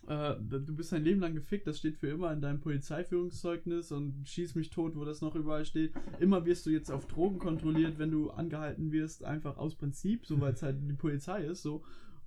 Äh, 0.07 0.36
du 0.39 0.76
bist 0.76 0.91
dein 0.91 1.03
Leben 1.03 1.20
lang 1.20 1.36
gefickt, 1.36 1.68
das 1.68 1.78
steht 1.78 1.97
für 1.97 2.07
immer 2.07 2.32
in 2.32 2.41
deinem 2.41 2.59
Polizeiführungszeugnis 2.59 3.91
und 3.91 4.28
schieß 4.28 4.55
mich 4.55 4.70
tot, 4.70 4.95
wo 4.95 5.05
das 5.05 5.22
noch 5.22 5.36
überall 5.36 5.66
steht. 5.66 5.93
Immer 6.20 6.45
wirst 6.45 6.66
du 6.66 6.70
jetzt 6.70 6.91
auf 6.91 7.07
Drogen 7.07 7.39
kontrolliert, 7.39 7.99
wenn 7.99 8.12
du 8.12 8.32
angehalten 8.32 8.91
wirst, 8.91 9.24
einfach 9.24 9.57
aus 9.57 9.76
Prinzip, 9.76 10.26
so 10.26 10.39
weil 10.39 10.53
es 10.53 10.64
halt 10.64 10.78
die 10.82 10.93
Polizei 10.93 11.43
ist, 11.43 11.62
so. 11.62 11.84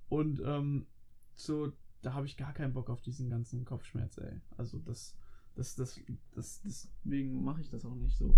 Und 0.07 0.41
ähm, 0.45 0.85
so, 1.33 1.73
da 2.01 2.13
habe 2.13 2.27
ich 2.27 2.37
gar 2.37 2.53
keinen 2.53 2.73
Bock 2.73 2.89
auf 2.89 3.01
diesen 3.01 3.29
ganzen 3.29 3.65
Kopfschmerz, 3.65 4.17
ey. 4.19 4.39
Also 4.57 4.79
das, 4.79 5.17
das, 5.55 5.75
das, 5.75 5.99
das, 6.33 6.61
deswegen 6.61 7.43
mache 7.43 7.61
ich 7.61 7.69
das 7.69 7.83
auch 7.83 7.95
nicht 7.95 8.15
so. 8.15 8.35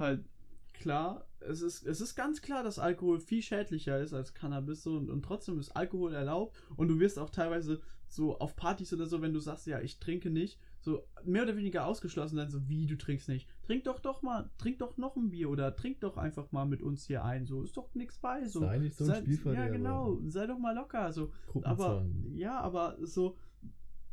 Halt, 0.00 0.24
klar, 0.72 1.26
es 1.40 1.62
ist, 1.62 1.86
es 1.86 2.00
ist 2.00 2.14
ganz 2.14 2.42
klar, 2.42 2.62
dass 2.62 2.78
Alkohol 2.78 3.20
viel 3.20 3.42
schädlicher 3.42 4.00
ist 4.00 4.12
als 4.12 4.34
Cannabis 4.34 4.86
und, 4.86 5.10
und 5.10 5.22
trotzdem 5.22 5.58
ist 5.58 5.70
Alkohol 5.70 6.14
erlaubt 6.14 6.56
und 6.76 6.88
du 6.88 6.98
wirst 6.98 7.18
auch 7.18 7.30
teilweise 7.30 7.80
so 8.08 8.38
auf 8.38 8.56
Partys 8.56 8.92
oder 8.92 9.06
so, 9.06 9.22
wenn 9.22 9.32
du 9.32 9.38
sagst, 9.38 9.66
ja, 9.66 9.80
ich 9.80 10.00
trinke 10.00 10.30
nicht, 10.30 10.58
so 10.80 11.06
mehr 11.24 11.44
oder 11.44 11.56
weniger 11.56 11.86
ausgeschlossen 11.86 12.36
sein, 12.36 12.50
so 12.50 12.68
wie 12.68 12.86
du 12.86 12.96
trinkst 12.96 13.28
nicht. 13.28 13.48
Trink 13.62 13.84
doch 13.84 14.00
doch 14.00 14.22
mal, 14.22 14.50
trink 14.58 14.78
doch 14.78 14.96
noch 14.96 15.16
ein 15.16 15.30
Bier 15.30 15.48
oder 15.48 15.76
trink 15.76 16.00
doch 16.00 16.16
einfach 16.16 16.50
mal 16.50 16.64
mit 16.64 16.82
uns 16.82 17.06
hier 17.06 17.24
ein, 17.24 17.46
so 17.46 17.62
ist 17.62 17.76
doch 17.76 17.94
nichts 17.94 18.18
bei, 18.18 18.46
so. 18.46 18.60
Sei 18.60 18.78
nicht 18.78 18.96
so 18.96 19.04
ein 19.04 19.22
Spielverderber. 19.22 19.66
Ja, 19.66 19.72
genau, 19.72 20.18
sei 20.26 20.46
doch 20.46 20.58
mal 20.58 20.74
locker, 20.74 21.12
so. 21.12 21.32
Aber 21.62 22.06
ja, 22.34 22.58
aber 22.60 22.96
so 23.00 23.36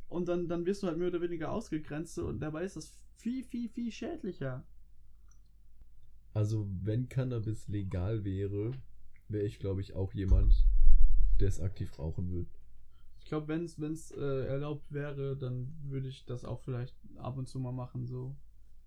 und 0.09 0.27
dann 0.27 0.47
dann 0.47 0.65
wirst 0.65 0.83
du 0.83 0.87
halt 0.87 0.97
mehr 0.97 1.07
oder 1.07 1.21
weniger 1.21 1.51
ausgegrenzt 1.51 2.15
so, 2.15 2.27
und 2.27 2.39
dabei 2.39 2.63
ist 2.63 2.77
das 2.77 2.97
viel 3.15 3.43
viel 3.43 3.67
viel 3.69 3.91
schädlicher. 3.91 4.65
Also 6.37 6.67
wenn 6.83 7.09
Cannabis 7.09 7.67
legal 7.67 8.23
wäre, 8.23 8.69
wäre 9.27 9.43
ich, 9.43 9.57
glaube 9.57 9.81
ich, 9.81 9.93
auch 9.95 10.13
jemand, 10.13 10.53
der 11.39 11.47
es 11.47 11.59
aktiv 11.59 11.97
rauchen 11.97 12.29
würde. 12.29 12.49
Ich 13.19 13.25
glaube, 13.25 13.47
wenn 13.47 13.63
es 13.93 14.11
äh, 14.11 14.45
erlaubt 14.45 14.91
wäre, 14.91 15.35
dann 15.35 15.73
würde 15.81 16.07
ich 16.07 16.25
das 16.25 16.45
auch 16.45 16.61
vielleicht 16.61 16.95
ab 17.15 17.37
und 17.39 17.47
zu 17.47 17.59
mal 17.59 17.71
machen 17.71 18.05
so. 18.05 18.35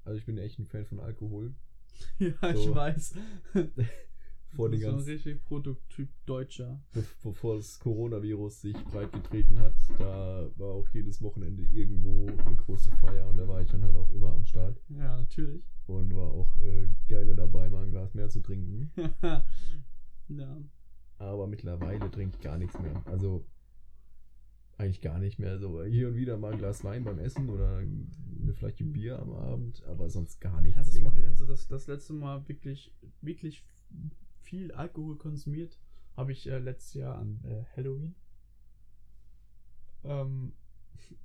Also 0.04 0.16
ich 0.16 0.26
bin 0.26 0.38
echt 0.38 0.60
ein 0.60 0.66
Fan 0.66 0.86
von 0.86 1.00
Alkohol. 1.00 1.52
ja, 2.20 2.32
So. 2.40 2.70
ich 2.70 2.72
weiß. 2.72 3.14
vor 4.54 4.70
den 4.70 4.80
so 4.80 4.86
ein 4.86 4.92
ganzen, 4.92 5.10
richtig 5.10 5.44
Prototyp 5.44 6.08
Deutscher. 6.26 6.80
be- 6.92 7.04
bevor 7.24 7.56
das 7.56 7.80
Coronavirus 7.80 8.60
sich 8.62 8.76
breit 8.84 9.12
getreten 9.12 9.58
hat, 9.58 9.74
da 9.98 10.48
war 10.56 10.68
auch 10.68 10.88
jedes 10.90 11.20
Wochenende 11.20 11.64
irgendwo 11.64 12.28
eine 12.28 12.56
große 12.56 12.90
Feier 13.00 13.28
und 13.28 13.38
da 13.38 13.46
war 13.48 13.60
ich 13.60 13.68
dann 13.68 13.84
halt 13.84 13.96
auch 13.96 14.10
immer 14.10 14.32
am 14.34 14.44
Start 14.44 14.80
Ja, 14.88 15.16
natürlich. 15.16 15.64
Und 15.98 16.14
war 16.14 16.28
auch 16.28 16.56
äh, 16.58 16.86
gerne 17.06 17.34
dabei, 17.34 17.68
mal 17.70 17.84
ein 17.84 17.90
Glas 17.90 18.14
mehr 18.14 18.28
zu 18.28 18.40
trinken. 18.40 18.90
ja. 20.28 20.56
Aber 21.18 21.46
mittlerweile 21.46 22.10
trinke 22.10 22.36
ich 22.36 22.42
gar 22.42 22.58
nichts 22.58 22.78
mehr. 22.78 23.02
Also 23.06 23.44
eigentlich 24.78 25.02
gar 25.02 25.18
nicht 25.18 25.38
mehr. 25.38 25.58
So 25.58 25.84
hier 25.84 26.08
und 26.08 26.16
wieder 26.16 26.38
mal 26.38 26.52
ein 26.52 26.58
Glas 26.58 26.82
Wein 26.84 27.04
beim 27.04 27.18
Essen 27.18 27.50
oder 27.50 27.78
eine 27.78 28.54
Flasche 28.54 28.84
Bier 28.84 29.18
am 29.18 29.32
Abend, 29.32 29.82
aber 29.84 30.08
sonst 30.08 30.40
gar 30.40 30.60
nichts. 30.62 30.76
Ja, 30.76 30.84
das 30.84 31.00
mache 31.00 31.20
ich. 31.20 31.28
Also 31.28 31.44
das, 31.44 31.68
das 31.68 31.86
letzte 31.86 32.14
Mal 32.14 32.48
wirklich, 32.48 32.94
wirklich 33.20 33.64
viel 34.42 34.72
Alkohol 34.72 35.16
konsumiert 35.16 35.78
habe 36.16 36.32
ich 36.32 36.46
äh, 36.46 36.58
letztes 36.58 36.94
Jahr 36.94 37.18
an 37.18 37.40
äh, 37.44 37.64
Halloween. 37.76 38.14
Ähm, 40.04 40.52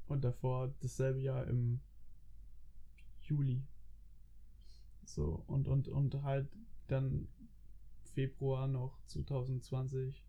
und 0.07 0.23
davor 0.23 0.73
dasselbe 0.79 1.19
Jahr 1.19 1.45
im 1.47 1.79
Juli. 3.21 3.61
So, 5.07 5.43
und, 5.47 5.67
und, 5.67 5.87
und 5.87 6.23
halt 6.23 6.47
dann 6.87 7.27
Februar 8.13 8.67
noch 8.67 8.99
2020, 9.07 10.23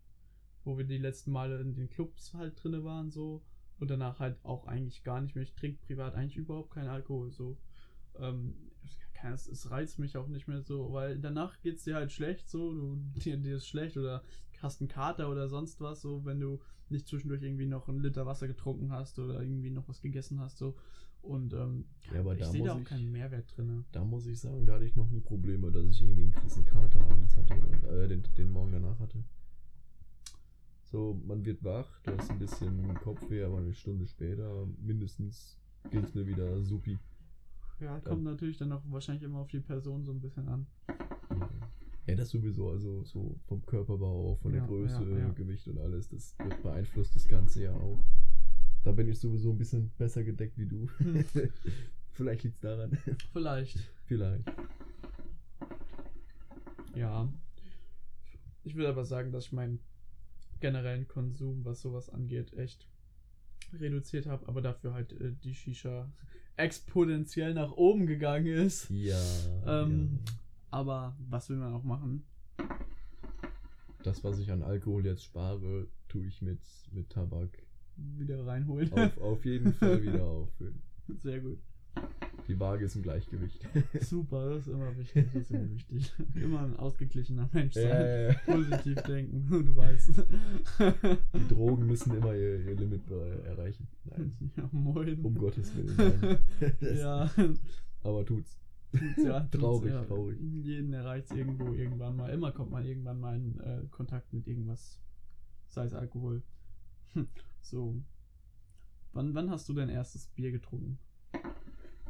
wo 0.63 0.77
wir 0.77 0.85
die 0.85 0.97
letzten 0.97 1.31
Male 1.31 1.59
in 1.59 1.75
den 1.75 1.89
Clubs 1.89 2.33
halt 2.33 2.61
drinne 2.61 2.83
waren, 2.83 3.09
so. 3.11 3.43
Und 3.79 3.91
danach 3.91 4.19
halt 4.19 4.43
auch 4.43 4.65
eigentlich 4.65 5.03
gar 5.03 5.21
nicht 5.21 5.35
mehr. 5.35 5.43
Ich 5.43 5.53
trinke 5.53 5.85
privat 5.85 6.15
eigentlich 6.15 6.37
überhaupt 6.37 6.71
keinen 6.71 6.89
Alkohol, 6.89 7.31
so. 7.31 7.57
Ähm, 8.19 8.55
es, 9.33 9.47
es 9.47 9.71
reizt 9.71 9.99
mich 9.99 10.17
auch 10.17 10.27
nicht 10.27 10.47
mehr 10.47 10.61
so, 10.61 10.93
weil 10.93 11.19
danach 11.19 11.59
geht's 11.61 11.83
dir 11.83 11.95
halt 11.95 12.11
schlecht, 12.11 12.49
so, 12.49 12.73
du, 12.73 12.95
dir, 13.19 13.37
dir 13.37 13.57
ist 13.57 13.67
schlecht 13.67 13.97
oder 13.97 14.23
hast 14.61 14.81
einen 14.81 14.87
Kater 14.87 15.29
oder 15.29 15.49
sonst 15.49 15.81
was, 15.81 16.01
so, 16.01 16.25
wenn 16.25 16.39
du 16.39 16.59
nicht 16.89 17.07
zwischendurch 17.07 17.43
irgendwie 17.43 17.65
noch 17.65 17.87
einen 17.89 17.99
Liter 17.99 18.25
Wasser 18.25 18.47
getrunken 18.47 18.91
hast 18.91 19.19
oder 19.19 19.41
irgendwie 19.41 19.69
noch 19.69 19.87
was 19.87 20.01
gegessen 20.01 20.39
hast, 20.39 20.57
so. 20.57 20.77
Und 21.27 21.53
ähm, 21.53 21.85
Ja, 22.13 22.21
aber 22.21 22.33
ich 22.33 22.39
da 22.39 22.45
sehe 22.51 22.63
da 22.63 22.73
auch 22.73 22.79
ich- 22.79 22.85
keinen 22.85 23.11
Mehrwert 23.11 23.55
drin. 23.57 23.83
Da 23.91 24.03
muss 24.03 24.25
ich 24.27 24.39
sagen, 24.39 24.65
da 24.65 24.75
hatte 24.75 24.85
ich 24.85 24.95
noch 24.95 25.09
nie 25.09 25.19
Probleme, 25.19 25.69
dass 25.71 25.85
ich 25.89 26.01
irgendwie 26.01 26.23
einen 26.23 26.31
krassen 26.31 26.63
Kater 26.65 27.01
abends 27.01 27.35
hatte 27.35 27.53
oder 27.55 28.03
äh, 28.03 28.07
den, 28.07 28.23
den 28.37 28.49
Morgen 28.51 28.71
danach 28.71 28.97
hatte. 28.99 29.23
So, 30.85 31.19
man 31.25 31.43
wird 31.43 31.63
wach, 31.65 31.99
du 32.03 32.15
hast 32.17 32.31
ein 32.31 32.39
bisschen 32.39 32.93
Kopfweh, 32.95 33.43
aber 33.43 33.57
eine 33.57 33.73
Stunde 33.73 34.07
später 34.07 34.65
mindestens 34.81 35.57
ging's 35.91 36.13
mir 36.13 36.25
wieder 36.25 36.61
supi. 36.63 36.97
Ja, 37.81 37.99
kommt 37.99 38.23
natürlich 38.23 38.57
dann 38.57 38.71
auch 38.71 38.81
wahrscheinlich 38.89 39.23
immer 39.23 39.39
auf 39.39 39.49
die 39.49 39.59
Person 39.59 40.05
so 40.05 40.11
ein 40.13 40.21
bisschen 40.21 40.47
an. 40.47 40.65
Ja, 42.07 42.15
das 42.15 42.29
sowieso, 42.29 42.69
also 42.69 43.03
so 43.03 43.37
vom 43.47 43.65
Körperbau, 43.65 44.35
von 44.41 44.53
der 44.53 44.61
Ja, 44.61 44.67
Größe, 44.67 45.03
ja, 45.11 45.17
ja. 45.19 45.29
Gewicht 45.33 45.67
und 45.67 45.77
alles, 45.77 46.07
das 46.07 46.33
beeinflusst 46.63 47.13
das 47.15 47.27
Ganze 47.27 47.63
ja 47.63 47.73
auch. 47.73 48.01
Da 48.87 48.93
bin 48.93 49.09
ich 49.09 49.19
sowieso 49.19 49.51
ein 49.51 49.57
bisschen 49.57 49.91
besser 49.97 50.23
gedeckt 50.23 50.57
wie 50.57 50.65
du. 50.65 50.87
Hm. 50.99 51.25
Vielleicht 52.13 52.43
liegt's 52.43 52.61
daran. 52.61 52.97
Vielleicht. 53.33 53.79
Vielleicht. 54.05 54.49
Ja. 56.95 57.27
Ich 58.63 58.77
will 58.77 58.85
aber 58.85 59.03
sagen, 59.03 59.33
dass 59.33 59.47
ich 59.47 59.51
meinen 59.51 59.81
generellen 60.61 61.05
Konsum, 61.05 61.65
was 61.65 61.81
sowas 61.81 62.09
angeht, 62.09 62.53
echt 62.53 62.87
reduziert 63.73 64.25
habe, 64.25 64.47
aber 64.47 64.61
dafür 64.61 64.93
halt 64.93 65.11
äh, 65.19 65.33
die 65.43 65.53
Shisha 65.53 66.09
exponentiell 66.55 67.53
nach 67.53 67.73
oben 67.73 68.07
gegangen 68.07 68.47
ist. 68.47 68.89
Ja. 68.89 69.19
Ähm, 69.65 70.19
ja. 70.25 70.33
Aber 70.71 71.17
was 71.27 71.49
will 71.49 71.57
man 71.57 71.73
auch 71.73 71.83
machen? 71.83 72.23
Das, 74.03 74.23
was 74.23 74.39
ich 74.39 74.49
an 74.49 74.63
Alkohol 74.63 75.05
jetzt 75.05 75.25
spare, 75.25 75.87
tue 76.07 76.25
ich 76.25 76.41
mit, 76.41 76.61
mit 76.93 77.09
Tabak 77.09 77.66
Wieder 77.97 78.45
reinholen. 78.45 78.91
auf, 78.93 79.17
auf 79.17 79.45
jeden 79.45 79.73
Fall 79.73 80.01
wieder 80.01 80.23
auffüllen. 80.25 80.81
Sehr 81.23 81.39
gut. 81.39 81.59
Die 82.47 82.59
Waage 82.59 82.85
ist 82.85 82.95
im 82.95 83.01
Gleichgewicht. 83.01 83.59
Super, 84.01 84.51
das 84.51 84.67
ist 84.67 84.73
immer 84.73 84.95
wichtig. 84.97 85.25
Das 85.33 85.41
ist 85.43 85.51
immer 85.51 85.69
wichtig. 85.69 86.13
Immer 86.35 86.61
ein 86.61 86.77
ausgeglichener 86.77 87.49
Mensch 87.51 87.73
sein. 87.73 87.85
Äh, 87.85 88.33
Positiv 88.45 89.01
denken, 89.01 89.47
du 89.49 89.75
weißt. 89.75 90.23
die 91.33 91.47
Drogen 91.49 91.87
müssen 91.87 92.15
immer 92.15 92.33
ihr, 92.35 92.59
ihr 92.65 92.75
Limit 92.75 93.09
erreichen. 93.09 93.87
Nein, 94.05 94.31
ja, 94.55 94.69
moin. 94.71 95.25
um 95.25 95.35
Gottes 95.35 95.73
Willen. 95.75 96.39
Ja, 96.81 97.29
Aber 98.03 98.25
tut's. 98.25 98.57
tut's 98.91 99.23
ja. 99.25 99.39
tut's 99.41 99.59
Traurig, 99.61 99.91
ja. 99.91 100.03
traurig. 100.03 100.39
Jeden 100.39 100.93
erreicht 100.93 101.31
irgendwo 101.31 101.73
irgendwann 101.73 102.15
mal. 102.15 102.29
Immer 102.29 102.51
kommt 102.51 102.71
man 102.71 102.85
irgendwann 102.85 103.19
mal 103.19 103.35
in 103.35 103.59
äh, 103.59 103.81
Kontakt 103.89 104.31
mit 104.33 104.47
irgendwas. 104.47 104.99
Sei 105.67 105.83
es 105.85 105.93
Alkohol. 105.93 106.43
Hm, 107.13 107.27
So. 107.69 108.01
Wann, 109.13 109.33
wann 109.33 109.49
hast 109.49 109.67
du 109.67 109.73
dein 109.73 109.89
erstes 109.89 110.27
Bier 110.27 110.51
getrunken? 110.51 110.99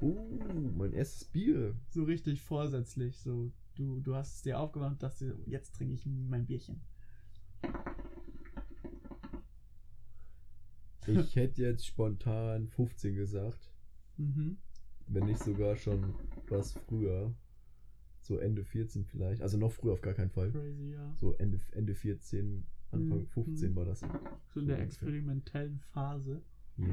Uh, 0.01 0.39
mein 0.77 0.93
erstes 0.93 1.25
Bier. 1.25 1.75
So 1.89 2.03
richtig 2.03 2.41
vorsätzlich. 2.41 3.17
So, 3.19 3.51
du, 3.75 3.99
du 4.01 4.15
hast 4.15 4.35
es 4.35 4.41
dir 4.43 4.59
aufgemacht 4.59 4.91
und 4.91 5.03
dachtest, 5.03 5.21
dir, 5.21 5.37
jetzt 5.47 5.75
trinke 5.75 5.93
ich 5.93 6.05
mein 6.05 6.45
Bierchen. 6.45 6.81
Ich 11.07 11.35
hätte 11.35 11.61
jetzt 11.61 11.85
spontan 11.85 12.67
15 12.67 13.15
gesagt. 13.15 13.71
Mhm. 14.17 14.57
Wenn 15.07 15.25
nicht 15.25 15.41
sogar 15.41 15.75
schon 15.77 16.13
was 16.49 16.73
früher. 16.73 17.33
So 18.21 18.37
Ende 18.37 18.65
14 18.65 19.05
vielleicht. 19.05 19.41
Also 19.41 19.57
noch 19.57 19.71
früher 19.71 19.93
auf 19.93 20.01
gar 20.01 20.13
keinen 20.13 20.29
Fall. 20.29 20.51
Crazy, 20.51 20.91
ja. 20.91 21.15
So 21.15 21.33
Ende, 21.35 21.59
Ende 21.71 21.95
14, 21.95 22.65
Anfang 22.91 23.19
Mhm. 23.19 23.27
15 23.27 23.75
war 23.75 23.85
das. 23.85 24.01
So 24.53 24.59
in 24.59 24.67
der 24.67 24.79
experimentellen 24.79 25.79
Phase. 25.93 26.41
Ja. 26.77 26.87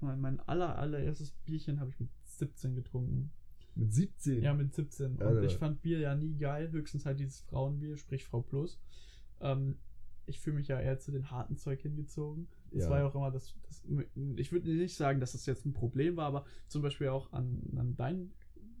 Mein, 0.00 0.20
mein 0.20 0.40
aller, 0.40 0.76
allererstes 0.78 1.30
Bierchen 1.46 1.80
habe 1.80 1.90
ich 1.90 2.00
mit 2.00 2.10
17 2.24 2.74
getrunken. 2.74 3.30
Mit 3.74 3.92
17. 3.92 4.42
Ja, 4.42 4.54
mit 4.54 4.74
17. 4.74 5.12
Und 5.12 5.22
Alter. 5.22 5.42
ich 5.44 5.56
fand 5.56 5.82
Bier 5.82 5.98
ja 5.98 6.14
nie 6.14 6.36
geil, 6.36 6.70
höchstens 6.70 7.06
halt 7.06 7.18
dieses 7.20 7.40
Frauenbier, 7.40 7.96
sprich 7.96 8.24
Frau 8.24 8.42
Plus. 8.42 8.78
Ähm, 9.40 9.76
ich 10.26 10.40
fühle 10.40 10.56
mich 10.56 10.68
ja 10.68 10.80
eher 10.80 10.98
zu 10.98 11.10
den 11.10 11.30
harten 11.30 11.56
Zeug 11.56 11.80
hingezogen. 11.80 12.48
Das 12.70 12.84
Ja. 12.84 12.90
war 12.90 12.98
ja 13.00 13.06
auch 13.06 13.14
immer 13.14 13.30
das, 13.30 13.54
das 13.66 13.84
ich 14.36 14.52
würde 14.52 14.68
nicht 14.70 14.96
sagen, 14.96 15.20
dass 15.20 15.32
das 15.32 15.46
jetzt 15.46 15.64
ein 15.66 15.72
Problem 15.74 16.16
war, 16.16 16.26
aber 16.26 16.44
zum 16.68 16.82
Beispiel 16.82 17.08
auch 17.08 17.32
an, 17.32 17.62
an 17.76 17.96
deinen 17.96 18.32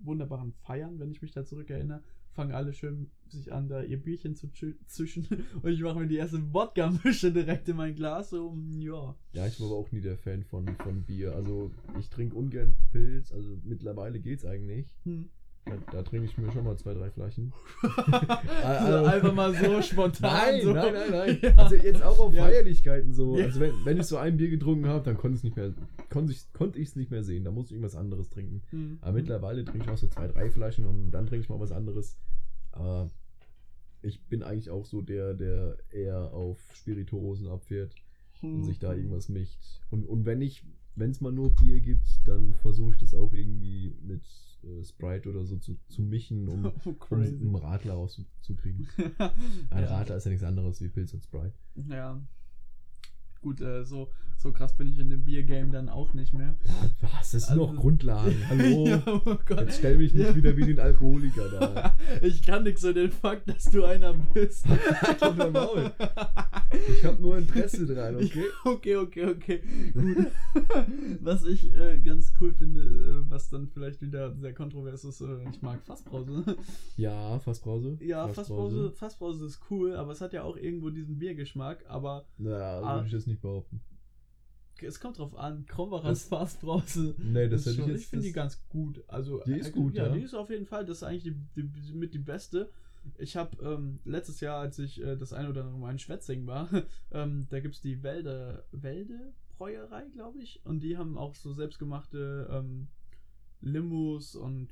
wunderbaren 0.04 0.52
Feiern, 0.52 0.98
wenn 0.98 1.10
ich 1.10 1.22
mich 1.22 1.32
da 1.32 1.44
zurückerinnere, 1.44 2.02
fangen 2.32 2.52
alle 2.52 2.72
schön 2.72 3.10
sich 3.28 3.52
an, 3.52 3.68
da 3.68 3.82
ihr 3.82 4.00
Bierchen 4.00 4.34
zu 4.34 4.48
zischen 4.86 5.26
und 5.62 5.70
ich 5.70 5.80
mache 5.80 6.00
mir 6.00 6.06
die 6.06 6.16
erste 6.16 6.52
Wodka-Mische 6.52 7.32
direkt 7.32 7.68
in 7.68 7.76
mein 7.76 7.94
Glas, 7.94 8.30
so, 8.30 8.56
ja. 8.78 9.14
Ja, 9.32 9.46
ich 9.46 9.60
war 9.60 9.68
aber 9.68 9.76
auch 9.76 9.92
nie 9.92 10.00
der 10.00 10.18
Fan 10.18 10.44
von, 10.44 10.66
von 10.76 11.02
Bier. 11.02 11.34
Also 11.34 11.70
ich 11.98 12.08
trinke 12.08 12.36
ungern 12.36 12.76
Pilz. 12.92 13.32
Also 13.32 13.58
mittlerweile 13.64 14.20
geht's 14.20 14.44
eigentlich. 14.44 14.94
Hm. 15.04 15.30
Da, 15.66 15.76
da 15.92 16.02
trinke 16.02 16.26
ich 16.26 16.36
mir 16.36 16.52
schon 16.52 16.64
mal 16.64 16.76
zwei, 16.76 16.92
drei 16.92 17.10
Flaschen. 17.10 17.52
also 18.62 19.06
einfach 19.06 19.32
mal 19.32 19.54
so 19.54 19.80
spontan. 19.80 20.32
Nein, 20.32 20.62
so. 20.62 20.72
nein, 20.72 20.92
nein, 20.92 21.10
nein. 21.10 21.38
Ja. 21.40 21.54
Also 21.56 21.76
jetzt 21.76 22.02
auch 22.02 22.18
auf 22.18 22.34
Ja. 22.34 22.44
Feierlichkeiten 22.44 23.14
so. 23.14 23.38
Ja. 23.38 23.46
Also 23.46 23.60
wenn, 23.60 23.72
wenn 23.84 23.98
ich 23.98 24.04
so 24.06 24.18
ein 24.18 24.36
Bier 24.36 24.50
getrunken 24.50 24.86
habe, 24.86 25.04
dann 25.04 25.16
konnte 25.16 25.36
es 25.36 25.42
nicht 25.42 25.56
mehr, 25.56 25.72
konnte 26.10 26.32
ich 26.32 26.52
konnte 26.52 26.78
ich 26.78 26.88
es 26.88 26.96
nicht 26.96 27.10
mehr 27.10 27.22
sehen. 27.24 27.44
Da 27.44 27.50
musste 27.50 27.72
ich 27.72 27.80
irgendwas 27.80 27.96
anderes 27.96 28.28
trinken. 28.28 28.62
Hm. 28.70 28.98
Aber 29.00 29.12
mittlerweile 29.12 29.64
trinke 29.64 29.84
ich 29.86 29.90
auch 29.90 29.96
so 29.96 30.06
zwei, 30.08 30.28
drei 30.28 30.50
Flaschen 30.50 30.84
und 30.84 31.10
dann 31.10 31.26
trinke 31.26 31.44
ich 31.44 31.48
mal 31.48 31.60
was 31.60 31.72
anderes. 31.72 32.18
Aber 32.72 33.10
ich 34.02 34.22
bin 34.26 34.42
eigentlich 34.42 34.68
auch 34.68 34.84
so 34.84 35.00
der, 35.00 35.32
der 35.32 35.78
eher 35.90 36.34
auf 36.34 36.58
Spirituosen 36.74 37.48
abfährt 37.48 37.94
und 38.42 38.58
Hm. 38.58 38.64
sich 38.64 38.78
da 38.78 38.92
irgendwas 38.92 39.30
mischt. 39.30 39.80
Und, 39.90 40.04
und 40.06 40.26
wenn 40.26 40.42
ich, 40.42 40.62
wenn 40.94 41.10
es 41.10 41.22
mal 41.22 41.32
nur 41.32 41.54
Bier 41.54 41.80
gibt, 41.80 42.06
dann 42.26 42.52
versuche 42.60 42.92
ich 42.92 43.00
das 43.00 43.14
auch 43.14 43.32
irgendwie 43.32 43.94
mit 44.02 44.22
äh, 44.64 44.84
Sprite 44.84 45.30
oder 45.30 45.44
so 45.44 45.56
zu, 45.56 45.76
zu 45.88 46.02
mischen, 46.02 46.48
um, 46.48 46.72
Oh, 46.84 46.94
um 47.10 47.20
einen 47.20 47.54
Radler 47.54 47.94
rauszukriegen. 47.94 48.88
Ein 49.70 49.84
Radler 49.84 50.16
ist 50.16 50.24
ja 50.24 50.30
nichts 50.30 50.44
anderes 50.44 50.80
wie 50.80 50.88
Pilz 50.88 51.12
und 51.14 51.22
Sprite. 51.22 51.54
Ja. 51.88 52.20
Gut, 53.44 53.60
äh, 53.60 53.84
so, 53.84 54.08
so 54.38 54.52
krass 54.52 54.74
bin 54.74 54.88
ich 54.88 54.98
in 54.98 55.10
dem 55.10 55.22
Biergame 55.26 55.70
dann 55.70 55.90
auch 55.90 56.14
nicht 56.14 56.32
mehr. 56.32 56.54
Ja, 56.64 56.90
was? 57.02 57.32
Das 57.32 57.42
sind 57.46 57.50
Also- 57.60 57.72
noch 57.72 57.76
Grundlagen. 57.80 58.34
Hallo? 58.48 58.86
ja, 58.88 59.02
oh. 59.06 59.36
Jetzt 59.60 59.78
stell 59.78 59.98
mich 59.98 60.14
nicht 60.14 60.24
Ja. 60.30 60.34
wieder 60.34 60.56
wie 60.56 60.64
den 60.64 60.80
Alkoholiker 60.80 61.48
da. 61.50 61.94
ich 62.22 62.42
kann 62.42 62.62
nichts 62.64 62.80
für 62.80 62.94
den 62.94 63.12
Fakt, 63.12 63.48
dass 63.50 63.64
du 63.64 63.84
einer 63.84 64.14
bist. 64.14 64.66
Halt. 64.68 65.92
Ich 66.88 67.04
habe 67.04 67.22
nur 67.22 67.36
Interesse 67.38 67.86
dran, 67.86 68.16
okay? 68.16 68.44
Okay, 68.64 68.96
okay, 68.96 69.26
okay. 69.26 69.62
Gut. 69.92 70.26
was 71.20 71.44
ich 71.44 71.72
äh, 71.76 72.00
ganz 72.00 72.32
cool 72.40 72.52
finde, 72.52 72.80
äh, 72.80 73.30
was 73.30 73.48
dann 73.50 73.68
vielleicht 73.68 74.00
wieder 74.00 74.34
sehr 74.36 74.54
kontrovers 74.54 75.04
ist, 75.04 75.20
äh, 75.20 75.26
ich 75.50 75.62
mag 75.62 75.80
Fassbrause. 75.84 76.56
Ja, 76.96 77.38
Fassbrause. 77.38 77.98
ja, 78.00 78.26
Fassbrause, 78.28 78.90
Fassbrause 78.92 79.46
ist 79.46 79.60
cool, 79.70 79.94
aber 79.94 80.12
es 80.12 80.20
hat 80.20 80.32
ja 80.32 80.42
auch 80.42 80.56
irgendwo 80.56 80.90
diesen 80.90 81.18
Biergeschmack, 81.18 81.84
aber 81.88 82.24
Na, 82.38 82.80
Ah. 82.80 82.94
würde 82.96 83.06
ich 83.06 83.12
jetzt 83.12 83.26
nicht 83.28 83.33
behaupten. 83.40 83.80
es 84.82 85.00
kommt 85.00 85.18
drauf 85.18 85.36
an. 85.36 85.66
Krombacher 85.66 86.14
Fassbrause. 86.14 87.14
Nee, 87.18 87.48
das 87.48 87.66
ist 87.66 87.66
hätte 87.66 87.70
ich 87.70 87.80
schon, 87.80 87.90
jetzt. 87.90 88.00
ich 88.00 88.06
finde 88.08 88.24
die 88.26 88.32
ganz 88.32 88.68
gut. 88.68 89.04
Also, 89.08 89.42
Die 89.46 89.58
ist 89.58 89.68
äh, 89.68 89.72
gut, 89.72 89.94
ja. 89.94 90.08
Die 90.08 90.20
ist 90.22 90.34
auf 90.34 90.50
jeden 90.50 90.66
Fall, 90.66 90.84
das 90.84 90.98
ist 90.98 91.02
eigentlich 91.04 91.24
die, 91.24 91.36
die, 91.62 91.92
mit 91.94 92.14
die 92.14 92.18
beste. 92.18 92.70
Ich 93.18 93.36
habe 93.36 93.56
ähm, 93.62 94.00
letztes 94.04 94.40
Jahr, 94.40 94.60
als 94.60 94.78
ich 94.78 95.02
äh, 95.02 95.16
das 95.16 95.32
eine 95.32 95.50
oder 95.50 95.62
andere 95.62 95.78
Mal 95.78 95.92
in 95.92 95.98
Schwetzing 95.98 96.46
war, 96.46 96.68
ähm, 97.12 97.46
da 97.50 97.60
gibt 97.60 97.74
es 97.74 97.80
die 97.80 98.02
Wälde, 98.02 98.64
Wälde 98.72 99.34
Bräuerei, 99.56 100.08
glaube 100.12 100.40
ich. 100.40 100.60
Und 100.64 100.80
die 100.80 100.96
haben 100.96 101.16
auch 101.16 101.34
so 101.34 101.52
selbstgemachte 101.52 102.48
ähm, 102.50 102.88
Limos 103.60 104.34
und 104.36 104.68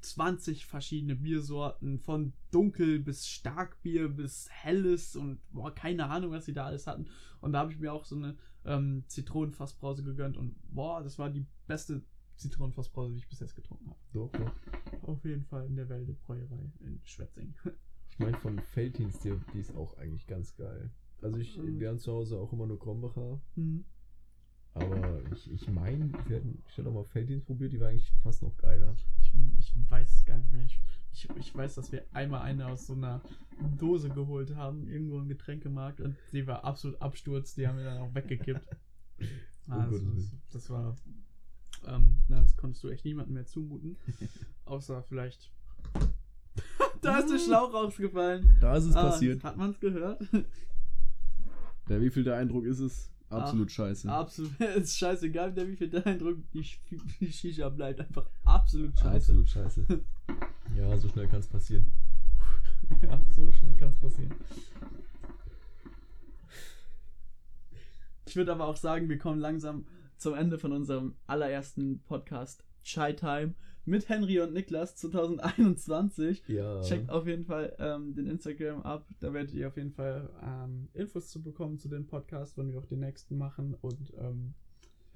20 0.00 0.66
verschiedene 0.66 1.16
Biersorten, 1.16 1.98
von 1.98 2.32
dunkel 2.50 2.98
bis 3.00 3.26
Starkbier 3.28 4.08
bis 4.08 4.48
helles 4.50 5.16
und 5.16 5.40
boah, 5.52 5.74
keine 5.74 6.08
Ahnung, 6.08 6.32
was 6.32 6.44
sie 6.46 6.52
da 6.54 6.66
alles 6.66 6.86
hatten. 6.86 7.06
Und 7.40 7.52
da 7.52 7.60
habe 7.60 7.72
ich 7.72 7.78
mir 7.78 7.92
auch 7.92 8.04
so 8.04 8.16
eine 8.16 8.36
ähm, 8.64 9.04
Zitronenfassbrause 9.06 10.02
gegönnt 10.02 10.36
und 10.36 10.56
boah, 10.74 11.02
das 11.02 11.18
war 11.18 11.30
die 11.30 11.46
beste 11.66 12.02
Zitronenfassbrause, 12.36 13.12
die 13.12 13.18
ich 13.18 13.28
bis 13.28 13.40
jetzt 13.40 13.54
getrunken 13.56 13.88
habe. 13.88 13.98
Doch, 14.12 14.30
doch. 14.32 14.52
Auf 15.08 15.24
jeden 15.24 15.44
Fall 15.44 15.66
in 15.66 15.76
der 15.76 15.88
Wälde 15.88 16.12
Bräuerei 16.12 16.72
in 16.80 17.00
Schwetzing. 17.04 17.54
Ich 18.10 18.18
meine, 18.18 18.36
von 18.38 18.58
Feldins, 18.58 19.18
die, 19.20 19.34
die 19.52 19.60
ist 19.60 19.74
auch 19.76 19.96
eigentlich 19.98 20.26
ganz 20.26 20.54
geil. 20.56 20.90
Also 21.22 21.38
ich, 21.38 21.56
Mhm. 21.56 21.80
wir 21.80 21.88
haben 21.88 21.98
zu 21.98 22.12
Hause 22.12 22.38
auch 22.38 22.52
immer 22.52 22.66
nur 22.66 22.78
Krombacher. 22.78 23.40
Hm. 23.54 23.84
Aber 24.76 25.22
ich, 25.32 25.50
ich 25.50 25.68
meine, 25.68 26.10
wir 26.26 26.36
hatten, 26.36 26.62
auch 26.86 26.92
mal 26.92 27.04
Feldins 27.04 27.44
probiert, 27.44 27.72
die 27.72 27.80
war 27.80 27.88
eigentlich 27.88 28.12
fast 28.22 28.42
noch 28.42 28.54
geiler. 28.58 28.94
Ich, 29.22 29.32
ich 29.58 29.90
weiß 29.90 30.12
es 30.12 30.24
gar 30.26 30.36
nicht 30.36 30.52
mehr. 30.52 30.66
Ich, 31.12 31.28
ich, 31.38 31.54
weiß, 31.54 31.76
dass 31.76 31.92
wir 31.92 32.04
einmal 32.12 32.42
eine 32.42 32.66
aus 32.66 32.86
so 32.86 32.92
einer 32.92 33.22
Dose 33.78 34.10
geholt 34.10 34.54
haben, 34.54 34.86
irgendwo 34.86 35.18
im 35.18 35.28
Getränkemarkt, 35.28 36.02
und 36.02 36.14
die 36.32 36.46
war 36.46 36.64
absolut 36.64 37.00
Absturz, 37.00 37.54
die 37.54 37.66
haben 37.66 37.78
wir 37.78 37.84
dann 37.84 37.98
auch 37.98 38.14
weggekippt. 38.14 38.66
Ah, 39.68 39.88
das, 39.90 40.30
das, 40.52 40.70
war. 40.70 40.94
Ähm, 41.88 42.18
na, 42.28 42.40
das 42.40 42.56
konntest 42.56 42.84
du 42.84 42.88
echt 42.88 43.04
niemandem 43.04 43.34
mehr 43.34 43.46
zumuten. 43.46 43.96
Außer 44.64 45.02
vielleicht. 45.02 45.50
da 47.02 47.18
ist 47.18 47.32
der 47.32 47.38
Schlauch 47.40 47.74
rausgefallen. 47.74 48.58
Da 48.60 48.76
ist 48.76 48.84
es 48.84 48.94
Ah, 48.94 49.10
passiert. 49.10 49.42
Hat 49.42 49.56
man 49.56 49.70
es 49.70 49.80
gehört? 49.80 50.24
Der 51.88 52.00
wievielte 52.00 52.36
Eindruck 52.36 52.64
ist 52.64 52.78
es? 52.78 53.10
Absolut 53.28 53.72
scheiße. 53.72 54.08
Absolut. 54.08 54.60
ist 54.76 54.98
scheißegal, 54.98 55.52
der 55.52 55.66
wie 55.68 55.76
viel 55.76 55.88
der 55.88 56.06
Eindruck, 56.06 56.38
die, 56.52 56.64
die 57.20 57.32
Shisha 57.32 57.68
bleibt 57.68 58.00
einfach 58.00 58.28
absolut 58.44 58.98
scheiße. 58.98 59.16
Absolut 59.16 59.48
scheiße. 59.48 59.86
ja, 60.76 60.96
so 60.96 61.08
schnell 61.08 61.26
kann 61.26 61.40
es 61.40 61.46
passieren. 61.46 61.86
Ja, 63.02 63.20
so 63.30 63.50
schnell 63.50 63.76
kann 63.76 63.88
es 63.88 63.96
passieren. 63.96 64.32
Ich 68.26 68.36
würde 68.36 68.52
aber 68.52 68.68
auch 68.68 68.76
sagen, 68.76 69.08
wir 69.08 69.18
kommen 69.18 69.40
langsam 69.40 69.86
zum 70.18 70.34
Ende 70.34 70.58
von 70.58 70.72
unserem 70.72 71.16
allerersten 71.26 72.00
Podcast 72.04 72.62
Chai 72.84 73.12
Time 73.12 73.54
mit 73.86 74.08
Henry 74.08 74.40
und 74.40 74.52
Niklas 74.52 74.96
2021. 74.96 76.42
Ja. 76.48 76.80
Checkt 76.82 77.10
auf 77.10 77.26
jeden 77.26 77.44
Fall 77.44 77.74
ähm, 77.78 78.14
den 78.14 78.26
Instagram 78.26 78.82
ab. 78.82 79.06
Da 79.20 79.32
werdet 79.32 79.54
ihr 79.54 79.68
auf 79.68 79.76
jeden 79.76 79.92
Fall 79.92 80.30
ähm, 80.42 80.88
Infos 80.92 81.28
zu 81.30 81.42
bekommen 81.42 81.78
zu 81.78 81.88
dem 81.88 82.06
Podcast, 82.06 82.58
wenn 82.58 82.70
wir 82.70 82.78
auch 82.78 82.86
den 82.86 83.00
nächsten 83.00 83.38
machen. 83.38 83.74
Und 83.80 84.12
ähm, 84.18 84.54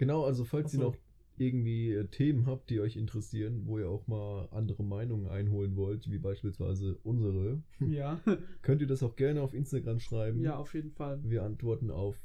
Genau, 0.01 0.25
also 0.25 0.47
falls 0.47 0.73
ihr 0.73 0.81
noch 0.81 0.97
irgendwie 1.37 1.93
äh, 1.93 2.07
Themen 2.07 2.47
habt, 2.47 2.71
die 2.71 2.81
euch 2.81 2.97
interessieren, 2.97 3.67
wo 3.67 3.79
ihr 3.79 3.91
auch 3.91 4.07
mal 4.07 4.49
andere 4.51 4.83
Meinungen 4.83 5.27
einholen 5.27 5.77
wollt, 5.77 6.11
wie 6.11 6.17
beispielsweise 6.17 6.97
unsere, 7.03 7.63
ja, 7.81 8.19
könnt 8.63 8.81
ihr 8.81 8.87
das 8.87 9.03
auch 9.03 9.15
gerne 9.15 9.43
auf 9.43 9.53
Instagram 9.53 10.01
schreiben. 10.01 10.41
ja, 10.41 10.57
auf 10.57 10.73
jeden 10.73 10.91
Fall. 10.91 11.21
Wir 11.23 11.43
antworten 11.43 11.91
auf 11.91 12.17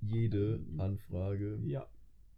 jede 0.00 0.58
Anfrage. 0.78 1.60
Ja. 1.64 1.86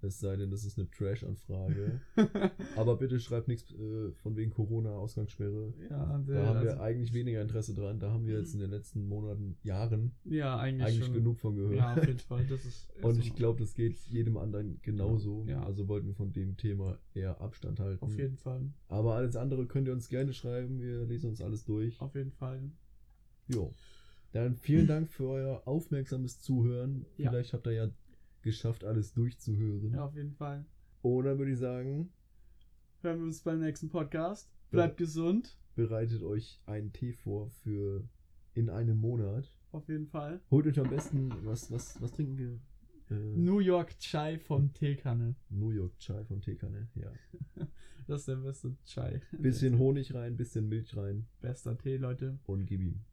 Es 0.00 0.20
sei 0.20 0.36
denn, 0.36 0.50
das 0.50 0.64
ist 0.64 0.78
eine 0.78 0.88
Trash-Anfrage. 0.90 2.00
Aber 2.76 2.96
bitte 2.96 3.18
schreibt 3.18 3.48
nichts 3.48 3.72
äh, 3.72 4.12
von 4.12 4.36
wegen 4.36 4.52
Corona-Ausgangssperre. 4.52 5.74
ja, 5.82 5.88
Da 5.88 6.08
haben 6.08 6.26
wir 6.26 6.70
also, 6.70 6.80
eigentlich 6.80 7.12
weniger 7.12 7.42
Interesse 7.42 7.74
dran. 7.74 7.98
Da 7.98 8.12
haben 8.12 8.26
wir 8.26 8.38
jetzt 8.38 8.54
in 8.54 8.60
den 8.60 8.70
letzten 8.70 9.08
Monaten, 9.08 9.56
Jahren 9.62 10.12
ja, 10.24 10.56
eigentlich, 10.56 10.86
eigentlich 10.86 11.12
genug 11.12 11.40
von 11.40 11.56
gehört. 11.56 11.74
Ja, 11.74 11.94
auf 11.94 12.06
jeden 12.06 12.18
Fall. 12.20 12.46
Das 12.46 12.64
ist 12.64 12.88
Und 13.02 13.12
ist 13.12 13.24
ich 13.24 13.28
so. 13.30 13.34
glaube, 13.34 13.60
das 13.60 13.74
geht 13.74 13.98
jedem 14.08 14.36
anderen 14.36 14.80
genauso. 14.82 15.44
Ja. 15.48 15.64
Also 15.64 15.88
wollten 15.88 16.06
wir 16.06 16.14
von 16.14 16.32
dem 16.32 16.56
Thema 16.56 16.98
eher 17.14 17.40
Abstand 17.40 17.80
halten. 17.80 18.04
Auf 18.04 18.16
jeden 18.16 18.36
Fall. 18.36 18.72
Aber 18.86 19.14
alles 19.14 19.34
andere 19.34 19.66
könnt 19.66 19.88
ihr 19.88 19.92
uns 19.94 20.08
gerne 20.08 20.32
schreiben. 20.32 20.80
Wir 20.80 21.06
lesen 21.06 21.30
uns 21.30 21.40
alles 21.40 21.64
durch. 21.64 22.00
Auf 22.00 22.14
jeden 22.14 22.32
Fall. 22.32 22.70
Jo. 23.48 23.74
Dann 24.32 24.54
vielen 24.56 24.86
Dank 24.86 25.08
für 25.08 25.28
euer 25.28 25.62
aufmerksames 25.66 26.40
Zuhören. 26.40 27.06
Ja. 27.16 27.30
Vielleicht 27.30 27.52
habt 27.52 27.66
ihr 27.66 27.72
ja 27.72 27.88
geschafft, 28.48 28.84
alles 28.84 29.12
durchzuhören. 29.12 29.92
Ja, 29.92 30.04
auf 30.06 30.14
jeden 30.14 30.32
Fall. 30.32 30.64
Und 31.02 31.24
dann 31.24 31.38
würde 31.38 31.52
ich 31.52 31.58
sagen, 31.58 32.10
Hören 33.02 33.18
wir 33.20 33.26
uns 33.26 33.40
beim 33.42 33.60
nächsten 33.60 33.88
Podcast. 33.88 34.50
Bleibt 34.70 34.96
gesund. 34.96 35.56
bereitet 35.76 36.22
euch 36.22 36.60
einen 36.66 36.92
Tee 36.92 37.12
vor 37.12 37.48
für 37.62 38.02
in 38.54 38.68
einem 38.70 38.98
Monat. 38.98 39.54
Auf 39.70 39.88
jeden 39.88 40.06
Fall. 40.08 40.40
Holt 40.50 40.66
euch 40.66 40.80
am 40.80 40.90
besten, 40.90 41.30
was, 41.44 41.70
was, 41.70 42.00
was 42.02 42.10
trinken 42.12 42.36
wir? 42.38 42.58
Äh, 43.16 43.36
New 43.36 43.60
York 43.60 43.96
Chai 44.00 44.38
von 44.38 44.72
Teekanne. 44.72 45.36
New 45.50 45.70
York 45.70 45.96
Chai 45.98 46.24
von 46.24 46.40
Teekanne, 46.40 46.88
ja. 46.94 47.12
Das 48.08 48.20
ist 48.22 48.28
der 48.28 48.36
beste 48.36 48.74
Chai. 48.86 49.20
Bisschen 49.32 49.78
Honig 49.78 50.14
rein, 50.14 50.36
bisschen 50.36 50.66
Milch 50.68 50.96
rein 50.96 51.26
Bester 51.42 51.76
Tee, 51.76 51.98
Leute. 51.98 52.38
und 52.46 52.64
gib 52.66 52.80
ihm. 52.80 53.04